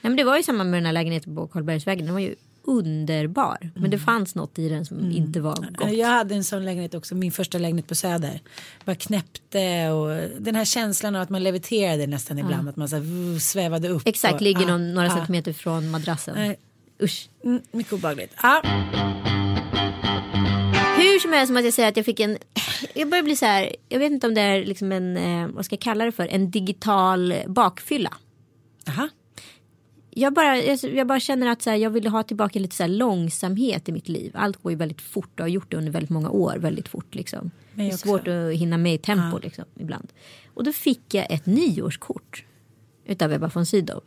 Nej, 0.00 0.10
men 0.10 0.16
det 0.16 0.24
var 0.24 0.36
ju 0.36 0.42
samma 0.42 0.64
med 0.64 0.78
den 0.78 0.86
här 0.86 0.92
lägenheten 0.92 1.36
på 1.36 1.46
Karlbergsvägen. 1.46 2.04
Den 2.04 2.14
var 2.14 2.20
ju 2.20 2.34
underbar. 2.66 3.70
Men 3.74 3.90
det 3.90 3.98
fanns 3.98 4.34
något 4.34 4.58
i 4.58 4.68
den 4.68 4.84
som 4.84 5.10
inte 5.10 5.40
var 5.40 5.56
gott. 5.56 5.92
Jag 5.92 6.08
hade 6.08 6.34
en 6.34 6.44
sån 6.44 6.64
lägenhet 6.64 6.94
också, 6.94 7.14
min 7.14 7.32
första 7.32 7.58
lägenhet 7.58 7.86
på 7.86 7.94
Söder. 7.94 8.40
Bara 8.84 8.96
knäppte 8.96 9.90
och 9.90 10.30
den 10.40 10.54
här 10.54 10.64
känslan 10.64 11.16
av 11.16 11.22
att 11.22 11.30
man 11.30 11.42
leviterade 11.42 12.06
nästan 12.06 12.38
ibland. 12.38 12.68
Att 12.68 12.76
man 12.76 12.88
så 12.88 12.96
här, 12.96 13.38
svävade 13.38 13.88
upp. 13.88 14.02
Exakt, 14.04 14.34
och, 14.34 14.42
ligger 14.42 14.64
ah, 14.64 14.68
någon, 14.68 14.94
några 14.94 15.08
ah. 15.08 15.16
centimeter 15.16 15.52
från 15.52 15.90
madrassen. 15.90 16.54
Usch. 17.02 17.28
Mm, 17.44 17.62
mycket 17.70 17.92
obehagligt. 17.92 18.34
Ja. 18.42 18.62
Hur 20.98 21.18
som 21.18 21.32
helst 21.32 21.52
måste 21.52 21.64
jag 21.64 21.74
säga 21.74 21.88
att 21.88 21.96
jag 21.96 22.06
fick 22.06 22.20
en, 22.20 22.38
jag 22.94 23.08
börjar 23.08 23.24
bli 23.24 23.36
så 23.36 23.46
här, 23.46 23.76
jag 23.88 23.98
vet 23.98 24.12
inte 24.12 24.26
om 24.26 24.34
det 24.34 24.40
är 24.40 24.64
liksom 24.64 24.92
en, 24.92 25.16
eh, 25.16 25.48
vad 25.48 25.64
ska 25.64 25.74
jag 25.74 25.80
kalla 25.80 26.04
det 26.04 26.12
för, 26.12 26.26
en 26.26 26.50
digital 26.50 27.34
bakfylla. 27.46 28.14
Aha. 28.88 29.08
Jag 30.10 30.32
bara, 30.32 30.58
jag, 30.58 30.78
jag 30.84 31.06
bara 31.06 31.20
känner 31.20 31.46
att 31.46 31.62
så 31.62 31.70
här, 31.70 31.76
jag 31.76 31.90
vill 31.90 32.06
ha 32.06 32.22
tillbaka 32.22 32.58
lite 32.58 32.76
så 32.76 32.82
här 32.82 32.90
långsamhet 32.90 33.88
i 33.88 33.92
mitt 33.92 34.08
liv. 34.08 34.32
Allt 34.34 34.62
går 34.62 34.72
ju 34.72 34.78
väldigt 34.78 35.00
fort 35.00 35.40
och 35.40 35.44
har 35.44 35.48
gjort 35.48 35.70
det 35.70 35.76
under 35.76 35.92
väldigt 35.92 36.10
många 36.10 36.30
år 36.30 36.56
väldigt 36.58 36.88
fort. 36.88 37.14
Liksom. 37.14 37.50
Det 37.74 37.88
är 37.88 37.96
svårt 37.96 38.28
att 38.28 38.52
hinna 38.52 38.78
med 38.78 38.94
i 38.94 38.98
tempo 38.98 39.38
liksom, 39.38 39.64
ibland. 39.80 40.12
Och 40.54 40.64
då 40.64 40.72
fick 40.72 41.14
jag 41.14 41.26
ett 41.30 41.46
nyårskort 41.46 42.44
utav 43.06 43.32
Ebba 43.32 43.50
von 43.54 43.66
Sydow. 43.66 44.02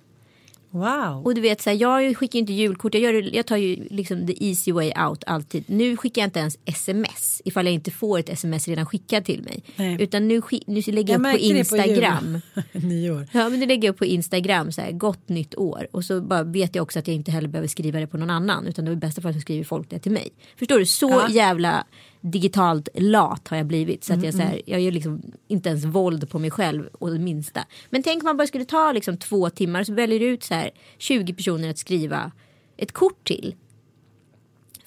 Wow. 0.72 1.26
Och 1.26 1.36
du 1.36 1.42
vet, 1.42 1.62
så 1.62 1.70
här, 1.70 1.78
jag 1.78 2.18
skickar 2.18 2.34
ju 2.36 2.40
inte 2.40 2.54
julkort. 2.54 2.94
Jag, 2.94 3.04
gör, 3.04 3.36
jag 3.36 3.46
tar 3.46 3.58
ju 3.58 3.88
liksom 3.90 4.28
the 4.28 4.46
easy 4.48 4.72
way 4.72 4.92
out 5.10 5.24
alltid. 5.28 5.64
Nu 5.68 5.98
skickar 5.98 6.22
jag 6.22 6.28
inte 6.28 6.40
ens 6.40 6.58
sms 6.66 7.42
ifall 7.46 7.66
jag 7.66 7.74
inte 7.74 7.92
får 7.92 8.20
ett 8.20 8.30
sms 8.30 8.68
redan 8.68 8.86
skickat 8.86 9.26
till 9.26 9.44
mig. 9.44 9.64
Nej. 9.76 9.98
Utan 10.02 10.28
nu, 10.28 10.42
nu 10.68 10.82
lägger 10.82 10.94
jag, 10.96 11.10
upp 11.10 11.16
på 11.16 11.22
märkte 11.22 11.48
det 11.54 11.60
Instagram. 11.60 12.42
jul. 12.74 12.84
Nyår. 12.84 13.28
Ja 13.32 13.50
men 13.50 13.60
det 13.60 13.66
lägger 13.66 13.88
jag 13.88 13.94
upp 13.94 14.00
på 14.00 14.06
Instagram 14.06 14.72
så 14.72 14.82
här, 14.82 14.92
gott 14.92 15.30
nytt 15.30 15.56
år. 15.56 15.88
Och 15.92 16.06
så 16.06 16.22
bara 16.22 16.44
vet 16.44 16.76
jag 16.76 16.84
också 16.84 17.00
att 17.00 17.08
jag 17.08 17.16
inte 17.16 17.32
heller 17.32 17.48
behöver 17.50 17.68
skriva 17.68 18.00
det 18.00 18.08
på 18.08 18.18
någon 18.18 18.30
annan. 18.30 18.68
Utan 18.68 18.86
det 18.86 18.92
är 18.92 18.96
bästa 18.96 19.22
för 19.22 19.30
att 19.30 19.36
så 19.36 19.42
skriver 19.42 19.64
folk 19.64 19.90
det 19.90 20.00
till 20.00 20.12
mig. 20.12 20.30
Förstår 20.60 20.80
du? 20.80 20.86
Så 20.86 21.10
Ja. 21.10 21.30
jävla 21.30 21.84
digitalt 22.22 22.90
lat 22.94 23.48
har 23.48 23.58
jag 23.58 23.66
blivit. 23.66 24.04
Så 24.04 24.14
att 24.14 24.18
Mm, 24.18 24.26
jag, 24.26 24.34
så 24.34 24.42
här, 24.42 24.62
jag 24.66 24.82
gör 24.82 24.92
liksom 24.92 25.22
inte 25.48 25.70
ens 25.70 25.86
våld 25.86 26.30
på 26.30 26.40
mig 26.40 26.52
själv 26.52 26.90
och 26.92 27.12
det 27.12 27.20
minsta. 27.20 27.66
Men 27.90 28.04
tänk 28.04 28.24
om 28.24 28.28
man 28.28 28.38
bara 28.38 28.48
skulle 28.48 28.66
ta 28.66 28.92
liksom 28.92 29.18
två 29.18 29.50
timmar 29.50 29.84
så 29.84 29.94
väljer 29.94 30.20
du 30.20 30.26
ut 30.26 30.44
så 30.44 30.54
här 30.54 30.72
20 30.98 31.34
personer 31.34 31.70
att 31.70 31.78
skriva 31.78 32.32
ett 32.78 32.92
kort 32.92 33.28
till. 33.28 33.56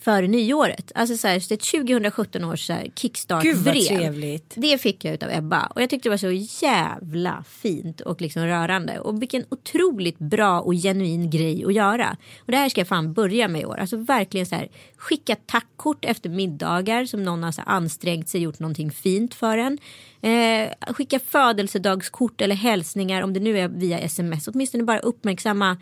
Före 0.05 0.29
nyåret. 0.29 0.93
Alltså 0.95 1.17
så 1.17 1.29
här, 1.29 1.41
så 1.41 1.55
ett 1.55 1.61
2017 1.61 2.45
års 2.45 2.71
vad 2.71 2.91
kickstart-brev. 2.97 4.41
Det 4.55 4.79
fick 4.79 5.05
jag 5.05 5.25
av 5.25 5.31
Ebba 5.31 5.67
och 5.67 5.83
jag 5.83 5.91
tyckte 5.91 6.09
det 6.09 6.11
var 6.11 6.17
så 6.17 6.65
jävla 6.67 7.45
fint 7.49 8.01
och 8.01 8.21
liksom 8.21 8.43
rörande. 8.43 9.01
Och 9.01 9.23
vilken 9.23 9.45
otroligt 9.49 10.19
bra 10.19 10.61
och 10.61 10.73
genuin 10.75 11.31
grej 11.31 11.65
att 11.65 11.75
göra. 11.75 12.17
Och 12.41 12.51
det 12.51 12.57
här 12.57 12.69
ska 12.69 12.81
jag 12.81 12.89
fan 12.89 13.13
börja 13.13 13.49
med 13.49 13.61
i 13.63 13.65
år. 13.65 13.79
Alltså 13.79 13.97
verkligen 13.97 14.47
så 14.47 14.55
här 14.55 14.69
skicka 14.97 15.37
tackkort 15.37 16.05
efter 16.05 16.31
middagar 16.31 17.05
som 17.05 17.23
någon 17.23 17.43
har 17.43 17.53
så 17.53 17.63
ansträngt 17.67 18.29
sig 18.29 18.41
gjort 18.41 18.59
någonting 18.59 18.91
fint 18.91 19.35
för 19.35 19.59
en. 19.59 19.79
Eh, 20.23 20.93
skicka 20.95 21.19
födelsedagskort 21.19 22.41
eller 22.41 22.55
hälsningar 22.55 23.23
om 23.23 23.33
det 23.33 23.41
nu 23.41 23.59
är 23.59 23.69
via 23.69 23.99
sms. 23.99 24.49
Åtminstone 24.49 24.85
bara 24.85 24.99
uppmärksamma 24.99 25.77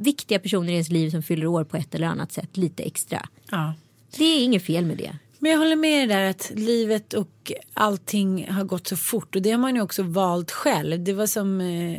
viktiga 0.00 0.38
personer 0.38 0.68
i 0.68 0.72
ens 0.72 0.88
liv 0.88 1.10
som 1.10 1.22
fyller 1.22 1.46
år 1.46 1.64
på 1.64 1.76
ett 1.76 1.94
eller 1.94 2.06
annat 2.06 2.32
sätt 2.32 2.56
lite 2.56 2.82
extra. 2.82 3.28
Ja. 3.50 3.74
Det 4.16 4.24
är 4.24 4.44
inget 4.44 4.62
fel 4.62 4.86
med 4.86 4.96
det. 4.96 5.16
Men 5.38 5.50
jag 5.50 5.58
håller 5.58 5.76
med 5.76 6.08
dig 6.08 6.16
där 6.16 6.30
att 6.30 6.52
livet 6.54 7.14
och 7.14 7.52
allting 7.74 8.50
har 8.50 8.64
gått 8.64 8.86
så 8.86 8.96
fort 8.96 9.36
och 9.36 9.42
det 9.42 9.50
har 9.50 9.58
man 9.58 9.74
ju 9.74 9.82
också 9.82 10.02
valt 10.02 10.50
själv. 10.50 11.04
Det 11.04 11.12
var 11.12 11.26
som, 11.26 11.60
eh, 11.60 11.98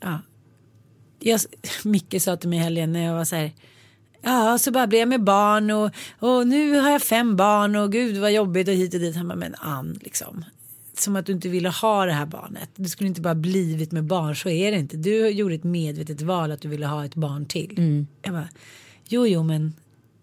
ja. 0.00 0.18
Jag, 1.20 1.40
Micke 1.84 2.22
sa 2.22 2.36
till 2.36 2.48
mig 2.48 2.58
helgen 2.58 2.92
när 2.92 3.04
jag 3.04 3.14
var 3.14 3.24
så 3.24 3.36
här. 3.36 3.52
Ja, 4.22 4.58
så 4.58 4.70
bara 4.70 4.86
blev 4.86 4.98
jag 4.98 5.08
med 5.08 5.24
barn 5.24 5.70
och, 5.70 5.90
och 6.18 6.46
nu 6.46 6.78
har 6.78 6.90
jag 6.90 7.02
fem 7.02 7.36
barn 7.36 7.76
och 7.76 7.92
gud 7.92 8.16
vad 8.16 8.32
jobbigt 8.32 8.68
och 8.68 8.74
hit 8.74 8.94
och 8.94 9.00
dit. 9.00 9.16
Han 9.16 9.28
bara, 9.28 9.38
men 9.38 9.54
Ann 9.54 9.98
liksom. 10.02 10.44
Som 11.00 11.16
att 11.16 11.26
du 11.26 11.32
inte 11.32 11.48
ville 11.48 11.68
ha 11.68 12.06
det 12.06 12.12
här 12.12 12.26
barnet. 12.26 12.70
Du 12.76 12.88
skulle 12.88 13.08
inte 13.08 13.20
bara 13.20 13.34
blivit 13.34 13.92
med 13.92 14.04
barn, 14.04 14.36
så 14.36 14.48
är 14.48 14.72
det 14.72 14.78
inte. 14.78 14.96
Du 14.96 15.28
gjorde 15.28 15.54
ett 15.54 15.64
medvetet 15.64 16.22
val 16.22 16.52
att 16.52 16.60
du 16.60 16.68
ville 16.68 16.86
ha 16.86 17.04
ett 17.04 17.14
barn 17.14 17.46
till. 17.46 17.74
Jag 18.22 18.32
bara, 18.32 18.48
jo 19.08 19.26
jo 19.26 19.42
men 19.42 19.72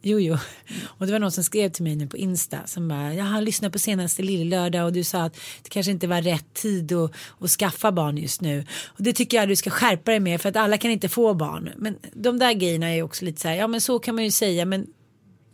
Jo, 0.07 0.19
jo. 0.19 0.37
Och 0.87 1.05
det 1.05 1.11
var 1.11 1.19
någon 1.19 1.31
som 1.31 1.43
skrev 1.43 1.69
till 1.69 1.83
mig 1.83 1.95
nu 1.95 2.07
på 2.07 2.17
Insta 2.17 2.57
som 2.65 2.87
bara, 2.87 3.13
jag 3.13 3.25
har 3.25 3.41
lyssnat 3.41 3.71
på 3.71 3.79
senaste 3.79 4.23
lillördag 4.23 4.85
och 4.85 4.93
du 4.93 5.03
sa 5.03 5.23
att 5.23 5.33
det 5.63 5.69
kanske 5.69 5.91
inte 5.91 6.07
var 6.07 6.21
rätt 6.21 6.53
tid 6.53 6.91
att, 6.93 7.11
att 7.39 7.49
skaffa 7.49 7.91
barn 7.91 8.17
just 8.17 8.41
nu. 8.41 8.65
Och 8.85 9.03
det 9.03 9.13
tycker 9.13 9.37
jag 9.37 9.47
du 9.47 9.55
ska 9.55 9.69
skärpa 9.69 10.11
dig 10.11 10.19
med 10.19 10.41
för 10.41 10.49
att 10.49 10.55
alla 10.55 10.77
kan 10.77 10.91
inte 10.91 11.09
få 11.09 11.33
barn. 11.33 11.69
Men 11.77 11.97
de 12.13 12.39
där 12.39 12.53
grejerna 12.53 12.87
är 12.95 13.03
också 13.03 13.25
lite 13.25 13.41
så 13.41 13.47
här, 13.47 13.55
ja 13.55 13.67
men 13.67 13.81
så 13.81 13.99
kan 13.99 14.15
man 14.15 14.23
ju 14.23 14.31
säga 14.31 14.65
men 14.65 14.87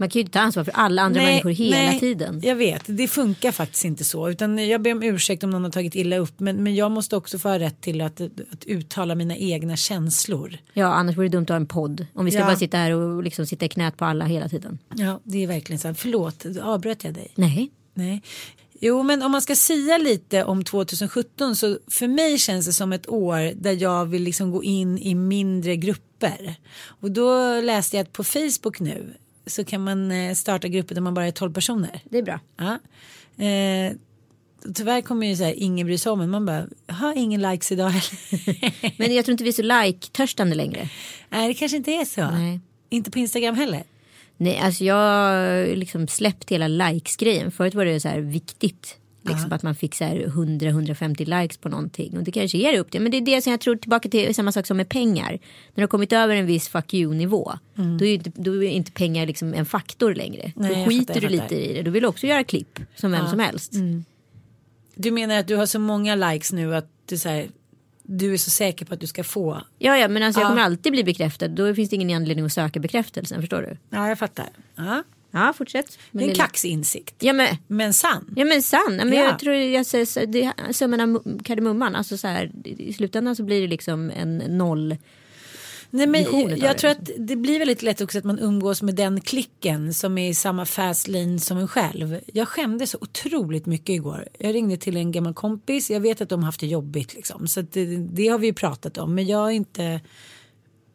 Man 0.01 0.09
kan 0.09 0.19
ju 0.19 0.21
inte 0.21 0.33
ta 0.33 0.39
ansvar 0.39 0.63
för 0.63 0.71
alla 0.71 1.01
andra 1.01 1.21
människor 1.21 1.49
hela 1.49 1.75
nej, 1.75 1.99
tiden. 1.99 2.39
Jag 2.43 2.55
vet, 2.55 2.83
det 2.85 3.07
funkar 3.07 3.51
faktiskt 3.51 3.85
inte 3.85 4.03
så. 4.03 4.29
Utan 4.29 4.69
jag 4.69 4.81
ber 4.81 4.91
om 4.91 5.03
ursäkt 5.03 5.43
om 5.43 5.49
någon 5.49 5.63
har 5.63 5.71
tagit 5.71 5.95
illa 5.95 6.17
upp. 6.17 6.39
Men, 6.39 6.63
men 6.63 6.75
jag 6.75 6.91
måste 6.91 7.15
också 7.15 7.39
få 7.39 7.49
ha 7.49 7.59
rätt 7.59 7.81
till 7.81 8.01
att, 8.01 8.21
att 8.21 8.65
uttala 8.65 9.15
mina 9.15 9.37
egna 9.37 9.75
känslor. 9.75 10.57
Ja, 10.73 10.85
annars 10.93 11.17
vore 11.17 11.27
det 11.27 11.31
dumt 11.37 11.43
att 11.43 11.49
ha 11.49 11.55
en 11.55 11.67
podd. 11.67 12.05
Om 12.13 12.25
vi 12.25 12.31
ska 12.31 12.39
Ja. 12.39 12.45
bara 12.45 12.55
sitta 12.55 12.77
här 12.77 12.91
och 12.91 13.23
liksom 13.23 13.45
sitta 13.45 13.65
i 13.65 13.69
knät 13.69 13.97
på 13.97 14.05
alla 14.05 14.25
hela 14.25 14.49
tiden. 14.49 14.79
Ja, 14.95 15.19
det 15.23 15.43
är 15.43 15.47
verkligen 15.47 15.79
så. 15.79 15.93
Förlåt, 15.93 16.45
avbröt 16.61 17.03
jag 17.03 17.13
dig? 17.13 17.31
Nej. 17.35 17.71
Nej. 17.93 18.21
Jo, 18.79 19.03
men 19.03 19.21
om 19.23 19.31
man 19.31 19.41
ska 19.41 19.55
säga 19.55 19.97
lite 19.97 20.43
om 20.43 20.63
2017 20.63 21.55
så 21.55 21.77
för 21.87 22.07
mig 22.07 22.37
känns 22.37 22.65
det 22.65 22.73
som 22.73 22.93
ett 22.93 23.09
år 23.09 23.53
där 23.55 23.81
jag 23.81 24.05
vill 24.05 24.23
liksom 24.23 24.51
gå 24.51 24.63
in 24.63 24.97
i 24.97 25.15
mindre 25.15 25.75
grupper. 25.75 26.55
Och 26.85 27.11
då 27.11 27.61
läste 27.61 27.97
jag 27.97 28.13
på 28.13 28.23
Facebook 28.23 28.79
nu 28.79 29.13
så 29.45 29.63
kan 29.63 29.83
man 29.83 30.11
eh, 30.11 30.33
starta 30.33 30.67
grupper 30.67 30.95
där 30.95 31.01
man 31.01 31.13
bara 31.13 31.27
är 31.27 31.31
12 31.31 31.53
personer. 31.53 32.01
Det 32.09 32.17
är 32.17 32.23
bra. 32.23 32.39
Ja. 32.57 32.79
Eh, 33.45 33.93
tyvärr 34.75 35.01
kommer 35.01 35.27
ju 35.27 35.35
så 35.35 35.43
här 35.43 35.53
ingen 35.57 35.87
bryr 35.87 35.97
sig 35.97 36.11
om 36.11 36.21
en. 36.21 36.29
Man 36.29 36.45
bara, 36.45 36.67
har 36.87 37.17
ingen 37.17 37.41
likes 37.41 37.71
idag 37.71 37.89
heller. 37.89 38.97
Men 38.99 39.15
jag 39.15 39.25
tror 39.25 39.31
inte 39.31 39.43
vi 39.43 39.49
är 39.49 39.53
så 39.53 39.61
like-törstande 39.61 40.55
längre. 40.55 40.89
Nej, 41.29 41.47
det 41.47 41.53
kanske 41.53 41.77
inte 41.77 41.91
är 41.91 42.05
så. 42.05 42.31
Nej. 42.31 42.59
Inte 42.89 43.11
på 43.11 43.19
Instagram 43.19 43.55
heller. 43.55 43.83
Nej, 44.37 44.59
alltså 44.59 44.83
jag 44.83 44.95
har 44.95 45.75
liksom 45.75 46.07
släppt 46.07 46.51
hela 46.51 46.67
likes-grejen. 46.67 47.51
Förut 47.51 47.75
var 47.75 47.85
det 47.85 47.99
så 47.99 48.07
här 48.07 48.19
viktigt. 48.19 48.97
Liksom 49.23 49.53
att 49.53 49.63
man 49.63 49.75
fick 49.75 49.95
så 49.95 50.03
här 50.03 50.15
100-150 50.15 51.41
likes 51.41 51.57
på 51.57 51.69
någonting. 51.69 52.17
Och 52.17 52.23
det 52.23 52.31
kanske 52.31 52.57
ger 52.57 52.79
upp 52.79 52.91
det. 52.91 52.99
Men 52.99 53.11
det 53.11 53.17
är 53.17 53.21
det 53.21 53.41
som 53.41 53.51
jag 53.51 53.59
tror 53.61 53.75
tillbaka 53.75 54.09
till 54.09 54.35
samma 54.35 54.51
sak 54.51 54.67
som 54.67 54.77
med 54.77 54.89
pengar. 54.89 55.31
När 55.31 55.75
du 55.75 55.81
har 55.81 55.87
kommit 55.87 56.13
över 56.13 56.35
en 56.35 56.45
viss 56.45 56.69
fuck 56.69 56.93
you-nivå. 56.93 57.51
Då 57.99 58.05
är 58.05 58.13
inte, 58.13 58.31
då 58.35 58.63
är 58.63 58.69
inte 58.69 58.91
pengar 58.91 59.25
liksom 59.25 59.53
en 59.53 59.65
faktor 59.65 60.15
längre. 60.15 60.51
Nej, 60.55 60.75
då 60.75 60.89
skiter 60.89 61.13
fattar, 61.13 61.21
du 61.21 61.29
lite 61.29 61.55
i 61.55 61.73
det. 61.73 61.81
Du 61.81 61.91
vill 61.91 62.05
också 62.05 62.27
göra 62.27 62.43
klipp 62.43 62.79
som 62.95 63.11
vem 63.11 63.27
som 63.27 63.39
helst. 63.39 63.73
Du 64.95 65.11
menar 65.11 65.37
att 65.39 65.47
du 65.47 65.55
har 65.55 65.65
så 65.65 65.79
många 65.79 66.15
likes 66.15 66.51
nu 66.51 66.75
att 66.75 66.87
du, 67.05 67.17
så 67.17 67.29
här, 67.29 67.47
du 68.03 68.33
är 68.33 68.37
så 68.37 68.49
säker 68.49 68.85
på 68.85 68.93
att 68.93 68.99
du 68.99 69.07
ska 69.07 69.23
få. 69.23 69.61
Ja, 69.79 69.97
ja, 69.97 70.07
men 70.07 70.23
alltså 70.23 70.41
jag 70.41 70.45
Ja. 70.45 70.49
kommer 70.49 70.61
alltid 70.61 70.91
bli 70.91 71.03
bekräftad. 71.03 71.47
Då 71.47 71.75
finns 71.75 71.89
det 71.89 71.95
ingen 71.95 72.17
anledning 72.17 72.45
att 72.45 72.53
söka 72.53 72.79
bekräftelsen, 72.79 73.41
förstår 73.41 73.61
du? 73.61 73.77
Ja, 73.97 74.07
jag 74.09 74.19
fattar. 74.19 74.49
Ja. 74.75 75.03
Ja, 75.31 75.53
fortsätt. 75.57 75.97
Det 76.11 76.23
är 76.23 76.29
en 76.29 76.35
kaxig 76.35 76.69
insikt. 76.71 77.15
Ja, 77.19 77.33
men, 77.33 77.55
Men 77.67 77.93
sann. 77.93 78.33
ja, 78.35 78.45
men 78.45 78.61
sann. 78.61 78.81
Ja, 78.99 79.05
Men 79.05 79.13
Ja. 79.13 79.23
Jag 79.23 79.39
tror 79.39 79.55
jag 79.55 79.85
säger 79.85 80.05
så- 80.05 80.25
det 80.25 80.51
summan 80.71 81.01
av 81.01 81.07
mu- 81.07 81.43
kardemumman. 81.43 81.95
Alltså 81.95 82.17
så 82.17 82.27
här, 82.27 82.51
I 82.65 82.93
slutändan 82.93 83.35
så 83.35 83.43
blir 83.43 83.61
det 83.61 83.67
liksom 83.67 84.09
en 84.09 84.37
noll. 84.37 84.97
Nej, 85.93 86.07
men 86.07 86.25
jag 86.57 86.77
tror 86.77 86.91
att 86.91 87.09
det 87.17 87.35
blir 87.35 87.59
väldigt 87.59 87.81
lätt 87.81 88.01
också 88.01 88.17
att 88.17 88.23
man 88.23 88.39
umgås 88.39 88.81
med 88.81 88.95
den 88.95 89.21
klicken 89.21 89.93
som 89.93 90.17
är 90.17 90.29
i 90.29 90.33
samma 90.33 90.65
fast 90.65 91.07
lane 91.07 91.39
som 91.39 91.57
en 91.57 91.67
själv. 91.67 92.19
Jag 92.33 92.47
skämdes 92.47 92.89
så 92.91 92.97
otroligt 93.01 93.65
mycket 93.65 93.89
igår. 93.89 94.27
Jag 94.39 94.55
ringde 94.55 94.77
till 94.77 94.97
en 94.97 95.11
gammal 95.11 95.33
kompis. 95.33 95.91
Jag 95.91 95.99
vet 95.99 96.21
att 96.21 96.29
de 96.29 96.39
har 96.39 96.45
haft 96.45 96.59
det 96.59 96.67
jobbigt 96.67 97.13
liksom. 97.13 97.47
Så 97.47 97.61
det, 97.61 97.85
det 97.97 98.27
har 98.27 98.37
vi 98.39 98.47
ju 98.47 98.53
pratat 98.53 98.97
om. 98.97 99.15
Men 99.15 99.27
jag 99.27 99.37
har 99.37 99.51
inte 99.51 100.01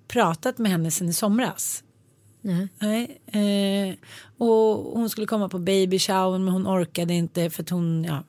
pratat 0.09 0.59
med 0.59 0.71
henne 0.73 0.91
sedan 0.91 1.09
i 1.09 1.13
somras. 1.13 1.83
Nej. 2.47 2.69
Nej. 2.79 3.89
Eh, 3.89 3.95
och 4.39 4.99
hon 4.99 5.11
skulle 5.11 5.27
komma 5.27 5.49
på 5.49 5.59
baby 5.59 5.99
shower 5.99 6.39
men 6.39 6.49
hon 6.49 6.67
orkade 6.67 7.15
inte 7.15 7.51
för 7.51 7.63
att 7.63 7.71
hon, 7.71 8.05
ja, 8.05 8.25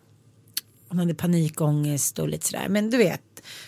hon 0.90 1.00
hade 1.00 1.16
panikångest 1.16 2.20
och 2.20 2.28
lite 2.28 2.46
sådär. 2.46 2.70
Men 2.70 2.90
du 2.90 2.98
vet, 2.98 3.22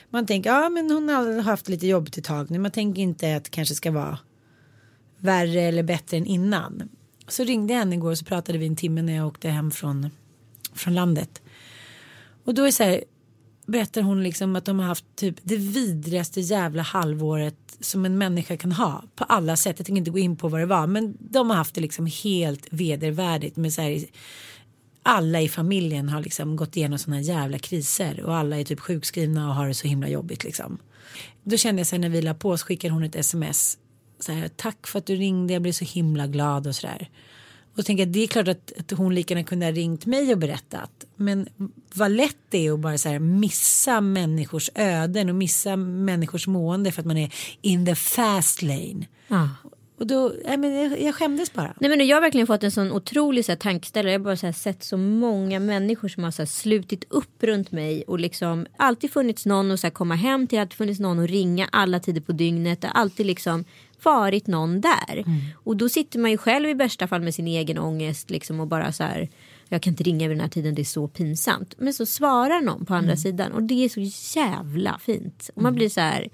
man 0.10 0.26
tänker 0.26 0.50
ja 0.50 0.70
men 0.70 0.92
hon 0.92 1.10
har 1.10 1.42
haft 1.42 1.70
lite 1.70 1.88
jobbigt 1.88 2.18
ett 2.18 2.24
tag 2.24 2.52
nu. 2.52 2.60
Man 2.60 2.72
tänker 2.72 3.02
inte 3.02 3.36
att 3.36 3.44
det 3.44 3.50
kanske 3.50 3.76
ska 3.76 3.92
vara 3.92 4.20
värre 5.18 5.62
eller 5.62 5.84
bättre 5.84 6.18
än 6.18 6.26
innan. 6.26 6.90
Så 7.28 7.44
ringde 7.44 7.74
jag 7.74 7.80
henne 7.80 7.96
igår 7.96 8.12
och 8.12 8.18
så 8.18 8.26
pratade 8.26 8.58
vi 8.58 8.66
en 8.66 8.76
timme 8.76 9.02
när 9.02 9.16
jag 9.16 9.28
åkte 9.28 9.50
hem 9.50 9.72
från, 9.72 10.10
från 10.74 10.96
landet. 10.96 11.42
Och 12.44 12.54
då 12.54 12.64
är 12.64 12.72
så 12.72 12.84
här, 12.84 13.04
berättar 13.72 14.02
hon 14.02 14.24
liksom 14.24 14.56
att 14.56 14.66
de 14.66 14.80
har 14.80 14.86
haft 14.86 15.06
typ 15.16 15.36
det 15.44 15.56
vidrigaste 15.56 16.42
jävla 16.42 16.82
halvåret 16.82 17.56
som 17.80 18.06
en 18.06 18.18
människa 18.18 18.58
kan 18.58 18.72
ha 18.72 19.04
på 19.16 19.24
alla 19.24 19.56
sätt. 19.56 19.80
Jag 19.80 19.86
tänker 19.86 19.98
inte 19.98 20.12
gå 20.12 20.20
in 20.20 20.36
på 20.36 20.48
vad 20.48 20.62
det 20.62 20.66
var, 20.66 20.88
men 20.88 21.18
de 21.20 21.50
har 21.50 21.58
haft 21.58 21.76
det 21.76 21.82
liksom 21.82 22.06
helt 22.24 22.68
vedervärdigt 22.70 23.56
med 23.56 23.74
så 23.74 23.82
här. 23.82 24.06
Alla 25.04 25.42
i 25.42 25.50
familjen 25.50 26.10
har 26.10 26.22
liksom 26.22 26.56
gått 26.56 26.78
igenom 26.78 27.00
sådana 27.00 27.22
jävla 27.22 27.60
kriser 27.60 28.24
och 28.24 28.36
alla 28.36 28.60
är 28.60 28.64
typ 28.64 28.80
sjukskrivna 28.80 29.50
och 29.50 29.56
har 29.56 29.68
det 29.68 29.74
så 29.74 29.88
himla 29.88 30.10
jobbigt 30.10 30.44
liksom. 30.44 30.78
Då 31.44 31.58
kände 31.58 31.80
jag 31.80 31.88
sig 31.88 32.00
när 32.00 32.10
vi 32.10 32.22
la 32.22 32.34
på 32.34 32.58
så 32.58 32.66
skickade 32.66 32.94
hon 32.94 33.04
ett 33.04 33.16
sms. 33.16 33.78
Så 34.20 34.32
här, 34.32 34.48
tack 34.48 34.88
för 34.88 35.00
att 35.00 35.06
du 35.06 35.16
ringde, 35.16 35.54
jag 35.54 35.62
blev 35.62 35.72
så 35.72 35.86
himla 35.86 36.28
glad 36.28 36.68
och 36.68 36.76
sådär. 36.76 37.10
Och 37.80 37.90
jag 37.90 38.08
det 38.08 38.24
är 38.24 38.28
klart 38.28 38.48
att, 38.48 38.72
att 38.80 38.92
hon 38.92 39.16
lika 39.16 39.34
gärna 39.34 39.44
kunde 39.44 39.66
ha 39.66 39.72
ringt 39.74 40.06
mig 40.06 40.32
och 40.34 40.38
berättat. 40.38 41.06
Men 41.16 41.48
vad 41.94 42.12
lätt 42.12 42.38
det 42.50 42.68
är 42.68 42.74
att 42.74 42.80
bara 42.80 42.98
så 42.98 43.10
här 43.10 43.20
missa 43.20 44.02
människors 44.02 44.70
öden 44.76 45.30
och 45.30 45.36
missa 45.36 45.76
människors 45.76 46.48
mående 46.48 46.92
för 46.92 47.02
att 47.02 47.06
man 47.06 47.18
är 47.18 47.34
in 47.62 47.86
the 47.86 47.96
fast 47.96 48.62
lane. 48.62 49.08
Ja. 49.28 49.50
Och 50.00 50.08
då, 50.08 50.34
nej 50.46 50.58
men 50.58 50.74
jag, 50.76 51.02
jag 51.02 51.16
skämdes 51.16 51.54
bara. 51.54 51.74
Nej, 51.80 51.90
men 51.90 52.08
jag 52.08 52.18
har 52.18 52.22
verkligen 52.22 52.48
fått 52.48 52.64
en 52.64 52.72
sån 52.72 52.92
otrolig 52.92 53.46
så 53.46 53.52
här, 53.52 53.58
tankeställare. 53.58 54.12
Jag 54.12 54.20
har 54.20 54.24
bara 54.24 54.38
så 54.38 54.46
här, 54.46 54.54
sett 54.54 54.84
så 54.84 54.98
många 54.98 55.60
människor 55.60 56.08
som 56.08 56.24
har 56.24 56.32
så 56.32 56.42
här, 56.42 56.48
slutit 56.48 57.04
upp 57.10 57.44
runt 57.44 57.72
mig 57.72 58.04
och 58.08 58.20
liksom 58.20 58.66
alltid 58.78 59.12
funnits 59.12 59.46
någon 59.46 59.72
att 59.72 59.80
så 59.80 59.88
här, 59.88 59.92
komma 59.92 60.16
hem 60.16 60.48
till, 60.48 60.60
alltid 60.60 60.74
funnits 60.78 61.00
någon 61.00 61.20
att 61.20 61.30
ringa 61.30 61.70
alla 61.72 62.00
tider 62.00 62.22
på 62.22 62.32
dygnet. 62.32 62.86
Alltid 62.92 63.26
liksom 63.26 63.66
varit 64.04 64.48
någon 64.48 64.82
där. 64.82 65.24
Och 65.54 65.78
då 65.78 65.90
sitter 65.90 66.20
man 66.20 66.32
ju 66.32 66.38
själv 66.38 66.70
i 66.70 66.74
värsta 66.74 67.08
fall 67.08 67.22
med 67.22 67.36
sin 67.36 67.48
egen 67.48 67.78
ångest 67.78 68.30
liksom 68.30 68.60
och 68.60 68.68
bara 68.68 68.92
så 68.92 69.04
här 69.04 69.30
jag 69.72 69.82
kan 69.82 69.94
inte 69.94 70.04
ringa 70.04 70.28
vid 70.28 70.38
den 70.38 70.42
här 70.42 70.50
tiden, 70.50 70.76
det 70.76 70.82
är 70.82 70.84
så 70.84 71.08
pinsamt. 71.08 71.74
Men 71.78 71.94
så 71.94 72.06
svarar 72.06 72.62
någon 72.62 72.86
på 72.86 72.94
andra 72.94 73.16
sidan 73.16 73.52
och 73.52 73.64
det 73.64 73.86
är 73.86 73.90
så 73.90 74.40
jävla 74.40 75.00
fint. 75.00 75.50
Och 75.56 75.62
man 75.62 75.76
blir 75.76 75.90
så 75.90 76.02
här 76.02 76.30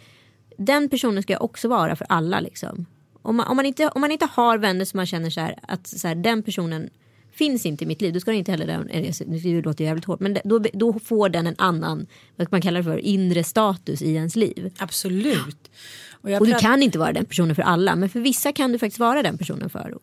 den 0.58 0.90
personen 0.90 1.24
ska 1.24 1.34
jag 1.34 1.42
också 1.42 1.68
vara 1.68 1.96
för 1.96 2.08
alla 2.10 2.40
liksom. 2.40 2.86
Om 3.22 3.36
man, 3.36 3.48
om 3.48 3.56
man, 3.56 3.66
inte, 3.66 3.88
om 3.88 4.02
man 4.02 4.12
inte 4.12 4.28
har 4.32 4.58
vänner 4.58 4.86
som 4.86 4.98
man 4.98 5.06
känner 5.06 5.30
så 5.30 5.42
här, 5.42 5.60
att 5.62 5.88
så 5.88 6.08
här, 6.08 6.16
den 6.16 6.44
personen 6.44 6.90
finns 7.32 7.66
inte 7.66 7.84
i 7.84 7.88
mitt 7.88 8.02
liv, 8.02 8.14
då 8.14 8.20
ska 8.20 8.32
den 8.32 8.38
inte 8.38 8.52
heller, 8.52 8.68
den, 8.68 8.88
det 9.44 9.62
låter 9.62 9.84
jävligt 9.84 10.06
hårt, 10.06 10.20
men 10.20 10.38
då, 10.44 10.60
då 10.74 11.00
får 11.00 11.30
den 11.30 11.48
en 11.48 11.56
annan, 11.58 12.08
vad 12.36 12.52
man 12.52 12.62
kallar 12.62 12.80
det 12.80 12.84
för, 12.84 12.98
inre 12.98 13.44
status 13.44 14.02
i 14.02 14.14
ens 14.14 14.36
liv. 14.36 14.74
Absolut. 14.78 15.72
Och, 16.26 16.32
och 16.42 16.48
du 16.48 16.54
kan 16.54 16.84
inte 16.84 17.00
vara 17.00 17.14
den 17.14 17.26
personen 17.26 17.56
för 17.56 17.64
alla, 17.64 17.96
men 17.96 18.10
för 18.10 18.20
vissa 18.20 18.52
kan 18.52 18.72
du 18.72 18.80
faktiskt 18.80 19.00
vara 19.00 19.24
den 19.24 19.38
personen 19.38 19.70
för. 19.70 19.98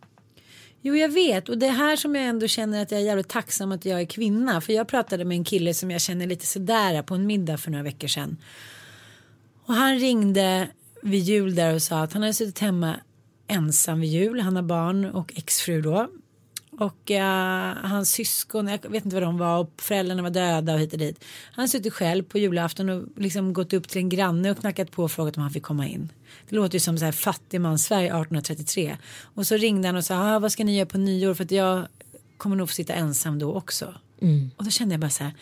Jo 0.82 0.96
jag 0.96 1.08
vet 1.08 1.48
och 1.48 1.58
det 1.58 1.66
är 1.66 1.72
här 1.72 1.96
som 1.96 2.14
jag 2.14 2.24
ändå 2.24 2.46
känner 2.46 2.82
att 2.82 2.90
jag 2.90 3.00
är 3.00 3.04
jävligt 3.04 3.28
tacksam 3.28 3.72
att 3.72 3.84
jag 3.84 4.00
är 4.00 4.04
kvinna. 4.04 4.60
För 4.60 4.72
jag 4.72 4.88
pratade 4.88 5.24
med 5.24 5.36
en 5.36 5.44
kille 5.44 5.74
som 5.74 5.90
jag 5.90 6.00
känner 6.00 6.26
lite 6.26 6.46
sådär 6.46 7.02
på 7.02 7.14
en 7.14 7.26
middag 7.26 7.58
för 7.58 7.70
några 7.70 7.84
veckor 7.84 8.08
sedan. 8.08 8.36
Och 9.66 9.74
han 9.74 9.98
ringde 9.98 10.68
vid 11.02 11.22
jul 11.22 11.54
där 11.54 11.74
och 11.74 11.82
sa 11.82 12.02
att 12.02 12.12
han 12.12 12.22
hade 12.22 12.34
suttit 12.34 12.58
hemma 12.58 12.96
ensam 13.46 14.00
vid 14.00 14.10
jul. 14.10 14.40
Han 14.40 14.56
har 14.56 14.62
barn 14.62 15.04
och 15.04 15.32
exfru 15.36 15.82
då. 15.82 16.08
Och 16.82 17.10
uh, 17.10 17.18
hans 17.88 18.10
syskon, 18.10 18.68
jag 18.68 18.90
vet 18.90 19.04
inte 19.04 19.16
vad 19.16 19.22
de 19.22 19.38
var 19.38 19.58
och 19.58 19.70
föräldrarna 19.76 20.22
var 20.22 20.30
döda 20.30 20.74
och 20.74 20.80
hit 20.80 20.92
och 20.92 20.98
dit. 20.98 21.24
Han 21.52 21.68
suttit 21.68 21.92
själv 21.92 22.22
på 22.22 22.38
julafton 22.38 22.88
och 22.88 23.02
liksom 23.16 23.52
gått 23.52 23.72
upp 23.72 23.88
till 23.88 23.98
en 23.98 24.08
granne 24.08 24.50
och 24.50 24.58
knackat 24.58 24.90
på 24.90 25.04
och 25.04 25.10
frågat 25.10 25.36
om 25.36 25.42
han 25.42 25.52
fick 25.52 25.62
komma 25.62 25.86
in. 25.86 26.12
Det 26.48 26.56
låter 26.56 26.74
ju 26.74 26.80
som 26.80 26.98
så 26.98 27.04
här 27.04 27.12
fattigmans-Sverige 27.12 28.06
1833. 28.06 28.96
Och 29.34 29.46
så 29.46 29.56
ringde 29.56 29.88
han 29.88 29.96
och 29.96 30.04
sa, 30.04 30.34
ah, 30.34 30.38
vad 30.38 30.52
ska 30.52 30.64
ni 30.64 30.76
göra 30.76 30.86
på 30.86 30.98
nyår 30.98 31.34
för 31.34 31.44
att 31.44 31.50
jag 31.50 31.86
kommer 32.36 32.56
nog 32.56 32.68
få 32.68 32.74
sitta 32.74 32.92
ensam 32.92 33.38
då 33.38 33.54
också. 33.54 33.94
Mm. 34.22 34.50
Och 34.56 34.64
då 34.64 34.70
kände 34.70 34.92
jag 34.92 35.00
bara 35.00 35.10
så 35.10 35.24
här, 35.24 35.32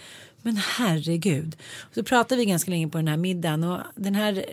men 0.43 0.57
herregud. 0.57 1.57
Och 1.78 1.95
så 1.95 2.05
pratade 2.05 2.38
vi 2.38 2.47
ganska 2.47 2.70
länge 2.70 2.88
på 2.88 2.99
den 2.99 3.09
här 3.09 3.16
middagen 3.16 3.64
och 3.64 3.80
den 3.97 4.14
här 4.14 4.45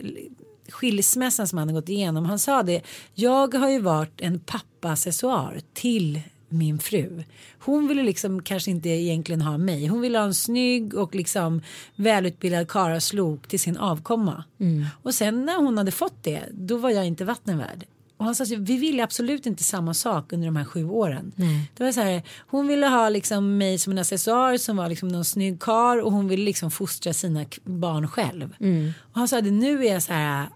skilsmässan 0.69 1.47
som 1.47 1.57
han 1.57 1.67
har 1.67 1.75
gått 1.75 1.89
igenom. 1.89 2.25
Han 2.25 2.39
sa 2.39 2.63
det, 2.63 2.81
jag 3.13 3.53
har 3.53 3.69
ju 3.69 3.79
varit 3.79 4.21
en 4.21 4.39
pappa-accessoar 4.39 5.61
till 5.73 6.21
min 6.49 6.79
fru. 6.79 7.23
Hon 7.59 7.87
ville 7.87 8.03
liksom 8.03 8.43
kanske 8.43 8.71
inte 8.71 8.89
egentligen 8.89 9.41
ha 9.41 9.57
mig. 9.57 9.87
Hon 9.87 10.01
ville 10.01 10.17
ha 10.17 10.25
en 10.25 10.33
snygg 10.33 10.93
och 10.93 11.15
liksom 11.15 11.61
välutbildad 11.95 12.69
karaslok 12.69 13.47
till 13.47 13.59
sin 13.59 13.77
avkomma. 13.77 14.43
Mm. 14.59 14.85
Och 15.03 15.13
sen 15.13 15.45
när 15.45 15.57
hon 15.57 15.77
hade 15.77 15.91
fått 15.91 16.23
det, 16.23 16.43
då 16.51 16.77
var 16.77 16.89
jag 16.89 17.07
inte 17.07 17.25
vatten 17.25 17.57
värd. 17.57 17.85
Och 18.17 18.25
han 18.25 18.35
sa 18.35 18.43
att 18.43 18.51
vi 18.51 18.77
ville 18.77 19.03
absolut 19.03 19.45
inte 19.45 19.63
samma 19.63 19.93
sak 19.93 20.33
under 20.33 20.47
de 20.47 20.55
här 20.55 20.65
sju 20.65 20.85
åren. 20.85 21.31
Det 21.77 21.83
var 21.83 21.91
så 21.91 22.01
här, 22.01 22.23
hon 22.47 22.67
ville 22.67 22.87
ha 22.87 23.09
liksom 23.09 23.57
mig 23.57 23.77
som 23.77 23.91
en 23.91 23.99
accessoar 23.99 24.57
som 24.57 24.77
var 24.77 24.89
liksom 24.89 25.07
någon 25.07 25.25
snygg 25.25 25.59
kar 25.59 26.01
och 26.01 26.11
hon 26.11 26.27
ville 26.27 26.43
liksom 26.43 26.71
fostra 26.71 27.13
sina 27.13 27.45
barn 27.63 28.07
själv. 28.07 28.55
Mm. 28.59 28.93
Och 28.99 29.15
han 29.15 29.27
sa 29.27 29.37
att 29.37 29.43
nu 29.43 29.85
är 29.85 29.93
jag 29.93 30.03
så 30.03 30.13
här 30.13 30.47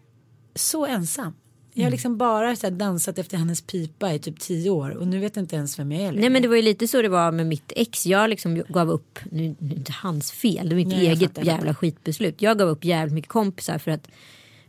så 0.56 0.86
ensam. 0.86 1.34
Jag 1.74 1.82
har 1.82 1.88
mm. 1.88 1.92
liksom 1.92 2.18
bara 2.18 2.56
så 2.56 2.70
dansat 2.70 3.18
efter 3.18 3.38
hennes 3.38 3.62
pipa 3.62 4.14
i 4.14 4.20
typ 4.20 4.40
tio 4.40 4.70
år 4.70 4.90
och 4.90 5.08
nu 5.08 5.20
vet 5.20 5.36
jag 5.36 5.44
inte 5.44 5.56
ens 5.56 5.80
vem 5.80 5.92
jag 5.92 6.02
är. 6.02 6.12
Nej 6.12 6.30
men 6.30 6.42
det 6.42 6.48
var 6.48 6.56
ju 6.56 6.62
lite 6.62 6.88
så 6.88 7.02
det 7.02 7.10
var 7.10 7.32
med 7.32 7.48
mitt 7.48 7.72
ex. 7.76 8.06
Jag 8.06 8.30
liksom 8.30 8.64
gav 8.70 8.90
upp, 8.90 9.20
nu, 9.32 9.56
nu 9.60 9.74
är 9.74 9.78
inte 9.78 9.92
hans 9.92 10.32
fel, 10.32 10.70
det 10.70 10.76
var 10.76 10.80
mitt 10.84 10.88
Nej, 10.88 11.08
eget 11.08 11.46
jävla 11.46 11.74
skitbeslut. 11.76 12.42
Jag 12.42 12.58
gav 12.58 12.70
upp 12.70 12.86
jävligt 12.86 13.14
mycket 13.14 13.30
kompisar 13.30 13.78
för 13.78 13.92
att 13.92 14.08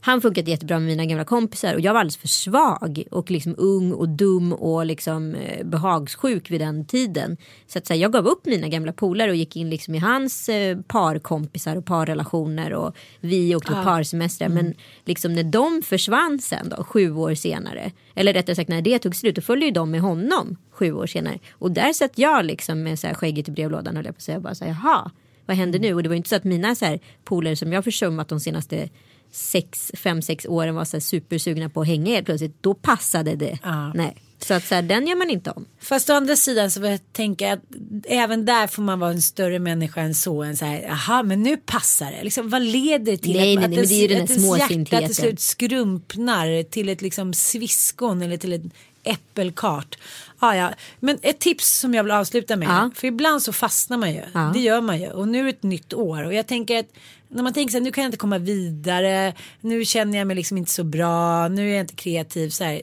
han 0.05 0.21
funkade 0.21 0.51
jättebra 0.51 0.79
med 0.79 0.87
mina 0.87 1.05
gamla 1.05 1.25
kompisar 1.25 1.75
och 1.75 1.81
jag 1.81 1.93
var 1.93 2.01
alldeles 2.01 2.17
för 2.17 2.29
svag 2.29 3.05
och 3.11 3.31
liksom 3.31 3.55
ung 3.59 3.93
och 3.93 4.09
dum 4.09 4.53
och 4.53 4.87
liksom 4.87 5.35
eh, 5.35 5.67
behagssjuk 5.67 6.51
vid 6.51 6.61
den 6.61 6.85
tiden. 6.87 7.37
Så 7.67 7.79
att 7.79 7.87
så 7.87 7.93
här, 7.93 8.01
jag 8.01 8.13
gav 8.13 8.27
upp 8.27 8.47
mina 8.47 8.69
gamla 8.69 8.93
polare 8.93 9.31
och 9.31 9.37
gick 9.37 9.57
in 9.57 9.71
liksom 9.71 9.95
i 9.95 9.99
hans 9.99 10.49
eh, 10.49 10.79
parkompisar 10.87 11.77
och 11.77 11.85
parrelationer 11.85 12.73
och 12.73 12.97
vi 13.21 13.57
åkte 13.57 13.73
på 13.73 13.79
ja. 13.79 13.85
parsemestrar. 13.85 14.47
Mm. 14.47 14.65
Men 14.65 14.75
liksom 15.05 15.35
när 15.35 15.45
de 15.45 15.83
försvann 15.83 16.39
sen 16.39 16.69
då, 16.69 16.85
sju 16.85 17.15
år 17.15 17.35
senare, 17.35 17.93
eller 18.15 18.33
rättare 18.33 18.57
sagt 18.57 18.69
när 18.69 18.83
det 18.83 18.99
tog 18.99 19.17
slut, 19.17 19.35
då 19.35 19.43
följde 19.43 19.67
ju 19.67 19.73
de 19.73 19.91
med 19.91 20.01
honom 20.01 20.57
sju 20.71 20.93
år 20.93 21.07
senare. 21.07 21.39
Och 21.53 21.71
där 21.71 21.93
satt 21.93 22.19
jag 22.19 22.45
liksom 22.45 22.83
med 22.83 22.99
så 22.99 23.07
här 23.07 23.15
skägget 23.15 23.49
i 23.49 23.51
brevlådan 23.51 23.97
höll 23.97 24.05
jag 24.05 24.15
på 24.15 24.19
att 24.19 24.23
säga, 24.23 24.41
bara 24.41 24.55
så 24.55 24.65
här, 24.65 24.73
jaha, 24.73 25.11
vad 25.47 25.57
händer 25.57 25.79
nu? 25.79 25.95
Och 25.95 26.03
det 26.03 26.09
var 26.09 26.17
inte 26.17 26.29
så 26.29 26.37
att 26.37 26.45
mina 26.45 26.75
så 26.75 26.85
här 26.85 27.01
polare 27.25 27.57
som 27.57 27.73
jag 27.73 27.85
försummat 27.85 28.29
de 28.29 28.41
senaste 28.41 28.89
sex, 29.33 29.93
fem, 29.95 30.23
sex 30.23 30.47
åren 30.47 30.75
var 30.75 30.85
så 30.85 31.01
supersugna 31.01 31.69
på 31.69 31.81
att 31.81 31.87
hänga 31.87 32.15
helt 32.15 32.27
plötsligt. 32.27 32.63
Då 32.63 32.75
passade 32.75 33.37
det. 33.37 33.59
Ja. 33.63 33.93
Nej. 33.95 34.17
Så 34.39 34.55
att 34.55 34.65
så 34.65 34.75
här, 34.75 34.83
den 34.83 35.07
gör 35.07 35.17
man 35.17 35.31
inte 35.31 35.51
om. 35.51 35.67
Fast 35.81 36.11
å 36.11 36.13
andra 36.13 36.37
sidan 36.37 36.71
så 36.71 36.81
vill 36.81 36.91
jag 36.91 37.13
tänka 37.13 37.53
att 37.53 37.61
även 38.05 38.45
där 38.45 38.67
får 38.67 38.83
man 38.83 39.01
vara 39.01 39.11
en 39.11 39.23
större 39.23 39.59
människa 39.59 40.01
än 40.01 40.15
så. 40.15 40.43
Än 40.43 40.57
så 40.57 40.65
här, 40.65 40.91
aha 40.91 41.23
men 41.23 41.43
nu 41.43 41.57
passar 41.57 42.11
det. 42.11 42.25
Liksom, 42.25 42.51
vad 42.51 42.63
leder 42.63 43.17
till 43.17 43.37
nej, 43.37 43.57
att, 43.57 43.61
nej, 43.61 43.69
nej, 43.69 43.81
att, 43.81 43.89
det 43.89 44.05
är 44.05 44.09
den 44.09 44.23
att 44.23 44.31
ens 44.31 44.71
hjärta 44.71 45.07
till 45.07 45.15
slut 45.15 45.41
skrumpnar 45.41 46.63
till 46.63 46.89
ett 46.89 47.03
liksom 47.03 47.35
sviskon 47.35 48.23
eller 48.23 48.37
till 48.37 48.53
ett 48.53 48.63
äppelkart. 49.03 49.99
Ah, 50.39 50.55
ja. 50.55 50.71
Men 51.01 51.19
ett 51.23 51.39
tips 51.39 51.79
som 51.79 51.95
jag 51.95 52.03
vill 52.03 52.13
avsluta 52.13 52.57
med. 52.57 52.69
Ja. 52.69 52.91
För 52.95 53.07
ibland 53.07 53.43
så 53.43 53.53
fastnar 53.53 53.97
man 53.97 54.13
ju. 54.13 54.23
Ja. 54.35 54.51
Det 54.55 54.61
gör 54.61 54.81
man 54.81 55.01
ju. 55.01 55.11
Och 55.11 55.29
nu 55.29 55.41
är 55.41 55.45
det 55.45 55.51
ett 55.51 55.63
nytt 55.63 55.95
år. 55.95 56.25
Och 56.25 56.35
jag 56.35 56.47
tänker 56.47 56.79
att 56.79 56.89
när 57.33 57.43
man 57.43 57.53
tänker 57.53 57.73
så 57.73 57.79
här, 57.79 57.85
nu 57.85 57.93
kan 57.93 58.03
jag 58.05 58.09
inte 58.09 58.19
komma 58.19 58.39
vidare. 58.39 59.35
Nu 59.61 59.85
känner 59.85 60.19
jag 60.19 60.27
mig 60.27 60.37
liksom 60.37 60.59
inte 60.59 60.71
så 60.71 60.85
bra. 60.85 61.49
Nu 61.49 61.69
är 61.71 61.73
jag 61.73 61.81
inte 61.81 61.95
kreativ. 61.95 62.51
Så 62.51 62.65
här, 62.65 62.83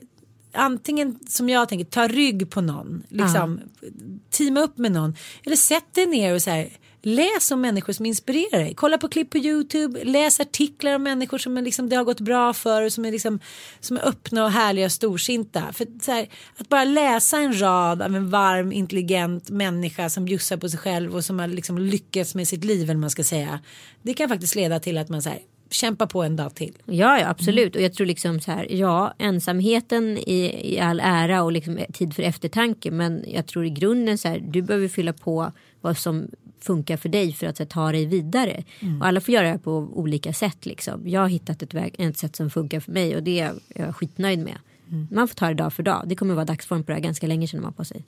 antingen 0.54 1.20
som 1.28 1.50
jag 1.50 1.70
tänker, 1.70 1.86
ta 1.86 2.08
rygg 2.08 2.50
på 2.50 2.62
någon. 2.62 3.04
Liksom, 3.10 3.62
ja. 3.82 3.88
Teama 4.30 4.62
upp 4.62 4.78
med 4.78 4.92
någon. 4.92 5.16
Eller 5.46 5.56
sätt 5.56 5.94
dig 5.94 6.06
ner 6.06 6.34
och 6.34 6.42
så 6.42 6.50
här 6.50 6.70
Läs 7.02 7.52
om 7.52 7.62
människor 7.62 7.94
som 7.94 8.06
inspirerar 8.06 8.60
dig. 8.60 8.74
Kolla 8.76 8.98
på 8.98 9.10
klipp 9.10 9.30
på 9.30 9.38
Youtube. 9.38 10.04
Läs 10.04 10.40
artiklar 10.40 10.96
om 10.96 11.04
människor 11.04 11.38
som 11.38 11.58
är 11.58 11.62
liksom, 11.62 11.90
det 11.90 11.96
har 11.96 12.04
gått 12.04 12.20
bra 12.20 12.54
för. 12.54 12.84
Och 12.84 12.94
som, 12.94 13.06
är 13.06 13.12
liksom, 13.12 13.40
som 13.80 13.98
är 13.98 14.08
öppna 14.08 14.44
och 14.44 14.52
härliga 14.52 14.86
och 14.86 14.92
storsinta. 14.92 15.74
För 15.74 15.88
så 16.02 16.12
här, 16.12 16.30
att 16.58 16.70
bara 16.70 16.84
läsa 16.84 17.38
en 17.38 17.62
rad 17.62 18.02
av 18.02 18.16
en 18.16 18.30
varm, 18.30 18.72
intelligent 18.72 19.50
människa 19.50 20.10
som 20.10 20.26
bjussar 20.26 20.58
på 20.58 20.70
sig 20.70 20.80
själv 20.80 21.16
och 21.16 21.26
som 21.26 21.40
har 21.40 21.48
liksom 21.48 21.78
lyckats 21.78 22.36
med 22.36 22.48
sitt 22.48 22.64
liv. 22.64 22.90
Eller 22.90 23.00
man 23.00 23.10
ska 23.10 23.24
säga. 23.24 23.60
Det 24.02 24.14
kan 24.14 24.30
faktiskt 24.30 24.56
leda 24.56 24.80
till 24.80 24.98
att 24.98 25.10
man 25.10 25.22
så 25.22 25.30
här, 25.30 25.40
kämpa 25.70 26.08
på 26.08 26.24
en 26.24 26.36
dag 26.36 26.56
till. 26.56 26.78
Ja, 26.86 27.20
ja 27.20 27.30
absolut. 27.30 27.76
Mm. 27.76 27.80
Och 27.80 27.86
jag 27.86 27.94
tror 27.94 28.08
liksom 28.08 28.42
så 28.42 28.52
här, 28.52 28.68
ja, 28.70 29.14
ensamheten 29.18 30.18
i, 30.18 30.72
i 30.74 30.80
all 30.80 31.00
ära 31.04 31.44
och 31.44 31.52
liksom 31.52 31.80
tid 31.94 32.14
för 32.14 32.24
eftertanke. 32.24 32.92
Men 32.92 33.26
jag 33.28 33.48
tror 33.48 33.66
i 33.66 33.70
grunden 33.70 34.18
så 34.18 34.28
här, 34.28 34.40
du 34.40 34.62
behöver 34.62 34.88
fylla 34.88 35.14
på 35.14 35.52
vad 35.82 35.98
som 35.98 36.28
funkar 36.62 36.98
för 36.98 37.10
dig 37.10 37.34
för 37.34 37.48
att 37.48 37.60
här, 37.60 37.66
ta 37.66 37.92
dig 37.92 38.06
vidare. 38.06 38.64
Mm. 38.80 39.02
Och 39.02 39.08
alla 39.08 39.22
får 39.22 39.34
göra 39.34 39.52
det 39.52 39.60
på 39.60 39.72
olika 39.94 40.34
sätt. 40.34 40.66
Liksom. 40.66 41.10
Jag 41.10 41.22
har 41.22 41.28
hittat 41.28 41.62
ett, 41.62 41.74
väg, 41.74 41.96
ett 41.98 42.18
sätt 42.18 42.36
som 42.36 42.50
funkar 42.50 42.80
för 42.80 42.92
mig 42.92 43.16
och 43.16 43.24
det 43.24 43.40
är 43.40 43.54
jag 43.68 43.96
skitnöjd 43.96 44.40
med. 44.40 44.58
Mm. 44.90 45.08
Man 45.12 45.28
får 45.28 45.36
ta 45.36 45.48
det 45.48 45.54
dag 45.54 45.74
för 45.74 45.84
dag. 45.84 46.04
Det 46.08 46.16
kommer 46.16 46.34
vara 46.34 46.46
dagsform 46.46 46.84
på 46.84 46.92
det 46.92 46.96
här 46.96 47.02
ganska 47.02 47.28
länge 47.28 47.48
känner 47.48 47.64
man 47.64 47.74
på 47.74 47.86
sig. 47.86 48.06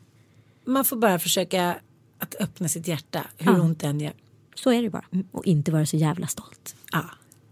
Man 0.65 0.85
får 0.85 0.97
bara 0.97 1.19
försöka 1.19 1.75
att 2.19 2.35
öppna 2.39 2.67
sitt 2.67 2.87
hjärta 2.87 3.25
hur 3.37 3.51
ja. 3.51 3.61
ont 3.61 3.79
det 3.79 3.87
än 3.87 3.99
gör. 3.99 4.13
Så 4.55 4.71
är 4.71 4.81
det 4.81 4.89
bara. 4.89 5.05
Mm. 5.11 5.27
Och 5.31 5.45
inte 5.45 5.71
vara 5.71 5.85
så 5.85 5.97
jävla 5.97 6.27
stolt. 6.27 6.75
Ja, 6.91 7.05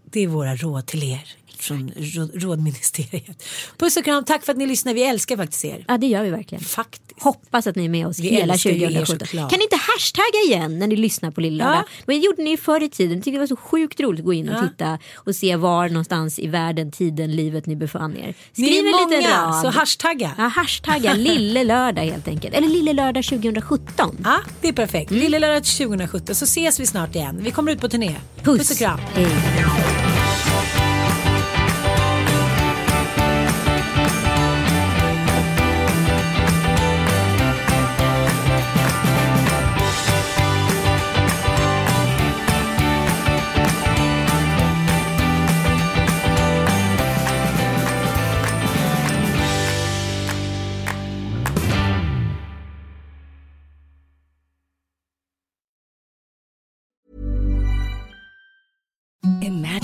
det 0.04 0.20
är 0.20 0.28
våra 0.28 0.56
råd 0.56 0.86
till 0.86 1.02
er 1.02 1.36
från 1.62 1.92
rådministeriet. 2.34 3.42
Puss 3.76 3.96
och 3.96 4.04
kram, 4.04 4.24
tack 4.24 4.44
för 4.44 4.52
att 4.52 4.58
ni 4.58 4.66
lyssnar. 4.66 4.94
Vi 4.94 5.02
älskar 5.02 5.36
faktiskt 5.36 5.64
er. 5.64 5.84
Ja 5.88 5.98
det 5.98 6.06
gör 6.06 6.22
vi 6.22 6.30
verkligen. 6.30 6.64
Faktiskt. 6.64 7.22
Hoppas 7.22 7.66
att 7.66 7.76
ni 7.76 7.84
är 7.84 7.88
med 7.88 8.06
oss 8.06 8.18
vi 8.18 8.28
hela 8.28 8.54
2017. 8.54 9.26
Kan 9.28 9.58
ni 9.58 9.62
inte 9.64 9.76
hashtagga 9.76 10.40
igen 10.46 10.78
när 10.78 10.86
ni 10.86 10.96
lyssnar 10.96 11.30
på 11.30 11.40
Lilla 11.40 11.64
ja. 11.64 11.84
Men 12.06 12.20
det 12.20 12.26
gjorde 12.26 12.42
ni 12.42 12.56
förr 12.56 12.82
i 12.82 12.88
tiden. 12.88 13.16
Jag 13.16 13.24
tyckte 13.24 13.36
det 13.36 13.38
var 13.38 13.46
så 13.46 13.56
sjukt 13.56 14.00
roligt 14.00 14.20
att 14.20 14.26
gå 14.26 14.32
in 14.32 14.48
och 14.48 14.54
ja. 14.54 14.68
titta 14.68 14.98
och 15.14 15.34
se 15.34 15.56
var 15.56 15.88
någonstans 15.88 16.38
i 16.38 16.46
världen, 16.46 16.92
tiden, 16.92 17.36
livet 17.36 17.66
ni 17.66 17.76
befann 17.76 18.16
er. 18.16 18.34
Skriv 18.52 18.66
ni 18.66 18.76
är 18.76 19.02
en 19.02 19.10
liten 19.10 19.30
rad. 19.30 19.60
så 19.62 19.68
hashtagga. 19.68 20.30
Ja, 20.38 20.44
hashtagga 20.44 21.12
Lille 21.14 21.64
Lördag 21.64 22.02
helt 22.02 22.28
enkelt. 22.28 22.54
Eller 22.54 22.68
Lille 22.68 22.92
Lördag 22.92 23.24
2017. 23.24 24.16
Ja, 24.24 24.40
det 24.60 24.68
är 24.68 24.72
perfekt. 24.72 25.10
Mm. 25.10 25.22
Lille 25.22 25.38
Lördag 25.38 25.64
2017 25.64 26.34
så 26.34 26.44
ses 26.44 26.80
vi 26.80 26.86
snart 26.86 27.14
igen. 27.14 27.40
Vi 27.42 27.50
kommer 27.50 27.72
ut 27.72 27.80
på 27.80 27.88
turné. 27.88 28.16
Puss, 28.42 28.58
Puss 28.58 28.70
och 28.70 28.76
kram. 28.76 29.00
Hej. 29.14 30.19